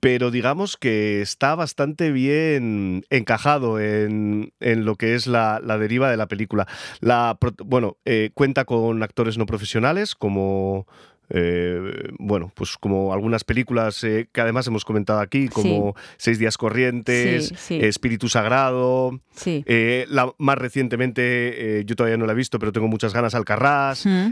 pero 0.00 0.30
digamos 0.30 0.78
que 0.78 1.20
está 1.20 1.54
bastante 1.54 2.10
bien 2.10 3.04
encajado 3.10 3.78
en, 3.78 4.54
en 4.60 4.86
lo 4.86 4.96
que 4.96 5.14
es 5.14 5.26
la, 5.26 5.60
la 5.62 5.76
deriva 5.76 6.10
de 6.10 6.16
la 6.16 6.26
película. 6.26 6.66
La, 7.00 7.38
bueno, 7.66 7.98
eh, 8.06 8.30
cuenta 8.32 8.64
con 8.64 9.02
actores 9.02 9.36
no 9.36 9.44
profesionales 9.46 10.14
como... 10.14 10.86
eh, 11.30 12.08
bueno, 12.18 12.52
pues 12.54 12.76
como 12.76 13.12
algunas 13.12 13.44
películas 13.44 14.02
eh, 14.04 14.28
que 14.32 14.40
además 14.40 14.66
hemos 14.66 14.84
comentado 14.84 15.20
aquí, 15.20 15.48
como 15.48 15.94
Seis 16.16 16.38
días 16.38 16.58
corrientes, 16.58 17.48
Sí, 17.48 17.54
sí. 17.56 17.78
Espíritu 17.80 18.28
Sagrado, 18.28 19.20
Sí. 19.32 19.64
eh, 19.66 20.06
la, 20.08 20.32
más 20.38 20.58
recientemente, 20.58 21.82
yo 21.86 21.96
todavía 21.96 22.16
no 22.16 22.26
la 22.26 22.32
he 22.32 22.36
visto, 22.36 22.58
pero 22.58 22.72
tengo 22.72 22.88
muchas 22.88 23.12
ganas, 23.14 23.34
Alcarrás. 23.34 24.04
Mm. 24.06 24.30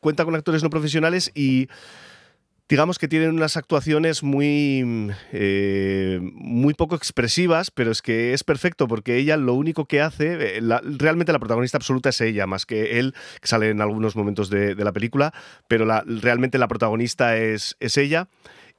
Cuenta 0.00 0.24
con 0.24 0.34
actores 0.34 0.62
no 0.62 0.70
profesionales 0.70 1.30
y 1.34 1.68
digamos 2.68 2.98
que 2.98 3.08
tienen 3.08 3.30
unas 3.34 3.56
actuaciones 3.56 4.22
muy, 4.22 5.10
eh, 5.32 6.18
muy 6.22 6.74
poco 6.74 6.96
expresivas, 6.96 7.70
pero 7.70 7.90
es 7.90 8.00
que 8.02 8.32
es 8.32 8.42
perfecto 8.42 8.88
porque 8.88 9.16
ella 9.16 9.36
lo 9.36 9.54
único 9.54 9.84
que 9.86 10.00
hace, 10.00 10.56
eh, 10.58 10.60
realmente 10.98 11.32
la 11.32 11.38
protagonista 11.38 11.76
absoluta 11.76 12.08
es 12.08 12.20
ella, 12.20 12.46
más 12.46 12.64
que 12.66 12.98
él, 12.98 13.14
que 13.40 13.48
sale 13.48 13.68
en 13.70 13.80
algunos 13.80 14.16
momentos 14.16 14.48
de, 14.50 14.74
de 14.74 14.84
la 14.84 14.92
película, 14.92 15.32
pero 15.68 15.84
la- 15.84 16.04
realmente 16.06 16.58
la 16.58 16.68
protagonista 16.68 17.36
es, 17.36 17.76
es 17.80 17.96
ella. 17.98 18.28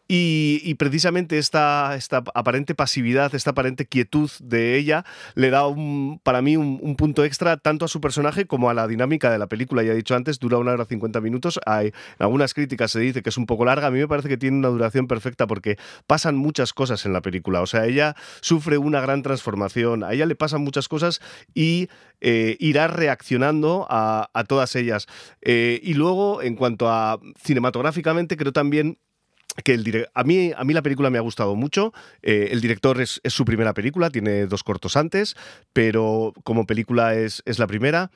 Y, 0.07 0.75
precisamente 0.75 1.39
esta, 1.39 1.95
esta 1.95 2.23
aparente 2.35 2.75
pasividad, 2.75 3.33
esta 3.33 3.51
aparente 3.51 3.87
quietud 3.87 4.29
de 4.39 4.77
ella, 4.77 5.03
le 5.33 5.49
da 5.49 5.65
un, 5.65 6.19
para 6.21 6.43
mí 6.43 6.57
un, 6.57 6.79
un 6.81 6.95
punto 6.95 7.23
extra 7.23 7.57
tanto 7.57 7.85
a 7.85 7.87
su 7.87 8.01
personaje 8.01 8.45
como 8.45 8.69
a 8.69 8.75
la 8.75 8.87
dinámica 8.87 9.31
de 9.31 9.39
la 9.39 9.47
película. 9.47 9.81
Ya 9.81 9.93
he 9.93 9.95
dicho 9.95 10.15
antes, 10.15 10.37
dura 10.39 10.59
una 10.59 10.73
hora 10.73 10.85
50 10.85 11.21
minutos. 11.21 11.59
Hay, 11.65 11.87
en 11.87 11.93
algunas 12.19 12.53
críticas 12.53 12.91
se 12.91 12.99
dice 12.99 13.23
que 13.23 13.29
es 13.29 13.37
un 13.37 13.47
poco 13.47 13.65
larga. 13.65 13.87
A 13.87 13.91
mí 13.91 13.97
me 13.97 14.07
parece 14.07 14.29
que 14.29 14.37
tiene 14.37 14.57
una 14.57 14.67
duración 14.67 15.07
perfecta 15.07 15.47
porque 15.47 15.77
pasan 16.05 16.35
muchas 16.35 16.73
cosas 16.73 17.05
en 17.05 17.13
la 17.13 17.21
película. 17.21 17.61
O 17.61 17.65
sea, 17.65 17.85
ella 17.85 18.15
sufre 18.41 18.77
una 18.77 19.01
gran 19.01 19.23
transformación. 19.23 20.03
A 20.03 20.13
ella 20.13 20.27
le 20.27 20.35
pasan 20.35 20.61
muchas 20.61 20.87
cosas 20.87 21.19
y 21.55 21.89
eh, 22.21 22.57
irá 22.59 22.87
reaccionando 22.87 23.87
a, 23.89 24.29
a 24.33 24.43
todas 24.43 24.75
ellas. 24.75 25.07
Eh, 25.41 25.79
y 25.81 25.95
luego, 25.95 26.43
en 26.43 26.55
cuanto 26.55 26.89
a 26.89 27.19
cinematográficamente, 27.41 28.37
creo 28.37 28.53
también 28.53 28.99
que 29.63 29.73
el 29.73 30.07
a 30.13 30.23
mí 30.23 30.51
a 30.55 30.63
mí 30.63 30.73
la 30.73 30.81
película 30.81 31.09
me 31.09 31.17
ha 31.17 31.21
gustado 31.21 31.55
mucho. 31.55 31.93
Eh, 32.21 32.49
el 32.51 32.61
director 32.61 32.99
es, 33.01 33.21
es 33.23 33.33
su 33.33 33.45
primera 33.45 33.73
película 33.73 34.09
tiene 34.09 34.47
dos 34.47 34.63
cortos 34.63 34.97
antes 34.97 35.35
pero 35.73 36.33
como 36.43 36.65
película 36.65 37.15
es, 37.15 37.41
es 37.45 37.59
la 37.59 37.67
primera 37.67 38.11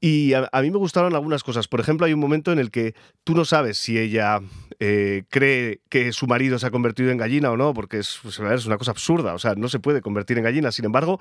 y 0.00 0.34
a, 0.34 0.48
a 0.52 0.62
mí 0.62 0.70
me 0.70 0.78
gustaron 0.78 1.14
algunas 1.14 1.42
cosas. 1.42 1.68
Por 1.68 1.80
ejemplo 1.80 2.06
hay 2.06 2.12
un 2.12 2.20
momento 2.20 2.52
en 2.52 2.58
el 2.58 2.70
que 2.70 2.94
tú 3.24 3.34
no 3.34 3.44
sabes 3.44 3.78
si 3.78 3.98
ella 3.98 4.40
eh, 4.80 5.24
cree 5.28 5.80
que 5.88 6.12
su 6.12 6.28
marido 6.28 6.58
se 6.58 6.66
ha 6.66 6.70
convertido 6.70 7.10
en 7.10 7.18
gallina 7.18 7.50
o 7.50 7.56
no 7.56 7.74
porque 7.74 7.98
es, 7.98 8.20
pues, 8.22 8.38
es 8.38 8.66
una 8.66 8.78
cosa 8.78 8.92
absurda 8.92 9.34
o 9.34 9.38
sea 9.40 9.54
no 9.56 9.68
se 9.68 9.80
puede 9.80 10.02
convertir 10.02 10.38
en 10.38 10.44
gallina. 10.44 10.70
Sin 10.70 10.84
embargo 10.84 11.18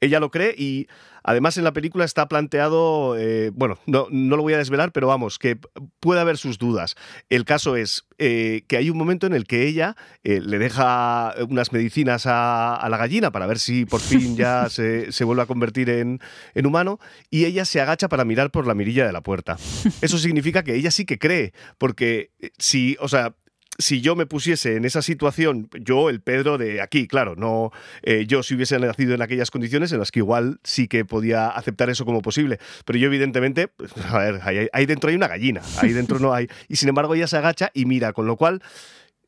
ella 0.00 0.18
lo 0.18 0.32
cree 0.32 0.54
y 0.58 0.88
además 1.22 1.56
en 1.56 1.64
la 1.64 1.72
película 1.72 2.04
está 2.04 2.26
planteado 2.26 3.16
eh, 3.16 3.52
bueno 3.54 3.78
no, 3.86 4.08
no 4.10 4.36
lo 4.36 4.42
voy 4.42 4.54
a 4.54 4.58
desvelar 4.58 4.90
pero 4.90 5.06
vamos 5.06 5.38
que 5.38 5.56
puede 6.00 6.20
haber 6.20 6.36
sus 6.36 6.58
dudas. 6.58 6.96
El 7.28 7.44
caso 7.44 7.76
es 7.76 8.06
eh, 8.18 8.64
que 8.66 8.76
hay 8.76 8.90
un 8.90 8.98
momento 8.98 9.28
en 9.28 9.34
el 9.34 9.44
que 9.44 9.68
ella 9.68 9.94
le 10.24 10.58
deja 10.58 11.32
unas 11.48 11.72
medicinas 11.72 12.26
a, 12.26 12.74
a 12.74 12.88
la 12.88 12.96
gallina 12.96 13.30
para 13.30 13.46
ver 13.46 13.60
si 13.60 13.84
por 13.84 14.00
fin 14.06 14.36
ya 14.36 14.68
se, 14.68 15.12
se 15.12 15.22
vuelve 15.22 15.42
a 15.42 15.46
convertir 15.46 15.90
en, 15.90 16.20
en 16.54 16.66
humano 16.66 16.98
y 17.30 17.44
ella 17.44 17.64
se 17.64 17.80
agacha 17.80 18.08
para 18.08 18.15
mirar 18.24 18.50
por 18.50 18.66
la 18.66 18.74
mirilla 18.74 19.06
de 19.06 19.12
la 19.12 19.20
puerta. 19.20 19.56
Eso 20.00 20.18
significa 20.18 20.62
que 20.62 20.74
ella 20.74 20.90
sí 20.90 21.04
que 21.04 21.18
cree, 21.18 21.52
porque 21.78 22.30
eh, 22.40 22.50
si, 22.58 22.96
o 23.00 23.08
sea, 23.08 23.34
si 23.78 24.00
yo 24.00 24.16
me 24.16 24.26
pusiese 24.26 24.76
en 24.76 24.84
esa 24.84 25.02
situación, 25.02 25.68
yo, 25.80 26.08
el 26.08 26.20
Pedro 26.20 26.58
de 26.58 26.80
aquí, 26.80 27.06
claro, 27.06 27.36
no 27.36 27.72
eh, 28.02 28.24
yo 28.26 28.42
si 28.42 28.54
hubiese 28.54 28.78
nacido 28.78 29.14
en 29.14 29.22
aquellas 29.22 29.50
condiciones 29.50 29.92
en 29.92 29.98
las 29.98 30.10
que 30.10 30.20
igual 30.20 30.60
sí 30.64 30.88
que 30.88 31.04
podía 31.04 31.48
aceptar 31.48 31.90
eso 31.90 32.04
como 32.04 32.22
posible, 32.22 32.58
pero 32.84 32.98
yo 32.98 33.06
evidentemente, 33.06 33.68
pues, 33.68 33.92
a 34.08 34.18
ver, 34.18 34.40
ahí, 34.42 34.68
ahí 34.72 34.86
dentro 34.86 35.10
hay 35.10 35.16
una 35.16 35.28
gallina, 35.28 35.60
ahí 35.78 35.92
dentro 35.92 36.18
no 36.18 36.32
hay, 36.32 36.48
y 36.68 36.76
sin 36.76 36.88
embargo 36.88 37.14
ella 37.14 37.26
se 37.26 37.36
agacha 37.36 37.70
y 37.74 37.84
mira, 37.84 38.12
con 38.12 38.26
lo 38.26 38.36
cual 38.36 38.62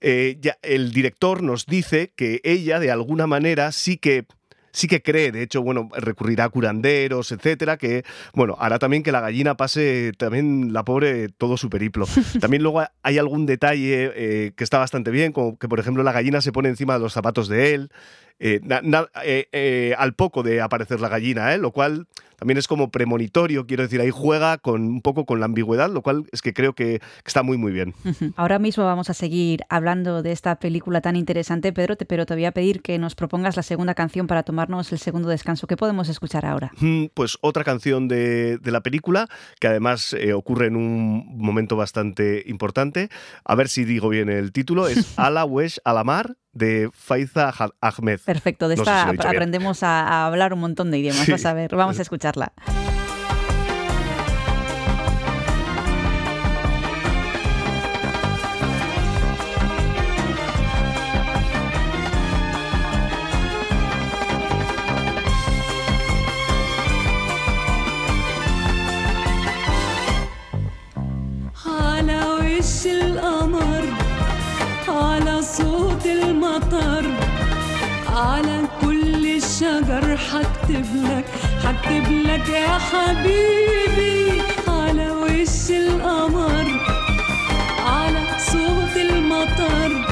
eh, 0.01 0.37
ya 0.41 0.59
el 0.63 0.93
director 0.93 1.43
nos 1.43 1.67
dice 1.67 2.13
que 2.15 2.41
ella 2.45 2.79
de 2.79 2.91
alguna 2.91 3.27
manera 3.27 3.73
sí 3.73 3.97
que 3.97 4.27
sí 4.73 4.87
que 4.87 5.03
cree, 5.03 5.33
de 5.33 5.43
hecho, 5.43 5.63
bueno, 5.63 5.89
recurrirá 5.97 6.45
a 6.45 6.49
curanderos, 6.49 7.33
etcétera, 7.33 7.77
que, 7.77 8.05
bueno, 8.35 8.57
hará 8.59 8.79
también 8.79 9.03
que 9.03 9.13
la 9.13 9.21
gallina 9.21 9.57
pase 9.57 10.13
también 10.17 10.73
la 10.73 10.85
pobre 10.85 11.29
todo 11.29 11.57
su 11.57 11.71
periplo. 11.71 12.07
También 12.41 12.63
luego 12.63 12.83
hay 13.03 13.19
algún 13.19 13.47
detalle 13.47 14.13
eh, 14.15 14.53
que 14.57 14.65
está 14.65 14.79
bastante 14.79 15.11
bien, 15.11 15.33
como 15.33 15.59
que, 15.59 15.69
por 15.69 15.81
ejemplo, 15.81 16.03
la 16.03 16.13
gallina 16.13 16.41
se 16.41 16.53
pone 16.53 16.69
encima 16.69 16.95
de 16.95 17.01
los 17.01 17.13
zapatos 17.13 17.49
de 17.49 17.75
él, 17.75 17.91
eh, 18.41 18.61
na- 18.63 18.81
na- 18.83 19.09
eh, 19.25 19.49
eh, 19.53 19.95
al 19.99 20.15
poco 20.15 20.43
de 20.43 20.61
aparecer 20.61 21.01
la 21.01 21.09
gallina, 21.09 21.57
lo 21.57 21.73
cual 21.73 22.07
también 22.39 22.57
es 22.59 22.69
como 22.69 22.93
premonitorio, 22.93 23.67
quiero 23.67 23.83
decir, 23.83 24.01
ahí 24.01 24.11
juega 24.13 24.59
con 24.59 24.83
un 24.83 25.03
poco 25.03 25.25
con 25.27 25.41
la 25.41 25.47
ambigüedad, 25.47 25.91
lo 25.91 26.03
cual 26.03 26.27
es 26.31 26.41
que 26.41 26.53
creo 26.55 26.73
que, 26.73 27.01
está 27.27 27.43
muy, 27.43 27.59
muy 27.59 27.73
bien. 27.73 27.95
Ahora 28.37 28.61
mismo 28.61 28.85
vamos 28.85 29.11
a 29.11 29.15
seguir 29.15 29.63
hablando 29.69 30.23
de 30.23 30.31
esta 30.31 30.55
película 30.61 31.01
tan 31.01 31.17
interesante, 31.17 31.73
Pedro, 31.73 31.97
te- 31.97 32.07
pero 32.07 32.27
te 32.27 32.35
voy 32.35 32.45
a 32.45 32.53
pedir 32.53 32.81
que 32.81 32.97
nos 32.99 33.17
propongas 33.17 33.57
la 33.57 33.65
segunda 33.65 33.95
canción 33.95 34.29
para 34.29 34.45
tomarnos 34.45 34.93
el 34.93 35.01
segundo 35.01 35.29
descanso. 35.29 35.67
¿Qué 35.67 35.77
podemos 35.77 36.09
escuchar 36.09 36.47
ahora? 36.47 36.71
Mm, 36.79 37.07
Pues 37.13 37.39
otra 37.41 37.65
canción 37.65 38.07
de, 38.07 38.59
de 38.59 38.71
la 38.71 38.83
película, 38.83 39.27
que 39.59 39.67
además 39.67 40.13
eh, 40.13 40.33
ocurre 40.33 40.67
en 40.67 40.77
un 40.77 41.37
momento 41.39 41.75
bastante 41.75 42.45
importante. 42.47 43.09
A 43.45 43.57
ver 43.57 43.69
si 43.69 43.85
digo 43.85 44.09
bien 44.11 44.29
el 44.29 44.53
título. 44.53 44.87
Es 44.87 45.13
Ala 45.19 45.45
Wesh 45.45 45.81
Alamar 45.85 46.37
de 46.59 46.91
Faiza 46.93 47.53
Ahmed. 47.81 48.21
Perfecto, 48.25 48.69
de 48.69 48.77
No 48.77 48.83
esta 48.83 49.11
si 49.11 49.27
aprendemos 49.27 49.83
a, 49.83 50.07
a 50.07 50.27
hablar 50.27 50.53
un 50.53 50.61
montón 50.61 50.91
de 50.91 50.99
idiomas. 50.99 51.25
Sí. 51.25 51.33
Vas 51.33 51.47
a 51.47 51.55
ver, 51.55 51.75
vamos 51.75 51.99
a 51.99 52.03
escucharla. 52.03 52.53
حكتب 80.69 80.97
لك 80.97 81.25
حكتب 81.65 82.13
لك 82.13 82.49
يا 82.49 82.79
حبيبي 82.79 84.43
على 84.69 85.11
وش 85.11 85.71
القمر 85.71 86.67
على 87.87 88.21
صوت 88.39 88.97
المطر 88.97 90.05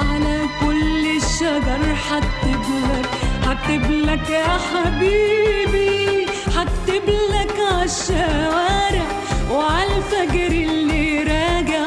على 0.00 0.40
كل 0.60 1.06
الشجر 1.16 1.94
حكتب 1.94 2.62
لك 2.90 3.08
حكتب 3.46 3.90
لك 3.90 4.30
يا 4.30 4.58
حبيبي 4.72 6.26
حكتب 6.56 7.08
لك 7.08 7.54
عالشوارع 7.72 9.06
وعالفجر 9.50 10.46
اللي 10.46 11.22
راجع 11.22 11.86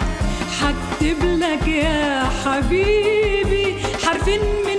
حكتب 0.61 1.24
لك 1.24 1.67
يا 1.67 2.24
حبيبي 2.45 3.76
حرفين 4.03 4.39
من 4.39 4.74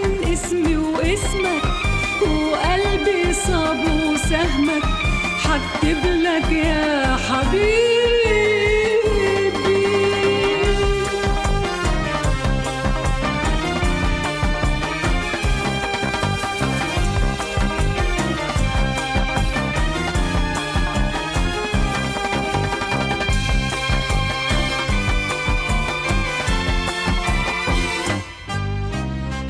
سهمك 4.35 4.83
حكتب 5.45 6.05
لك 6.05 6.53
يا 6.53 7.17
حبيبي. 7.17 7.95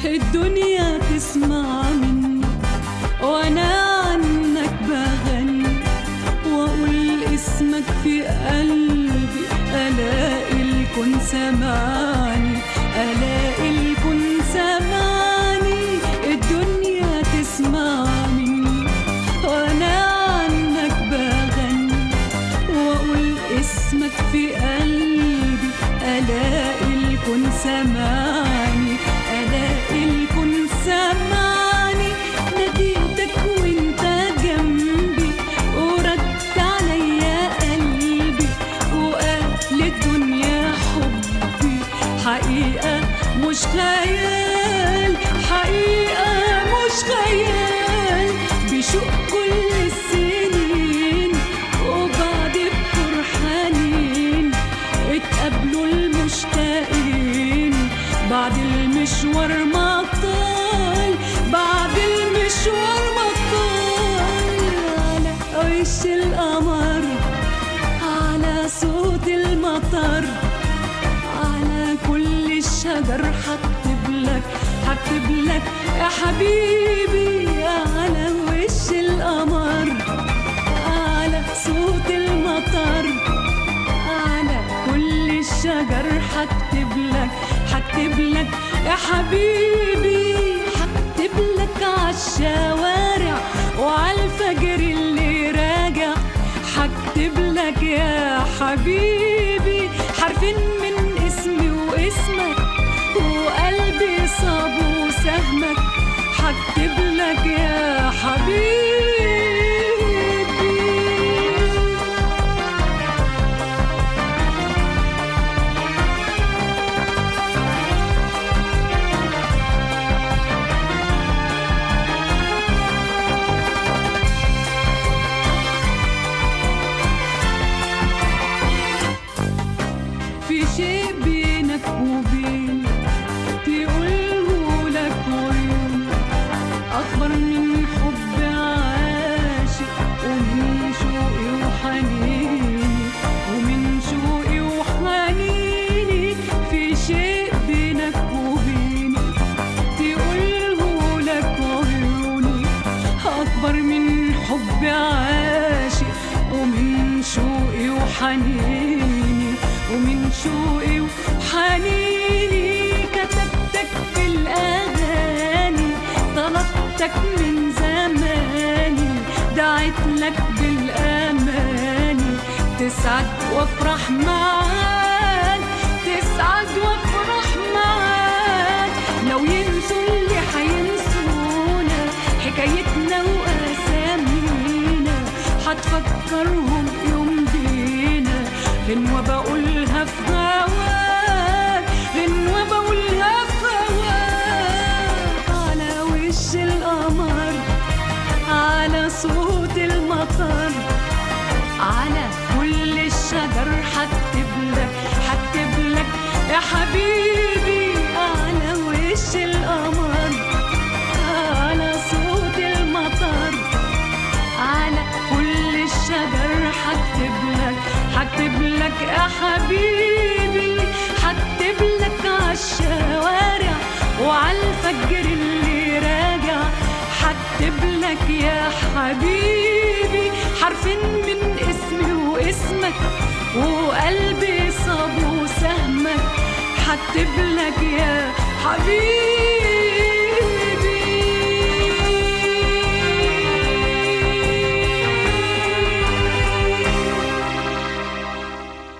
الدنيا 0.05 0.94
وانسى 11.05 11.51
معاك 11.51 12.34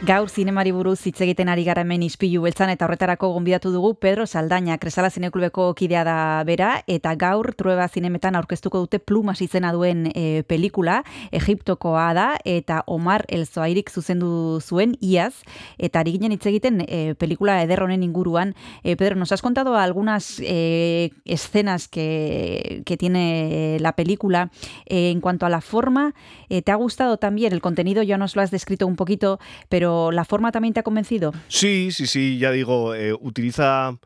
Gaur 0.05 0.29
zinemari 0.29 0.69
buruz 0.69 0.99
hitz 1.09 1.23
egiten 1.25 1.49
ari 1.49 1.63
gara 1.65 1.81
hemen 1.81 2.03
ispilu 2.05 2.43
beltzan 2.45 2.69
eta 2.69 2.85
horretarako 2.85 3.31
gonbidatu 3.33 3.71
dugu 3.73 3.95
Pedro 3.97 4.27
Saldaña, 4.29 4.77
Kresala 4.77 5.09
Zineklubeko 5.09 5.71
kidea 5.79 6.03
da 6.05 6.17
bera, 6.45 6.83
eta 6.87 7.15
gaur 7.17 7.55
Trueba 7.57 7.87
Zinemetan 7.89 8.37
aurkeztuko 8.37 8.83
dute 8.83 8.99
Plumas 9.01 9.41
izena 9.41 9.71
duen 9.73 10.11
e, 10.13 10.43
pelikula, 10.45 10.99
Egiptokoa 11.33 12.11
da, 12.13 12.27
eta 12.45 12.83
Omar 12.85 13.25
Elzoairik 13.33 13.89
zuzendu 13.89 14.61
zuen 14.61 14.93
iaz, 15.01 15.41
eta 15.79 16.03
ari 16.05 16.13
ginen 16.19 16.37
hitz 16.37 16.45
egiten 16.53 16.83
e, 16.85 17.15
pelikula 17.17 17.63
ederronen 17.65 18.05
inguruan. 18.05 18.53
E, 18.83 18.99
Pedro, 19.01 19.17
nos 19.17 19.33
has 19.33 19.41
contado 19.41 19.79
algunas 19.79 20.37
e, 20.45 21.13
escenas 21.25 21.89
que, 21.89 22.83
que 22.85 22.99
tiene 22.99 23.79
la 23.81 23.97
película. 23.97 24.51
En 24.85 25.23
cuanto 25.23 25.47
a 25.47 25.49
la 25.49 25.63
forma, 25.63 26.13
eh, 26.51 26.61
¿te 26.61 26.73
ha 26.73 26.77
gustado 26.77 27.17
también? 27.17 27.55
El 27.55 27.63
contenido 27.63 28.03
ya 28.03 28.19
nos 28.19 28.37
lo 28.37 28.43
has 28.43 28.51
descrito 28.51 28.87
un 28.87 28.97
poquito, 28.97 29.39
pero 29.71 29.94
¿la 30.13 30.25
forma 30.25 30.53
también 30.53 30.75
te 30.75 30.81
ha 30.81 30.83
convencido? 30.83 31.33
Sí, 31.49 31.91
sí, 31.93 32.07
sí, 32.07 32.39
ya 32.39 32.51
digo, 32.51 32.95
eh, 32.95 33.13
utiliza 33.13 33.97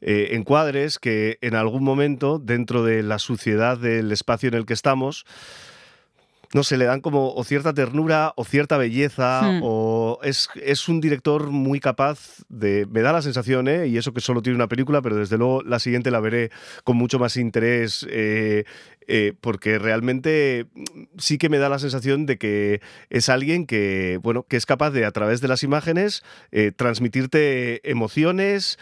eh, 0.00 0.28
encuadres 0.32 0.98
que 0.98 1.38
en 1.40 1.54
algún 1.54 1.82
momento, 1.82 2.38
dentro 2.38 2.84
de 2.84 3.02
la 3.02 3.18
suciedad 3.18 3.78
del 3.78 4.12
espacio 4.12 4.48
en 4.48 4.54
el 4.54 4.66
que 4.66 4.74
estamos, 4.74 5.24
no 6.54 6.62
sé, 6.62 6.76
le 6.76 6.84
dan 6.84 7.00
como 7.00 7.34
o 7.34 7.44
cierta 7.44 7.72
ternura 7.74 8.32
o 8.36 8.44
cierta 8.44 8.76
belleza, 8.78 9.42
Hmm. 9.42 9.60
o 9.62 10.18
es, 10.22 10.48
es 10.62 10.88
un 10.88 11.00
director 11.00 11.50
muy 11.50 11.80
capaz 11.80 12.18
de... 12.48 12.86
Me 12.90 13.02
da 13.02 13.12
la 13.12 13.22
sensación, 13.22 13.68
¿eh? 13.68 13.86
y 13.88 13.96
eso 13.98 14.12
que 14.12 14.20
solo 14.20 14.42
tiene 14.42 14.56
una 14.56 14.68
película, 14.68 15.02
pero 15.02 15.16
desde 15.16 15.36
luego 15.38 15.62
la 15.62 15.78
siguiente 15.78 16.10
la 16.10 16.20
veré 16.20 16.50
con 16.84 16.96
mucho 16.96 17.18
más 17.18 17.36
interés, 17.36 18.06
eh, 18.10 18.64
eh, 19.08 19.34
porque 19.40 19.78
realmente 19.78 20.66
sí 21.18 21.38
que 21.38 21.48
me 21.48 21.58
da 21.58 21.68
la 21.68 21.78
sensación 21.78 22.26
de 22.26 22.38
que 22.38 22.80
es 23.10 23.28
alguien 23.28 23.66
que, 23.66 24.18
bueno, 24.22 24.44
que 24.48 24.56
es 24.56 24.66
capaz 24.66 24.90
de, 24.90 25.04
a 25.04 25.10
través 25.12 25.40
de 25.40 25.48
las 25.48 25.62
imágenes, 25.62 26.22
eh, 26.50 26.72
transmitirte 26.74 27.88
emociones, 27.88 28.78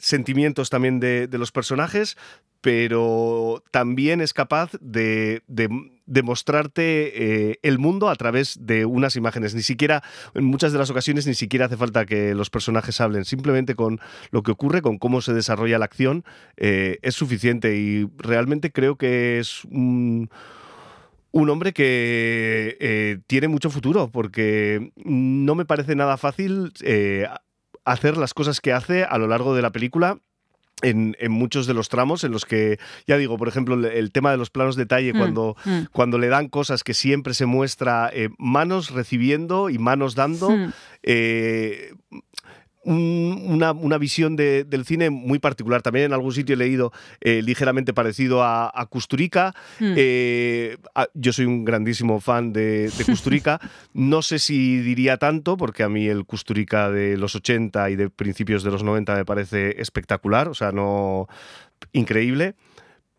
sentimientos 0.00 0.70
también 0.70 1.00
de, 1.00 1.26
de 1.28 1.38
los 1.38 1.52
personajes, 1.52 2.16
pero 2.60 3.62
también 3.70 4.20
es 4.20 4.32
capaz 4.32 4.70
de, 4.80 5.42
de- 5.46 5.68
de 6.06 6.22
mostrarte 6.22 7.50
eh, 7.50 7.58
el 7.62 7.78
mundo 7.78 8.08
a 8.08 8.16
través 8.16 8.58
de 8.60 8.84
unas 8.84 9.16
imágenes. 9.16 9.54
Ni 9.54 9.62
siquiera, 9.62 10.02
en 10.34 10.44
muchas 10.44 10.72
de 10.72 10.78
las 10.78 10.90
ocasiones, 10.90 11.26
ni 11.26 11.34
siquiera 11.34 11.66
hace 11.66 11.76
falta 11.76 12.06
que 12.06 12.34
los 12.34 12.50
personajes 12.50 13.00
hablen. 13.00 13.24
Simplemente 13.24 13.74
con 13.74 14.00
lo 14.30 14.42
que 14.42 14.50
ocurre, 14.50 14.82
con 14.82 14.98
cómo 14.98 15.20
se 15.20 15.32
desarrolla 15.32 15.78
la 15.78 15.84
acción, 15.84 16.24
eh, 16.56 16.98
es 17.02 17.14
suficiente. 17.14 17.76
Y 17.76 18.08
realmente 18.18 18.72
creo 18.72 18.96
que 18.96 19.38
es 19.38 19.64
un 19.64 20.28
hombre 21.32 21.72
que 21.72 22.76
eh, 22.80 23.18
tiene 23.26 23.48
mucho 23.48 23.70
futuro, 23.70 24.10
porque 24.10 24.92
no 25.04 25.54
me 25.54 25.64
parece 25.64 25.94
nada 25.94 26.16
fácil 26.16 26.72
eh, 26.82 27.26
hacer 27.84 28.16
las 28.16 28.34
cosas 28.34 28.60
que 28.60 28.72
hace 28.72 29.04
a 29.04 29.18
lo 29.18 29.26
largo 29.26 29.54
de 29.54 29.62
la 29.62 29.72
película. 29.72 30.18
En, 30.82 31.16
en 31.20 31.30
muchos 31.32 31.66
de 31.66 31.74
los 31.74 31.88
tramos 31.88 32.24
en 32.24 32.32
los 32.32 32.44
que, 32.44 32.78
ya 33.06 33.16
digo, 33.16 33.38
por 33.38 33.46
ejemplo, 33.48 33.74
el, 33.74 33.84
el 33.84 34.10
tema 34.10 34.30
de 34.32 34.36
los 34.36 34.50
planos 34.50 34.74
detalle, 34.76 35.12
Mm, 35.12 35.18
cuando, 35.18 35.56
mm. 35.64 35.80
cuando 35.92 36.18
le 36.18 36.28
dan 36.28 36.48
cosas 36.48 36.82
que 36.82 36.92
siempre 36.94 37.34
se 37.34 37.46
muestra 37.46 38.10
eh, 38.12 38.30
manos 38.38 38.90
recibiendo 38.90 39.70
y 39.70 39.78
manos 39.78 40.14
dando, 40.14 40.50
Mm. 40.50 40.72
eh, 41.04 41.94
un- 42.84 43.42
una, 43.48 43.72
una 43.72 43.98
visión 43.98 44.36
de- 44.36 44.64
del 44.64 44.84
cine 44.84 45.10
muy 45.10 45.38
particular. 45.38 45.82
También 45.82 46.06
en 46.06 46.12
algún 46.12 46.32
sitio 46.32 46.54
he 46.54 46.58
leído 46.58 46.92
eh, 47.20 47.42
ligeramente 47.42 47.92
parecido 47.94 48.42
a, 48.42 48.70
a 48.74 48.86
Kusturica. 48.86 49.54
Mm. 49.80 49.94
Eh, 49.96 50.76
a- 50.94 51.06
yo 51.14 51.32
soy 51.32 51.44
un 51.46 51.64
grandísimo 51.64 52.20
fan 52.20 52.52
de, 52.52 52.90
de 52.90 53.04
Kusturica. 53.04 53.60
no 53.94 54.22
sé 54.22 54.38
si 54.38 54.78
diría 54.78 55.16
tanto, 55.16 55.56
porque 55.56 55.82
a 55.82 55.88
mí 55.88 56.06
el 56.06 56.24
Kusturica 56.24 56.90
de 56.90 57.16
los 57.16 57.34
80 57.34 57.90
y 57.90 57.96
de 57.96 58.10
principios 58.10 58.62
de 58.64 58.70
los 58.70 58.82
90 58.82 59.14
me 59.14 59.24
parece 59.24 59.80
espectacular. 59.80 60.48
O 60.48 60.54
sea, 60.54 60.72
no. 60.72 61.28
increíble. 61.92 62.54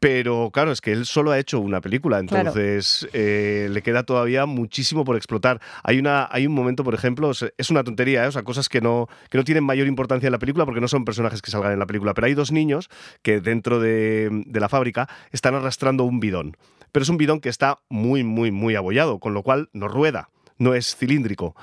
Pero 0.03 0.49
claro, 0.51 0.73
es 0.73 0.81
que 0.81 0.91
él 0.91 1.05
solo 1.05 1.31
ha 1.31 1.39
hecho 1.39 1.59
una 1.61 1.79
película, 1.79 2.21
Claro. 2.25 2.49
entonces 2.49 3.07
eh, 3.13 3.69
le 3.71 3.81
queda 3.81 4.03
todavía 4.03 4.45
muchísimo 4.45 5.05
por 5.05 5.15
explotar. 5.15 5.61
Hay, 5.81 5.97
una, 5.97 6.27
hay 6.29 6.45
un 6.45 6.53
momento, 6.53 6.83
por 6.83 6.93
ejemplo, 6.93 7.31
es- 7.31 7.45
es 7.57 7.69
una 7.69 7.85
tontería, 7.85 8.25
¿eh? 8.25 8.27
o 8.27 8.31
sea, 8.33 8.43
cosas 8.43 8.67
que 8.67 8.81
no, 8.81 9.07
que 9.29 9.37
no 9.37 9.45
tienen 9.45 9.63
mayor 9.63 9.87
importancia 9.87 10.27
en 10.27 10.33
la 10.33 10.39
película 10.39 10.65
porque 10.65 10.81
no 10.81 10.89
son 10.89 11.05
personajes 11.05 11.41
que 11.41 11.51
salgan 11.51 11.71
en 11.71 11.79
la 11.79 11.85
película, 11.85 12.13
pero 12.13 12.27
hay 12.27 12.33
dos 12.33 12.51
niños 12.51 12.89
que 13.21 13.39
dentro 13.39 13.79
de, 13.79 14.29
de 14.45 14.59
la 14.59 14.67
fábrica 14.67 15.07
están 15.31 15.55
arrastrando 15.55 16.03
un 16.03 16.19
bidón. 16.19 16.57
Pero 16.91 17.03
es 17.03 17.09
un 17.09 17.17
bidón 17.17 17.39
que 17.39 17.47
está 17.47 17.79
muy, 17.87 18.25
muy, 18.25 18.51
muy 18.51 18.75
abollado, 18.75 19.19
con 19.19 19.33
lo 19.33 19.41
cual 19.41 19.69
no 19.71 19.87
rueda, 19.87 20.29
no 20.57 20.73
es 20.75 20.97
cilíndrico. 20.97 21.55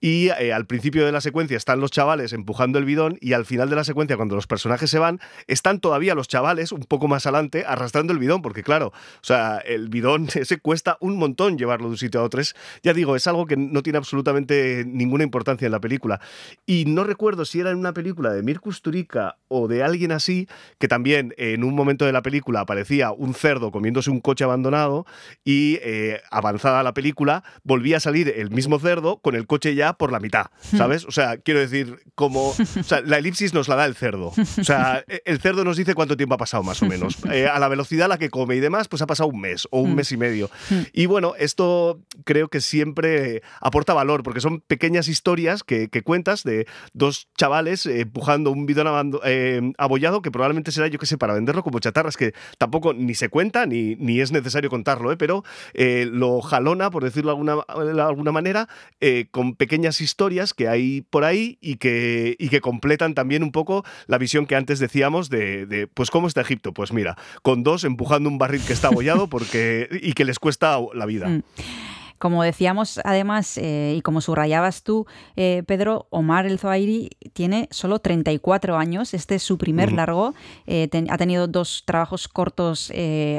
Y 0.00 0.28
eh, 0.28 0.52
al 0.52 0.66
principio 0.66 1.04
de 1.04 1.10
la 1.10 1.20
secuencia 1.20 1.56
están 1.56 1.80
los 1.80 1.90
chavales 1.90 2.32
empujando 2.32 2.78
el 2.78 2.84
bidón 2.84 3.18
y 3.20 3.32
al 3.32 3.44
final 3.44 3.68
de 3.68 3.76
la 3.76 3.84
secuencia, 3.84 4.16
cuando 4.16 4.36
los 4.36 4.46
personajes 4.46 4.90
se 4.90 4.98
van, 4.98 5.20
están 5.48 5.80
todavía 5.80 6.14
los 6.14 6.28
chavales 6.28 6.70
un 6.70 6.84
poco 6.84 7.08
más 7.08 7.26
adelante 7.26 7.64
arrastrando 7.66 8.12
el 8.12 8.20
bidón, 8.20 8.40
porque 8.40 8.62
claro, 8.62 8.88
o 8.88 9.24
sea, 9.24 9.58
el 9.58 9.88
bidón 9.88 10.28
ese 10.34 10.58
cuesta 10.58 10.98
un 11.00 11.16
montón 11.16 11.58
llevarlo 11.58 11.86
de 11.88 11.92
un 11.92 11.98
sitio 11.98 12.20
a 12.20 12.22
otro. 12.22 12.40
Es, 12.40 12.54
ya 12.82 12.94
digo, 12.94 13.16
es 13.16 13.26
algo 13.26 13.46
que 13.46 13.56
no 13.56 13.82
tiene 13.82 13.96
absolutamente 13.96 14.84
ninguna 14.86 15.24
importancia 15.24 15.66
en 15.66 15.72
la 15.72 15.80
película. 15.80 16.20
Y 16.64 16.84
no 16.86 17.02
recuerdo 17.02 17.44
si 17.44 17.60
era 17.60 17.70
en 17.70 17.78
una 17.78 17.92
película 17.92 18.32
de 18.32 18.42
Mir 18.42 18.60
Kusturica 18.60 19.36
o 19.48 19.66
de 19.66 19.82
alguien 19.82 20.12
así, 20.12 20.48
que 20.78 20.86
también 20.86 21.34
en 21.38 21.64
un 21.64 21.74
momento 21.74 22.04
de 22.04 22.12
la 22.12 22.22
película 22.22 22.60
aparecía 22.60 23.10
un 23.10 23.34
cerdo 23.34 23.72
comiéndose 23.72 24.10
un 24.10 24.20
coche 24.20 24.44
abandonado 24.44 25.06
y 25.44 25.78
eh, 25.82 26.20
avanzada 26.30 26.82
la 26.82 26.94
película 26.94 27.42
volvía 27.64 27.96
a 27.96 28.00
salir 28.00 28.32
el 28.36 28.50
mismo 28.50 28.78
cerdo 28.78 29.18
con 29.18 29.34
el 29.34 29.46
coche 29.46 29.74
ya 29.74 29.87
por 29.96 30.12
la 30.12 30.20
mitad, 30.20 30.46
¿sabes? 30.76 31.04
O 31.04 31.10
sea, 31.10 31.38
quiero 31.38 31.60
decir, 31.60 32.00
como... 32.14 32.54
La 33.04 33.18
elipsis 33.18 33.54
nos 33.54 33.68
la 33.68 33.76
da 33.76 33.86
el 33.86 33.94
cerdo. 33.94 34.32
O 34.36 34.64
sea, 34.64 35.04
e- 35.08 35.22
el 35.24 35.40
cerdo 35.40 35.64
nos 35.64 35.76
dice 35.76 35.94
cuánto 35.94 36.16
tiempo 36.16 36.34
ha 36.34 36.38
pasado 36.38 36.62
más 36.62 36.82
o 36.82 36.86
menos. 36.86 37.16
Eh, 37.30 37.46
a 37.46 37.58
la 37.58 37.68
velocidad 37.68 38.06
a 38.06 38.08
la 38.08 38.18
que 38.18 38.30
come 38.30 38.56
y 38.56 38.60
demás, 38.60 38.88
pues 38.88 39.02
ha 39.02 39.06
pasado 39.06 39.28
un 39.28 39.40
mes 39.40 39.68
o 39.70 39.80
un 39.80 39.94
mes 39.94 40.12
y 40.12 40.16
medio. 40.16 40.50
Y 40.92 41.06
bueno, 41.06 41.34
esto 41.38 42.00
creo 42.24 42.48
que 42.48 42.60
siempre 42.60 43.42
aporta 43.60 43.94
valor, 43.94 44.22
porque 44.22 44.40
son 44.40 44.60
pequeñas 44.60 45.08
historias 45.08 45.62
que, 45.62 45.88
cuentas 46.04 46.44
de 46.44 46.66
dos 46.92 47.28
chavales 47.36 47.84
eh, 47.86 48.00
empujando 48.00 48.50
un 48.50 48.66
bidón 48.66 49.18
eh, 49.24 49.72
abollado 49.78 50.22
que 50.22 50.30
probablemente 50.30 50.72
será, 50.72 50.86
yo 50.86 50.98
qué 50.98 51.06
sé, 51.06 51.18
para 51.18 51.34
venderlo 51.34 51.62
como 51.62 51.80
chatarras, 51.80 52.16
que 52.16 52.34
tampoco 52.56 52.94
ni 52.94 53.14
se 53.14 53.28
cuenta 53.28 53.66
ni, 53.66 53.96
ni 53.96 54.20
es 54.20 54.32
necesario 54.32 54.70
contarlo, 54.70 55.12
¿eh? 55.12 55.16
pero 55.16 55.44
lo 55.74 56.40
jalona, 56.40 56.90
por 56.90 57.04
decirlo 57.04 57.30
de 57.30 57.32
alguna, 57.32 57.92
de 57.92 58.00
alguna 58.00 58.32
manera, 58.32 58.68
con 59.30 59.54
pequeñas 59.54 59.77
historias 60.00 60.54
que 60.54 60.68
hay 60.68 61.02
por 61.02 61.24
ahí 61.24 61.58
y 61.60 61.76
que, 61.76 62.36
y 62.38 62.48
que 62.48 62.60
completan 62.60 63.14
también 63.14 63.42
un 63.42 63.52
poco 63.52 63.84
la 64.06 64.18
visión 64.18 64.46
que 64.46 64.56
antes 64.56 64.78
decíamos 64.78 65.30
de, 65.30 65.66
de, 65.66 65.86
pues, 65.86 66.10
¿cómo 66.10 66.28
está 66.28 66.40
Egipto? 66.40 66.72
Pues 66.72 66.92
mira, 66.92 67.16
con 67.42 67.62
dos 67.62 67.84
empujando 67.84 68.28
un 68.28 68.38
barril 68.38 68.62
que 68.66 68.72
está 68.72 68.88
abollado 68.88 69.28
porque, 69.28 69.88
y 70.02 70.12
que 70.12 70.24
les 70.24 70.38
cuesta 70.38 70.78
la 70.94 71.06
vida. 71.06 71.28
Mm. 71.28 71.42
Como 72.18 72.42
decíamos, 72.42 73.00
además, 73.04 73.56
eh, 73.58 73.94
y 73.96 74.02
como 74.02 74.20
subrayabas 74.20 74.82
tú, 74.82 75.06
eh, 75.36 75.62
Pedro, 75.66 76.06
Omar 76.10 76.46
El 76.46 76.58
Zoairi 76.58 77.10
tiene 77.32 77.68
solo 77.70 77.98
34 78.00 78.76
años. 78.76 79.14
Este 79.14 79.36
es 79.36 79.42
su 79.42 79.56
primer 79.58 79.92
largo. 79.92 80.34
Eh, 80.66 80.88
ten- 80.90 81.10
ha 81.10 81.16
tenido 81.18 81.46
dos 81.46 81.84
trabajos 81.86 82.28
cortos 82.28 82.90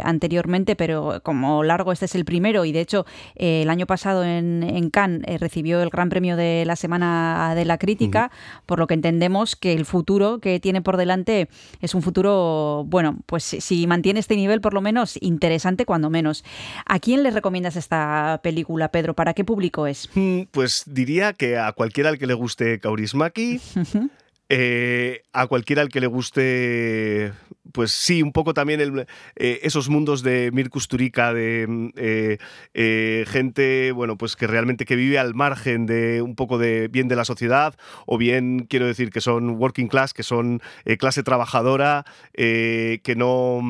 anteriormente, 0.04 0.76
pero 0.76 1.20
como 1.24 1.64
largo 1.64 1.92
este 1.92 2.06
es 2.06 2.16
el 2.16 2.26
primero. 2.26 2.66
Y 2.66 2.72
de 2.72 2.82
hecho, 2.82 3.06
el 3.36 3.70
año 3.70 3.86
pasado 3.86 4.24
en, 4.24 4.64
en 4.64 4.90
Cannes 4.90 5.40
recibió 5.40 5.82
el 5.82 5.90
Gran 5.90 6.10
Premio 6.10 6.36
de 6.38 6.64
la 6.66 6.76
Semana 6.76 7.54
de 7.56 7.66
la 7.66 7.78
Crítica, 7.78 8.32
por 8.66 8.80
lo 8.80 8.88
que 8.88 8.94
entendemos 8.94 9.56
que 9.56 9.74
el 9.74 9.86
futuro 9.86 10.40
que 10.40 10.60
tiene 10.60 10.82
por 10.82 10.98
delante 10.98 11.50
es 11.82 11.94
un 11.96 12.02
futuro, 12.02 12.84
bueno, 12.88 13.18
pues 13.26 13.44
si 13.44 13.88
mantiene 13.88 14.20
este 14.20 14.36
nivel, 14.36 14.62
por 14.62 14.74
lo 14.74 14.82
menos 14.82 15.18
interesante, 15.22 15.86
cuando 15.86 16.10
menos. 16.10 16.44
¿A 16.86 17.00
quién 17.00 17.24
le 17.24 17.32
recomiendas 17.32 17.76
esta 17.76 18.40
película, 18.44 18.69
Pedro? 18.92 19.14
¿Para 19.16 19.34
qué 19.34 19.44
público 19.44 19.88
es? 19.88 20.10
Mm, 20.14 20.44
Pues 20.52 20.84
diría 20.86 21.34
que 21.34 21.58
a 21.58 21.72
cualquiera 21.72 22.10
al 22.10 22.18
que 22.20 22.28
le 22.28 22.36
guste 22.36 22.80
Kaurismaki, 22.80 23.60
eh, 24.50 25.24
a 25.34 25.48
cualquiera 25.48 25.82
al 25.82 25.90
que 25.90 26.00
le 26.00 26.08
guste, 26.08 27.34
pues 27.72 27.92
sí, 27.92 28.22
un 28.24 28.32
poco 28.32 28.54
también 28.54 28.82
el- 28.82 29.06
eh, 29.36 29.60
esos 29.64 29.90
mundos 29.90 30.24
de 30.24 30.50
Mir 30.52 30.70
Kusturica, 30.70 31.34
de 31.34 31.66
mm, 31.68 31.90
eh, 31.98 32.38
eh, 32.74 33.26
gente, 33.28 33.92
bueno, 33.92 34.18
pues 34.18 34.36
que 34.36 34.48
realmente 34.48 34.86
que 34.86 34.96
vive 34.96 35.20
al 35.20 35.36
margen 35.36 35.86
de 35.86 36.22
un 36.24 36.36
poco 36.36 36.58
de 36.58 36.88
bien 36.88 37.08
de 37.08 37.16
la 37.16 37.26
sociedad, 37.26 37.76
o 38.08 38.18
bien 38.18 38.66
quiero 38.70 38.88
decir 38.88 39.10
que 39.12 39.22
son 39.22 39.52
working 39.52 39.88
class, 39.88 40.14
que 40.14 40.24
son 40.24 40.62
clase 40.98 41.22
trabajadora, 41.24 42.06
que 42.34 43.14
no 43.16 43.62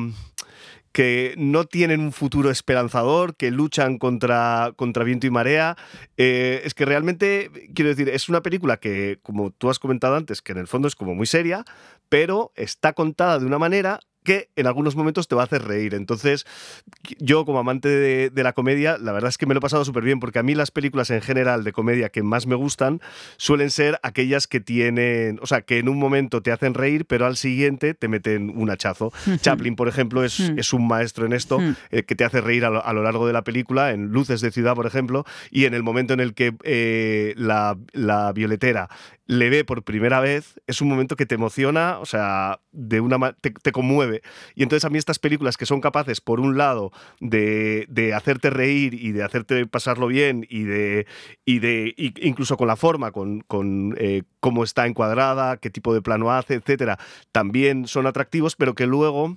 que 0.92 1.34
no 1.36 1.64
tienen 1.64 2.00
un 2.00 2.12
futuro 2.12 2.50
esperanzador, 2.50 3.36
que 3.36 3.50
luchan 3.50 3.98
contra, 3.98 4.72
contra 4.76 5.04
viento 5.04 5.26
y 5.26 5.30
marea. 5.30 5.76
Eh, 6.16 6.62
es 6.64 6.74
que 6.74 6.84
realmente, 6.84 7.50
quiero 7.74 7.90
decir, 7.90 8.08
es 8.08 8.28
una 8.28 8.42
película 8.42 8.78
que, 8.78 9.18
como 9.22 9.50
tú 9.50 9.70
has 9.70 9.78
comentado 9.78 10.16
antes, 10.16 10.42
que 10.42 10.52
en 10.52 10.58
el 10.58 10.66
fondo 10.66 10.88
es 10.88 10.96
como 10.96 11.14
muy 11.14 11.26
seria, 11.26 11.64
pero 12.08 12.52
está 12.56 12.92
contada 12.92 13.38
de 13.38 13.46
una 13.46 13.58
manera 13.58 14.00
que 14.24 14.50
en 14.56 14.66
algunos 14.66 14.96
momentos 14.96 15.28
te 15.28 15.34
va 15.34 15.42
a 15.42 15.44
hacer 15.44 15.62
reír. 15.62 15.94
Entonces, 15.94 16.46
yo 17.18 17.44
como 17.44 17.58
amante 17.58 17.88
de, 17.88 18.30
de 18.30 18.42
la 18.42 18.52
comedia, 18.52 18.98
la 18.98 19.12
verdad 19.12 19.28
es 19.28 19.38
que 19.38 19.46
me 19.46 19.54
lo 19.54 19.58
he 19.58 19.60
pasado 19.60 19.84
súper 19.84 20.04
bien, 20.04 20.20
porque 20.20 20.38
a 20.38 20.42
mí 20.42 20.54
las 20.54 20.70
películas 20.70 21.10
en 21.10 21.20
general 21.20 21.64
de 21.64 21.72
comedia 21.72 22.10
que 22.10 22.22
más 22.22 22.46
me 22.46 22.54
gustan 22.54 23.00
suelen 23.36 23.70
ser 23.70 23.98
aquellas 24.02 24.46
que 24.46 24.60
tienen, 24.60 25.38
o 25.42 25.46
sea, 25.46 25.62
que 25.62 25.78
en 25.78 25.88
un 25.88 25.98
momento 25.98 26.42
te 26.42 26.52
hacen 26.52 26.74
reír, 26.74 27.06
pero 27.06 27.26
al 27.26 27.36
siguiente 27.36 27.94
te 27.94 28.08
meten 28.08 28.52
un 28.56 28.70
hachazo. 28.70 29.12
Chaplin, 29.40 29.76
por 29.76 29.88
ejemplo, 29.88 30.24
es, 30.24 30.40
es 30.40 30.72
un 30.72 30.86
maestro 30.86 31.26
en 31.26 31.32
esto, 31.32 31.58
eh, 31.90 32.02
que 32.02 32.14
te 32.14 32.24
hace 32.24 32.40
reír 32.40 32.64
a 32.64 32.70
lo, 32.70 32.84
a 32.84 32.92
lo 32.92 33.02
largo 33.02 33.26
de 33.26 33.32
la 33.32 33.42
película, 33.42 33.92
en 33.92 34.08
Luces 34.08 34.40
de 34.40 34.50
Ciudad, 34.50 34.74
por 34.74 34.86
ejemplo, 34.86 35.24
y 35.50 35.64
en 35.64 35.74
el 35.74 35.82
momento 35.82 36.14
en 36.14 36.20
el 36.20 36.34
que 36.34 36.54
eh, 36.64 37.34
la, 37.36 37.76
la 37.92 38.32
violetera 38.32 38.88
le 39.30 39.48
ve 39.48 39.64
por 39.64 39.84
primera 39.84 40.18
vez, 40.18 40.60
es 40.66 40.80
un 40.80 40.88
momento 40.88 41.14
que 41.14 41.24
te 41.24 41.36
emociona, 41.36 42.00
o 42.00 42.04
sea, 42.04 42.58
de 42.72 43.00
una 43.00 43.32
te, 43.40 43.50
te 43.52 43.70
conmueve. 43.70 44.09
Y 44.54 44.62
entonces 44.62 44.84
a 44.84 44.90
mí 44.90 44.98
estas 44.98 45.18
películas 45.18 45.56
que 45.56 45.66
son 45.66 45.80
capaces, 45.80 46.20
por 46.20 46.40
un 46.40 46.56
lado, 46.58 46.92
de, 47.20 47.86
de 47.88 48.14
hacerte 48.14 48.50
reír 48.50 48.94
y 48.94 49.12
de 49.12 49.22
hacerte 49.22 49.66
pasarlo 49.66 50.06
bien 50.08 50.46
y 50.48 50.64
de, 50.64 51.06
y 51.44 51.58
de 51.60 51.94
y- 51.96 52.14
incluso 52.26 52.56
con 52.56 52.68
la 52.68 52.76
forma, 52.76 53.12
con, 53.12 53.40
con 53.42 53.94
eh, 53.98 54.22
cómo 54.40 54.64
está 54.64 54.86
encuadrada, 54.86 55.56
qué 55.58 55.70
tipo 55.70 55.94
de 55.94 56.02
plano 56.02 56.30
hace, 56.32 56.54
etcétera, 56.54 56.98
también 57.32 57.86
son 57.86 58.06
atractivos, 58.06 58.56
pero 58.56 58.74
que 58.74 58.86
luego 58.86 59.36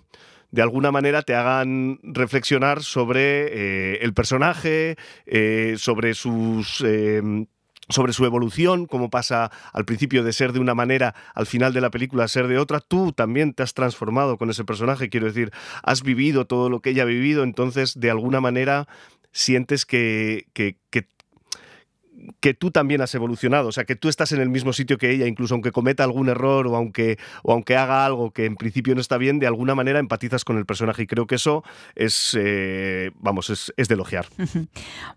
de 0.52 0.62
alguna 0.62 0.92
manera 0.92 1.24
te 1.24 1.34
hagan 1.34 2.00
reflexionar 2.04 2.84
sobre 2.84 3.48
eh, 3.96 4.00
el 4.04 4.14
personaje, 4.14 4.98
eh, 5.26 5.76
sobre 5.78 6.14
sus... 6.14 6.82
eh, 6.86 7.46
sobre 7.90 8.14
su 8.14 8.26
evolución, 8.26 8.86
cómo 8.86 9.10
pasa 9.10 9.52
al 9.74 9.86
principio 9.86 10.24
de 10.24 10.34
ser 10.34 10.54
de 10.54 10.60
una 10.60 10.76
manera, 10.76 11.16
al 11.34 11.46
final 11.46 11.74
de 11.74 11.82
la 11.82 11.90
película 11.90 12.28
ser 12.28 12.48
de 12.48 12.58
otra, 12.58 12.80
tú 12.80 13.12
también 13.12 13.54
te 13.54 13.64
has 13.64 13.74
transformado 13.74 14.38
con 14.38 14.50
ese 14.50 14.64
personaje, 14.64 15.10
quiero 15.10 15.28
decir, 15.28 15.52
has 15.84 16.04
vivido 16.04 16.46
todo 16.46 16.70
lo 16.70 16.82
que 16.82 16.92
ella 16.92 17.04
ha 17.04 17.08
vivido, 17.08 17.44
entonces 17.44 18.00
de 18.00 18.10
alguna 18.10 18.42
manera 18.42 18.88
sientes 19.32 19.86
que, 19.86 20.48
que, 20.54 20.78
que 20.90 21.08
que 22.40 22.54
tú 22.54 22.72
también 22.72 23.02
has 23.02 23.14
evolucionado, 23.16 23.70
o 23.70 23.72
sea, 23.72 23.86
que 23.86 23.96
tú 23.96 24.10
estás 24.10 24.32
en 24.32 24.42
el 24.42 24.50
mismo 24.50 24.74
sitio 24.74 24.98
que 24.98 25.12
ella, 25.12 25.28
incluso 25.28 25.54
aunque 25.54 25.72
cometa 25.72 26.04
algún 26.04 26.30
error 26.30 26.68
o 26.68 26.76
aunque, 26.76 27.18
o 27.44 27.54
aunque 27.54 27.76
haga 27.76 28.06
algo 28.06 28.32
que 28.32 28.46
en 28.46 28.56
principio 28.56 28.96
no 28.96 29.02
está 29.02 29.18
bien, 29.18 29.40
de 29.40 29.48
alguna 29.48 29.76
manera 29.76 30.00
empatizas 30.00 30.46
con 30.46 30.58
el 30.58 30.66
personaje 30.66 31.04
y 31.04 31.08
creo 31.08 31.28
que 31.28 31.36
eso 31.36 31.64
es, 31.96 32.38
eh, 32.40 33.12
vamos, 33.16 33.50
es, 33.50 33.74
es 33.78 33.88
de 33.88 33.96
elogiar. 33.96 34.26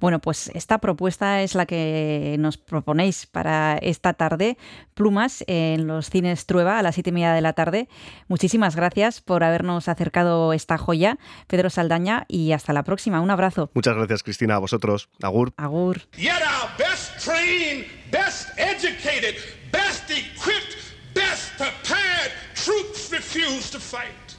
Bueno, 0.01 0.21
pues 0.21 0.51
esta 0.55 0.79
propuesta 0.79 1.43
es 1.43 1.55
la 1.55 1.67
que 1.67 2.37
nos 2.39 2.59
proponéis 2.59 3.27
para 3.27 3.79
esta 3.79 4.13
tarde. 4.13 4.59
Plumas 4.95 5.45
en 5.47 5.87
los 5.87 6.11
cines 6.11 6.47
Trueba 6.47 6.79
a 6.79 6.83
las 6.83 6.95
siete 6.95 7.11
y 7.11 7.13
media 7.13 7.33
de 7.33 7.41
la 7.41 7.53
tarde. 7.53 7.89
Muchísimas 8.29 8.77
gracias 8.77 9.21
por 9.21 9.45
habernos 9.45 9.89
acercado 9.89 10.53
esta 10.53 10.79
joya, 10.79 11.19
Pedro 11.47 11.71
Saldaña, 11.71 12.25
y 12.29 12.53
hasta 12.53 12.73
la 12.73 12.83
próxima. 12.83 13.21
Un 13.21 13.31
abrazo. 13.31 13.71
Muchas 13.75 13.97
gracias, 13.97 14.23
Cristina, 14.23 14.57
a 14.57 14.59
vosotros. 14.59 15.09
Agur. 15.23 15.53
Agur. 15.57 16.03
Trained, 17.27 17.87
best 18.13 18.47
educated, 18.57 19.35
best 19.73 20.05
equipped, 20.11 20.77
best 21.13 21.51
prepared 21.57 22.31
troops 22.55 23.11
refuse 23.11 23.69
to 23.69 23.81
fight. 23.81 24.37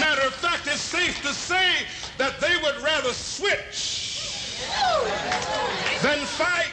Matter 0.00 0.26
of 0.26 0.34
fact, 0.34 0.66
it's 0.66 0.80
safe 0.80 1.22
to 1.22 1.32
say 1.32 1.86
that 2.16 2.40
they 2.40 2.56
would 2.56 2.82
rather 2.82 3.12
switch 3.12 4.58
than 6.02 6.18
fight. 6.26 6.72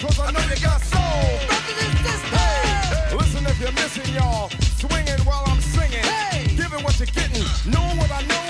Cause 0.00 0.18
I 0.18 0.30
know 0.32 0.40
you 0.40 0.60
got 0.62 0.80
soul. 0.80 1.00
Hey, 2.32 3.16
listen 3.16 3.44
if 3.46 3.60
you're 3.60 3.72
missing 3.72 4.14
y'all. 4.14 4.48
Swinging 4.80 5.20
while 5.26 5.44
I'm 5.46 5.60
singing. 5.60 6.04
Giving 6.56 6.82
what 6.82 6.98
you're 6.98 7.06
getting. 7.06 7.44
Knowing 7.70 7.98
what 7.98 8.10
I 8.10 8.22
know 8.22 8.49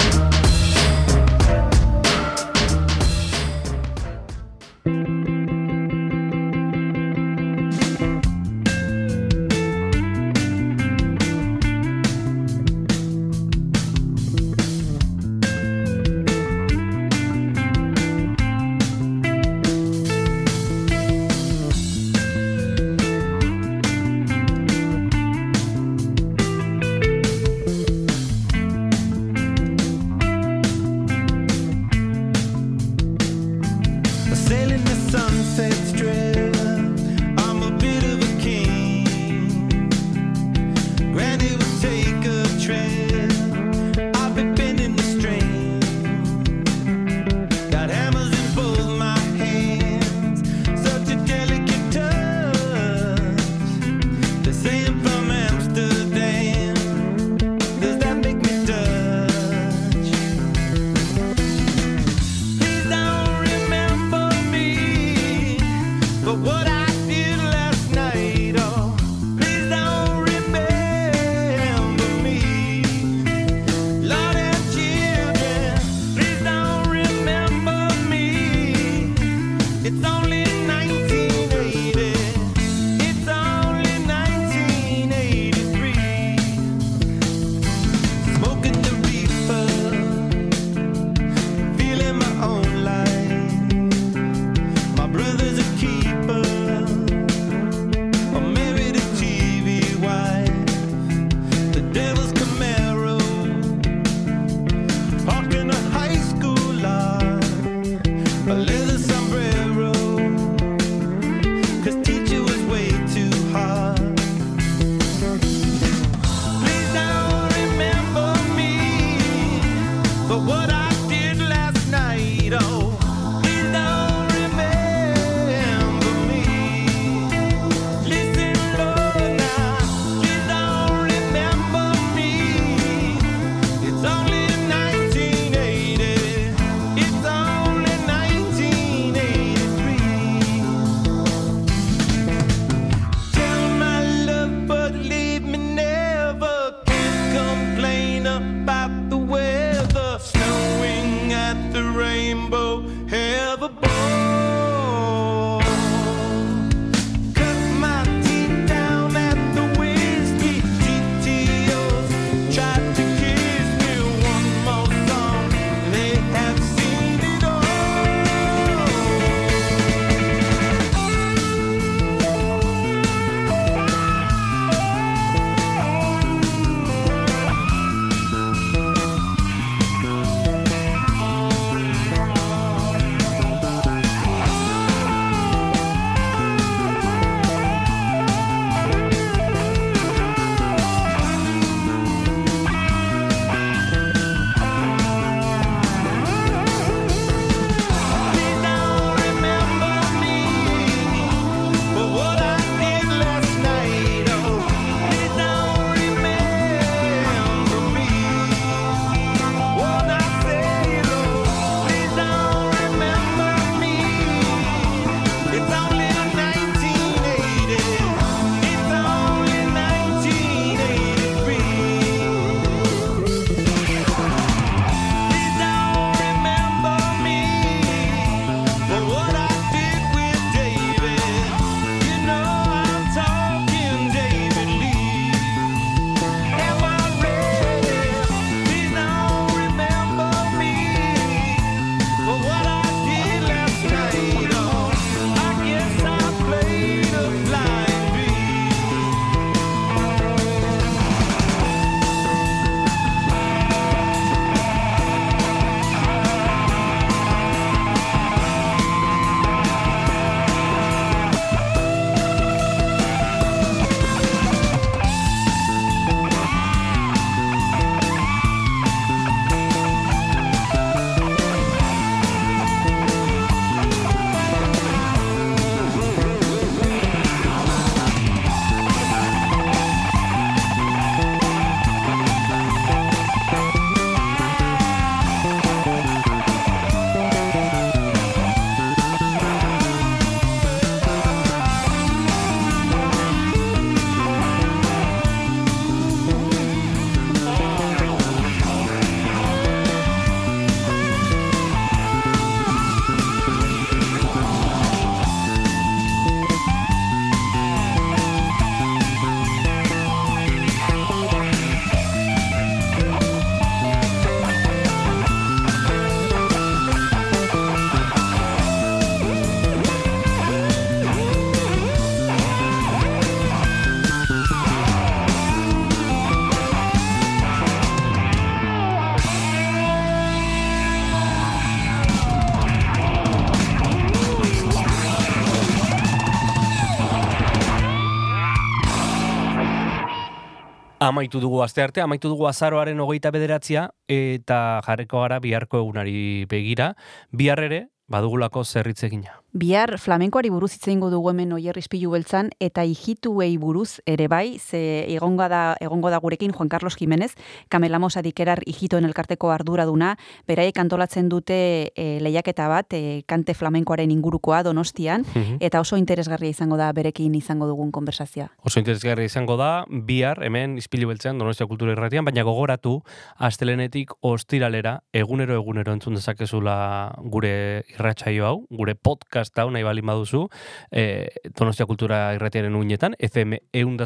Amaitu 341.11 341.41
dugu 341.43 341.59
aste 341.59 341.83
arte, 341.83 341.99
amaitu 341.99 342.29
dugu 342.31 342.45
azaroaren 342.47 342.99
hogeita 343.03 343.33
bederatzia, 343.35 343.89
eta 344.07 344.79
jarreko 344.85 345.25
gara 345.25 345.41
biharko 345.43 345.81
egunari 345.83 346.45
begira, 346.47 346.93
bihar 347.35 347.59
ere, 347.67 347.81
badugulako 348.07 348.63
zerritzegina. 348.63 349.40
Bihar 349.53 349.97
flamenkoari 349.99 350.47
buruz 350.47 350.69
hitz 350.77 350.85
egingo 350.87 351.09
dugu 351.11 351.27
hemen 351.33 351.49
Oier 351.51 351.75
Ispilu 351.75 352.13
beltzan 352.13 352.53
eta 352.63 352.85
hijituei 352.87 353.57
buruz 353.59 353.99
ere 354.07 354.29
bai, 354.31 354.55
ze 354.63 355.03
egongo 355.11 355.43
da 355.51 355.75
egongo 355.83 356.09
da 356.09 356.21
gurekin 356.23 356.53
Juan 356.55 356.69
Carlos 356.69 356.95
Jimenez, 356.95 357.33
Kamelamos 357.67 358.15
adikerar 358.15 358.61
hijitoen 358.65 359.03
elkarteko 359.03 359.49
arduraduna, 359.51 360.13
beraiek 360.47 360.79
antolatzen 360.79 361.27
dute 361.27 361.57
e, 361.99 362.05
lehiaketa 362.23 362.69
bat, 362.71 362.93
e, 362.95 363.23
kante 363.27 363.53
flamenkoaren 363.53 364.11
ingurukoa 364.11 364.61
Donostian 364.63 365.25
Mhm. 365.35 365.57
eta 365.59 365.81
oso 365.81 365.97
interesgarria 365.97 366.49
izango 366.49 366.77
da 366.77 366.89
berekin 366.93 367.35
izango 367.35 367.67
dugun 367.67 367.91
konversazioa. 367.91 368.47
Oso 368.63 368.79
interesgarria 368.79 369.25
izango 369.25 369.57
da, 369.57 369.83
bihar, 369.89 370.41
hemen 370.45 370.77
izpilu 370.77 371.09
beltzean, 371.09 371.37
Donostia 371.37 371.67
Kultura 371.67 371.91
Irratian, 371.91 372.23
baina 372.23 372.43
gogoratu, 372.43 373.01
astelenetik 373.35 374.11
ostiralera, 374.21 375.01
egunero 375.11 375.55
egunero 375.59 375.91
entzun 375.91 376.15
dezakezula 376.15 377.15
gure 377.25 377.83
irratsaio 377.89 378.45
hau, 378.47 378.57
gure 378.69 378.95
podcast 378.95 379.40
hau 379.55 379.71
nahi 379.71 379.83
balin 379.83 380.05
baduzu, 380.05 380.47
e, 380.91 381.29
Donostia 381.57 381.85
Kultura 381.85 382.33
Irratiaren 382.35 382.75
uinetan, 382.75 383.15
FM 383.19 383.57
eunda 383.73 384.05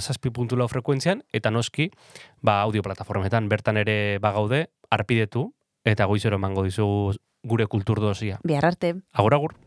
lau 0.55 0.67
frekuentzian, 0.67 1.23
eta 1.33 1.51
noski, 1.51 1.91
ba, 2.41 2.61
audio 2.61 2.81
plataformetan, 2.81 3.49
bertan 3.49 3.77
ere 3.77 4.19
bagaude, 4.19 4.67
arpidetu, 4.89 5.53
eta 5.83 6.05
goizero 6.05 6.35
emango 6.35 6.63
dizu 6.63 7.13
gure 7.43 7.67
kultur 7.67 7.99
dosia. 8.01 8.39
Bihar 8.43 8.65
arte. 8.65 8.95
Agur, 9.13 9.33
agur. 9.33 9.64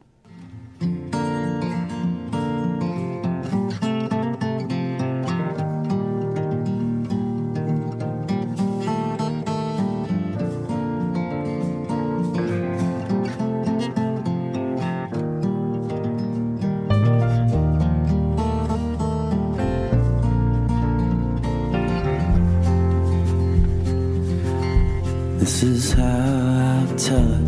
This 25.48 25.62
is 25.62 25.92
how 25.92 26.04
I 26.04 26.94
tell 26.98 27.32
it. 27.32 27.46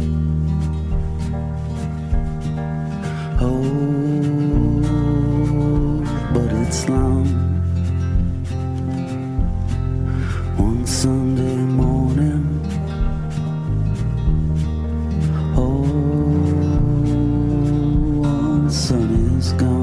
Oh, 3.42 3.60
but 6.32 6.50
it's 6.62 6.88
long. 6.88 7.26
One 10.56 10.86
Sunday 10.86 11.56
morning. 11.56 12.42
Oh, 15.58 15.84
one 18.22 18.70
sun 18.70 19.10
is 19.36 19.52
gone. 19.52 19.79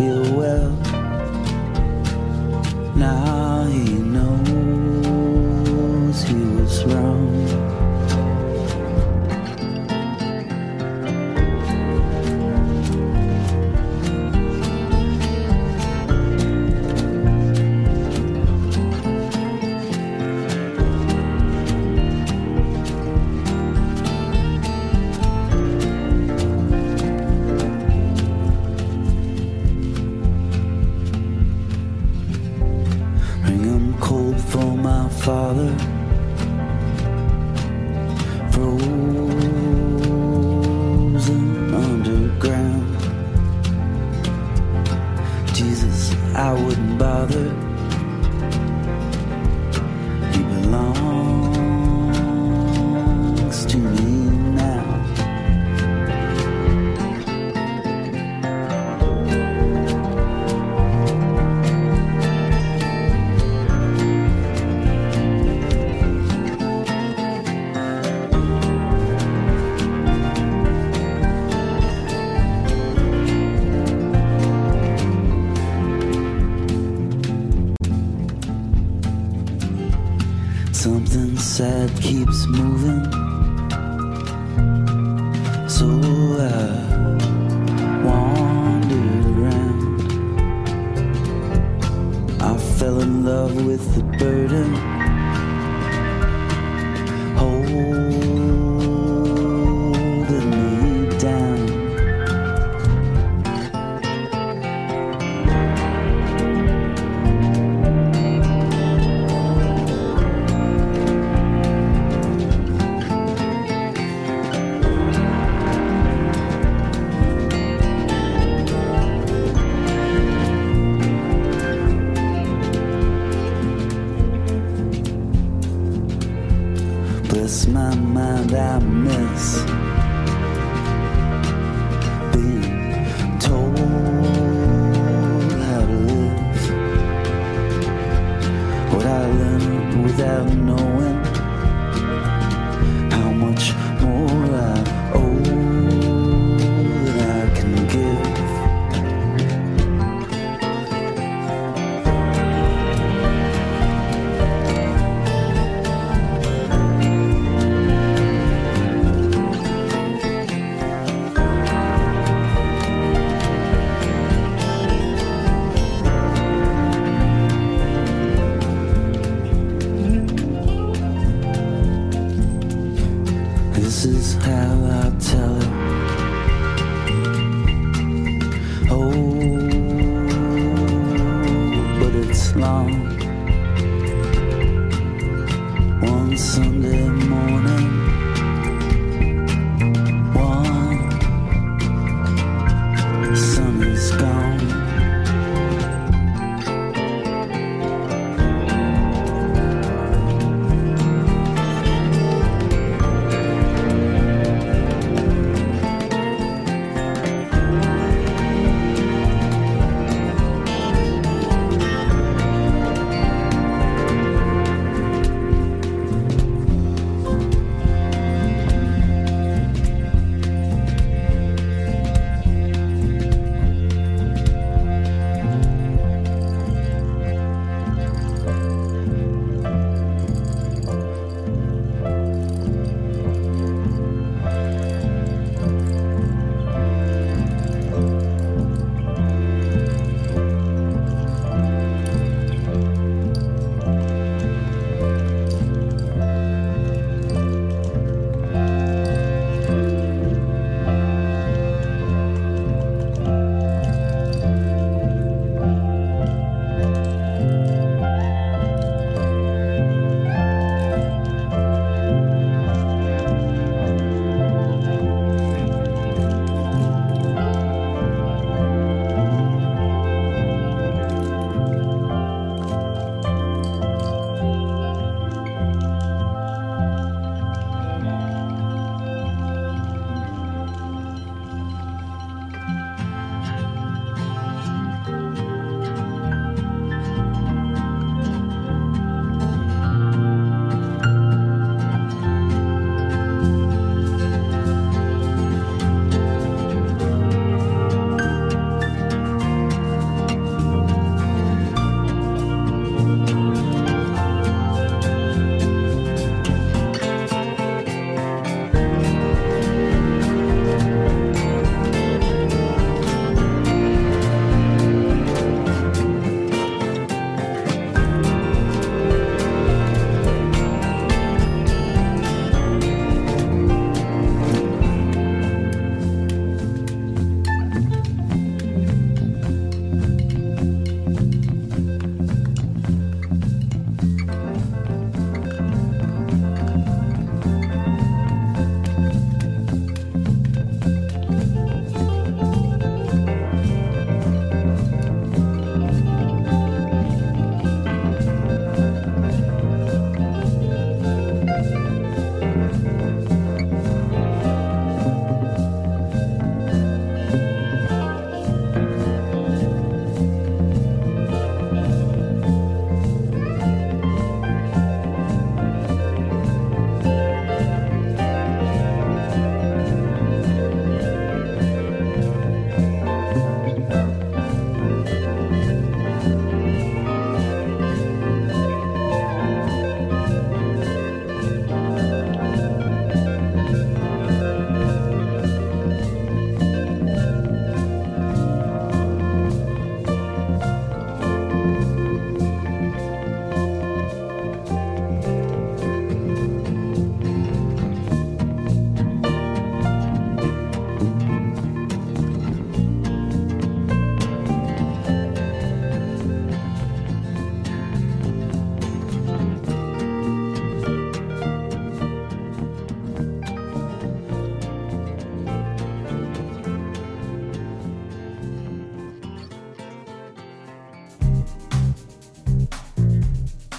feel 0.00 0.22
well. 0.34 0.89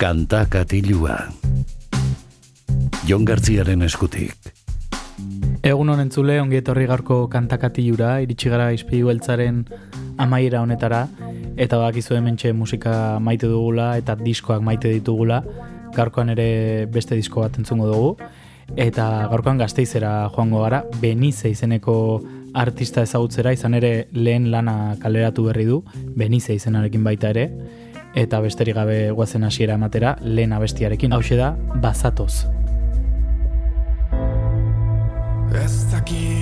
Kanta 0.02 0.48
katilua. 0.50 1.14
Jon 3.06 3.22
Gartziaren 3.22 3.84
eskutik. 3.86 4.34
Egun 5.62 5.92
honen 5.94 6.10
zule, 6.10 6.40
ongi 6.42 6.58
etorri 6.58 6.88
gaurko 6.90 7.28
kantakatilura, 7.30 8.16
iritsi 8.26 8.50
gara 8.50 8.72
izpilu 8.74 9.12
beltzaren 9.12 9.60
amaiera 10.26 10.64
honetara, 10.66 11.04
eta 11.54 11.78
bakizu 11.84 12.18
hementxe 12.18 12.50
musika 12.58 12.96
maite 13.22 13.46
dugula, 13.52 13.92
eta 14.02 14.16
diskoak 14.18 14.66
maite 14.66 14.90
ditugula, 14.96 15.44
gaurkoan 15.94 16.34
ere 16.34 16.88
beste 16.90 17.14
disko 17.20 17.46
bat 17.46 17.62
entzungo 17.62 17.92
dugu, 17.92 18.32
eta 18.74 19.06
gaurkoan 19.30 19.62
gazteizera 19.62 20.16
joango 20.34 20.66
gara, 20.66 20.82
Benize 20.98 21.54
izeneko 21.54 21.96
artista 22.58 23.06
ezagutzera, 23.06 23.54
izan 23.54 23.78
ere 23.78 24.08
lehen 24.18 24.50
lana 24.50 24.96
kaleratu 24.98 25.46
berri 25.52 25.70
du, 25.70 25.84
Benize 26.18 26.58
izenarekin 26.58 27.06
baita 27.06 27.36
ere, 27.38 27.52
eta 28.16 28.40
besterik 28.44 28.76
gabe 28.76 29.12
guazen 29.12 29.44
hasiera 29.44 29.76
ematera 29.80 30.16
lehen 30.22 30.54
abestiarekin. 30.54 31.14
Hau 31.14 31.22
da, 31.38 31.56
bazatoz. 31.82 32.48
Ez 35.52 35.92
dakite 35.92 36.41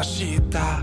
agita 0.00 0.79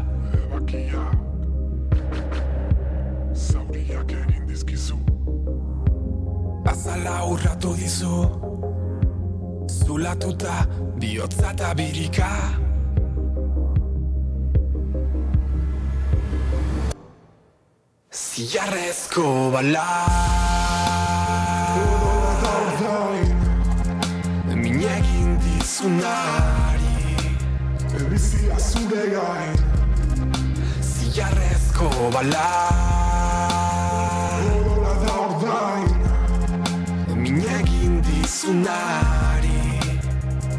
egin 38.47 38.63
dizunari 38.63 39.59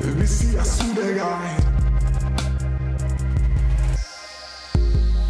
Ebizia 0.05 0.65
zure 0.65 1.15
gain 1.15 1.63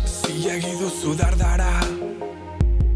Ziegi 0.07 0.79
duzu 0.79 1.15
dardara. 1.15 1.81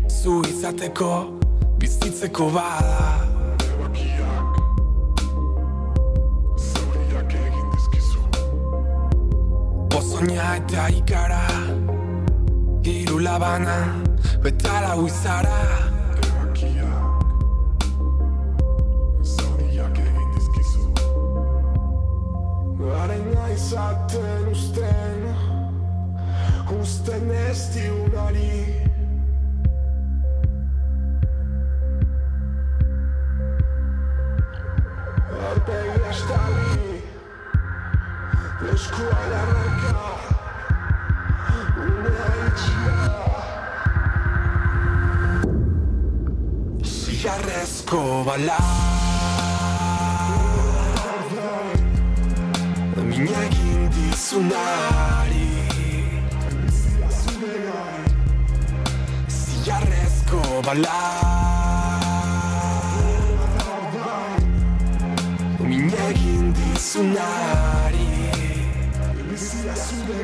Zu 0.09 0.43
izateko 0.49 1.39
bizitzeko 1.79 2.51
bada. 2.51 3.19
Pozoina 9.91 10.57
eta 10.57 10.89
ikara. 10.89 11.43
Hiru 12.85 13.19
labana 13.19 14.03
Betala 14.43 14.95
huizara 14.95 15.82
esatte 23.53 24.23
usten 24.51 25.21
Usten 26.81 27.31
ez 27.31 27.61
diunari 27.75 28.55
Aurpegi 35.49 36.01
estali 36.11 37.03
Eskua 38.73 39.21
larraka 39.33 40.07
Unea 41.89 42.31
itxia 42.47 42.97
Zigarrezko 46.95 48.03
balada 48.31 48.92
dizunari 54.33 55.49
Ziarrezko 59.29 60.41
bala. 60.65 61.01
Min 65.61 65.93
egin 66.09 66.55
dizunari. 66.57 68.09
Bizia 69.29 69.75
zure 69.85 70.21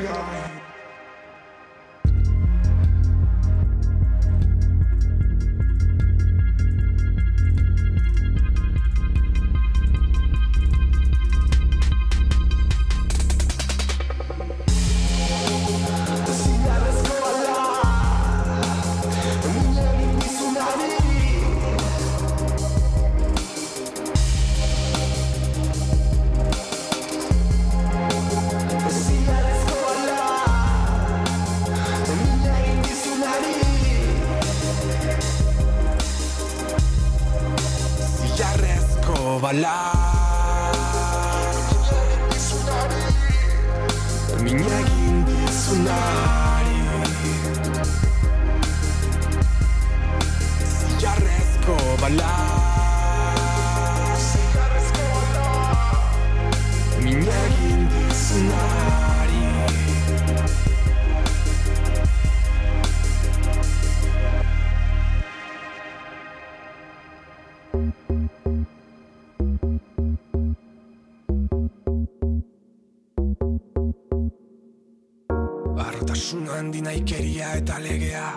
eta 77.59 77.77
legea. 77.83 78.27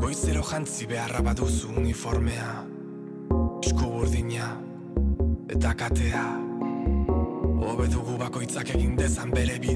Goizero 0.00 0.42
jantzi 0.44 0.86
beharra 0.86 1.22
baduzu 1.24 1.70
uniformea. 1.80 2.50
Esku 3.64 3.88
burdina 3.94 4.50
eta 5.54 5.72
katea. 5.80 6.24
Hobe 7.64 7.88
dugu 7.88 8.18
bakoitzak 8.20 8.74
egin 8.76 8.96
dezan 9.00 9.32
bere 9.32 9.56
bidea 9.62 9.73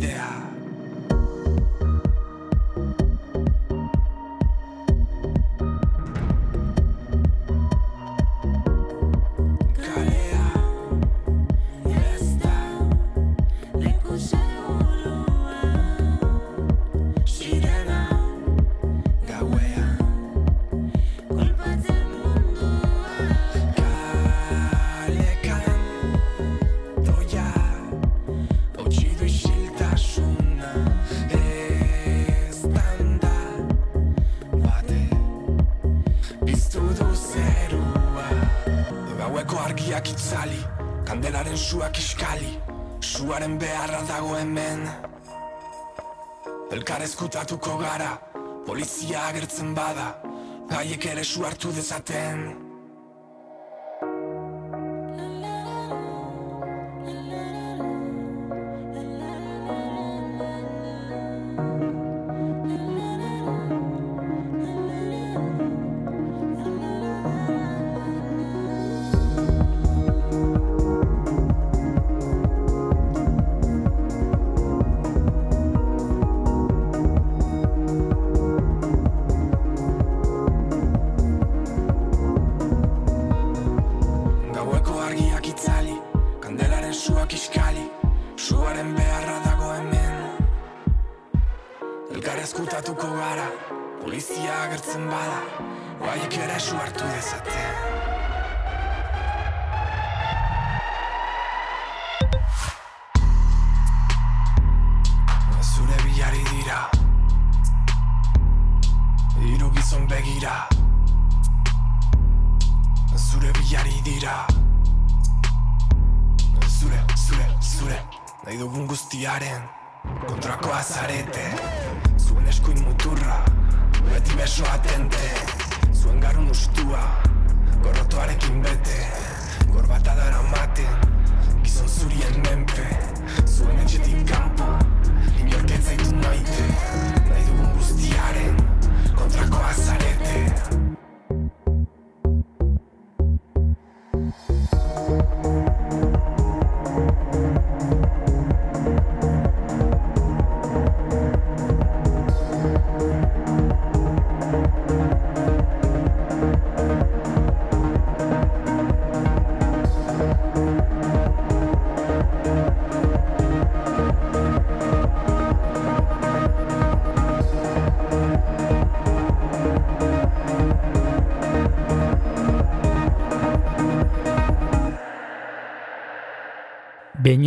ere 51.59 51.64
su 51.64 51.68
hartu 51.68 51.72
dezaten 51.72 52.68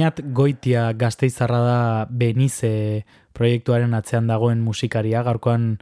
Beñat 0.02 0.34
Goitia 0.34 0.94
gazteizarra 0.98 1.60
da 1.62 2.08
Benize 2.10 3.06
proiektuaren 3.38 3.94
atzean 3.94 4.26
dagoen 4.26 4.64
musikaria, 4.66 5.22
gaurkoan 5.22 5.76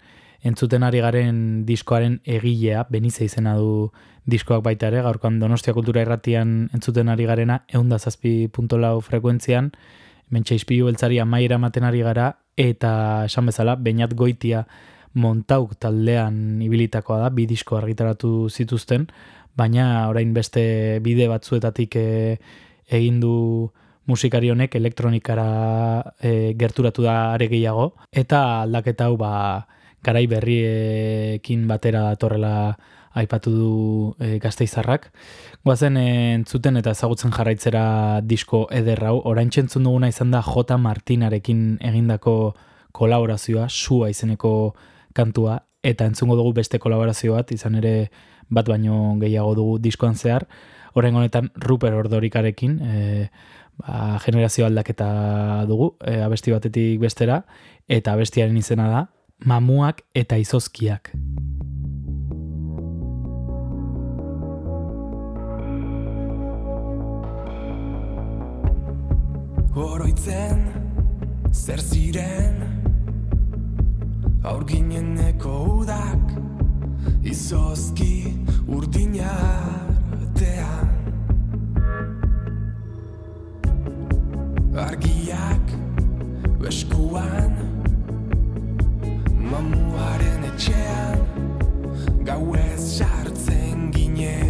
entzuten 0.44 0.84
ari 0.84 1.00
garen 1.00 1.40
diskoaren 1.64 2.18
egilea, 2.28 2.82
Benize 2.92 3.24
izena 3.24 3.56
du 3.56 3.94
diskoak 4.28 4.60
baita 4.66 4.90
ere, 4.92 5.00
gaurkoan 5.08 5.40
Donostia 5.40 5.72
Kultura 5.72 6.04
Irratian 6.04 6.68
entzuten 6.76 7.08
ari 7.08 7.30
garena, 7.32 7.62
eunda 7.72 7.96
zazpi 7.96 8.50
puntolau 8.52 9.00
frekuentzian, 9.00 9.72
mentxe 10.28 10.60
izpilu 10.60 10.92
beltzari 10.92 11.24
amaiera 11.24 11.56
ematen 11.56 11.88
ari 11.88 12.04
gara, 12.04 12.34
eta 12.60 13.24
esan 13.32 13.48
bezala, 13.48 13.80
Beñat 13.80 14.20
Goitia 14.20 14.68
montauk 15.16 15.80
taldean 15.80 16.60
ibilitakoa 16.68 17.24
da, 17.24 17.32
bi 17.32 17.48
disko 17.48 17.80
argitaratu 17.80 18.50
zituzten, 18.52 19.08
baina 19.56 20.10
orain 20.12 20.36
beste 20.36 21.00
bide 21.08 21.32
batzuetatik 21.32 21.96
e, 21.96 22.10
egin 22.92 23.24
du 23.24 23.38
musikari 24.10 24.50
honek 24.50 24.76
elektronikara 24.76 26.14
e, 26.20 26.54
gerturatu 26.58 27.06
da 27.06 27.34
are 27.36 27.48
gehiago 27.48 27.94
eta 28.12 28.64
aldaketa 28.66 29.06
hau 29.08 29.18
ba 29.18 29.68
garai 30.04 30.26
berriekin 30.32 31.68
batera 31.68 32.08
datorrela 32.10 32.78
aipatu 33.20 33.52
du 33.52 33.72
e, 34.22 34.38
gazteizarrak. 34.40 35.10
Goazen 35.66 35.98
e, 35.98 36.08
entzuten 36.38 36.80
eta 36.80 36.94
ezagutzen 36.96 37.34
jarraitzera 37.36 37.84
disko 38.24 38.66
eder 38.72 39.04
hau, 39.10 39.18
orain 39.28 39.50
txentzun 39.50 39.86
duguna 39.88 40.10
izan 40.12 40.32
da 40.32 40.42
J. 40.46 40.78
Martinarekin 40.80 41.64
egindako 41.92 42.56
kolaborazioa, 42.96 43.68
sua 43.70 44.10
izeneko 44.14 44.74
kantua, 45.18 45.60
eta 45.84 46.08
entzungo 46.10 46.38
dugu 46.40 46.54
beste 46.62 46.80
kolaborazio 46.80 47.36
bat, 47.36 47.52
izan 47.52 47.80
ere 47.82 47.94
bat 48.50 48.70
baino 48.70 49.16
gehiago 49.22 49.56
dugu 49.58 49.80
diskoan 49.84 50.16
zehar, 50.16 50.48
Horren 50.98 51.16
honetan 51.16 51.52
Ruper 51.54 51.94
Ordorikarekin 51.94 52.80
e, 52.82 53.28
ba, 53.80 54.20
generazio 54.24 54.66
aldaketa 54.68 55.66
dugu, 55.70 55.96
e, 56.04 56.20
abesti 56.22 56.54
batetik 56.54 57.00
bestera, 57.02 57.44
eta 57.88 58.14
abestiaren 58.14 58.58
izena 58.58 58.90
da 58.92 59.08
Mamuak 59.46 60.04
eta 60.14 60.36
Izozkiak. 60.38 61.14
Oroitzen, 69.80 70.66
zer 71.54 71.80
ziren 71.80 72.58
Aurgineneko 74.44 75.56
udak 75.80 76.36
Izozki 77.24 78.36
urdina 78.68 79.32
artean 80.20 80.99
Argiak 84.78 85.72
eskuan 86.70 87.56
Mamuaren 89.50 90.46
etxean 90.52 91.26
Gauez 92.28 92.78
sartzen 93.00 93.90
ginen 93.96 94.49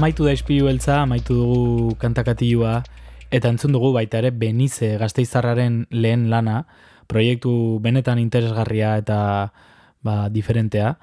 Amaitu 0.00 0.24
da 0.24 0.32
ispilu 0.32 0.64
beltza, 0.64 1.02
amaitu 1.02 1.34
dugu 1.36 1.94
kantakatilua, 2.00 2.78
eta 3.28 3.50
entzun 3.52 3.74
dugu 3.76 3.90
baita 3.92 4.22
ere 4.22 4.30
Benize 4.32 4.94
gazteizarraren 4.96 5.74
lehen 5.92 6.22
lana, 6.32 6.62
proiektu 7.04 7.50
benetan 7.84 8.16
interesgarria 8.22 8.94
eta 8.96 9.18
ba, 10.00 10.14
diferentea. 10.32 10.94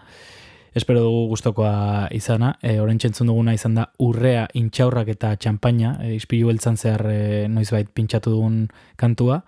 Espero 0.74 1.04
dugu 1.06 1.28
gustokoa 1.36 2.08
izana. 2.10 2.56
E, 2.58 2.80
Oren 2.82 2.98
entzun 2.98 3.30
duguna 3.30 3.54
izan 3.54 3.78
da 3.78 3.86
urrea, 4.02 4.48
intxaurrak 4.58 5.12
eta 5.14 5.36
txampaina, 5.36 6.00
e, 6.02 6.16
ispilu 6.16 6.50
beltzan 6.50 6.82
zehar 6.82 7.06
e, 7.12 7.20
noizbait 7.54 7.94
pintxatu 7.94 8.34
dugun 8.34 8.64
kantua. 8.98 9.44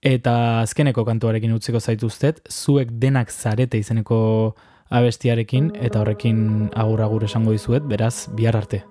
Eta 0.00 0.62
azkeneko 0.62 1.04
kantuarekin 1.04 1.52
utziko 1.52 1.84
zaituztet, 1.84 2.40
zuek 2.48 2.96
denak 2.96 3.28
zarete 3.28 3.76
izeneko 3.76 4.22
abestiarekin, 4.90 5.72
eta 5.74 6.00
horrekin 6.02 6.70
agur-agur 6.74 7.24
esango 7.24 7.54
dizuet, 7.56 7.86
beraz, 7.88 8.28
bihar 8.36 8.56
arte. 8.56 8.84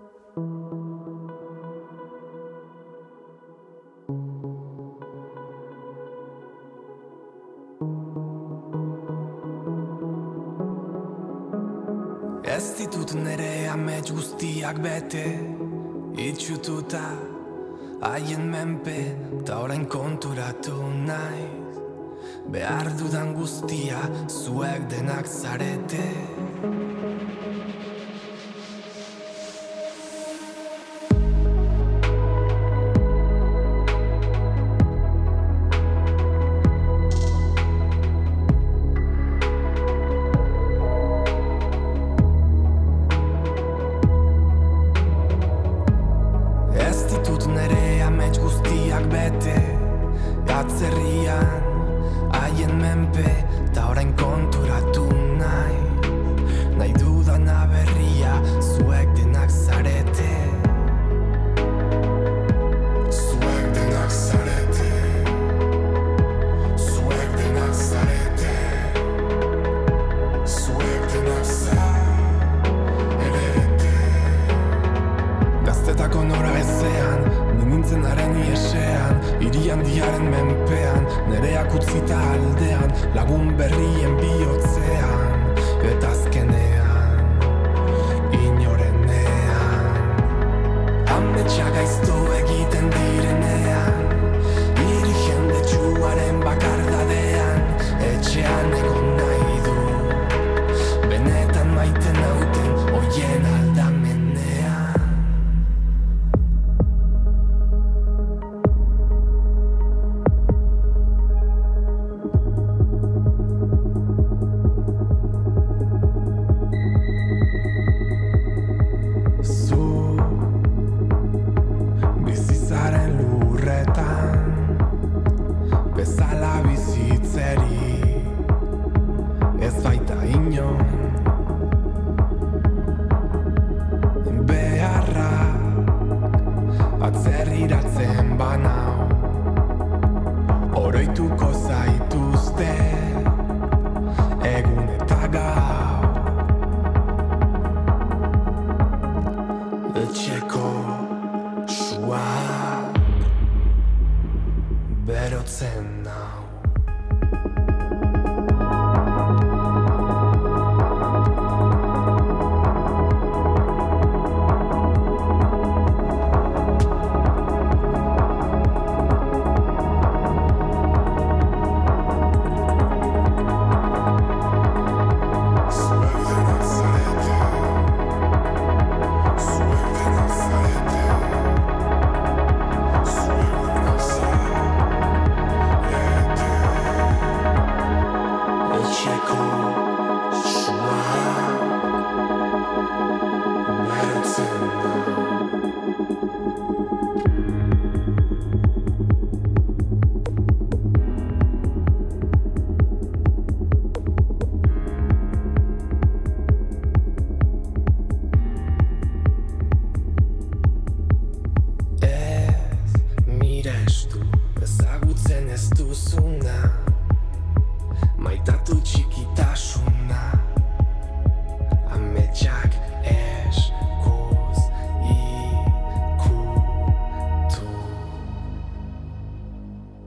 Ez 12.56 12.66
ditut 12.78 13.12
nere 13.20 13.68
amets 13.68 14.14
guztiak 14.16 14.78
bete 14.80 15.26
Itxututa 16.16 17.04
haien 18.08 18.48
menpe 18.54 18.96
Ta 19.46 19.60
orain 19.66 19.84
konturatu 19.92 20.78
naiz 21.04 21.65
Behar 22.52 22.92
dudan 23.00 23.34
guztia 23.38 24.02
zuek 24.30 24.90
denak 24.92 25.28
zarete 25.28 26.06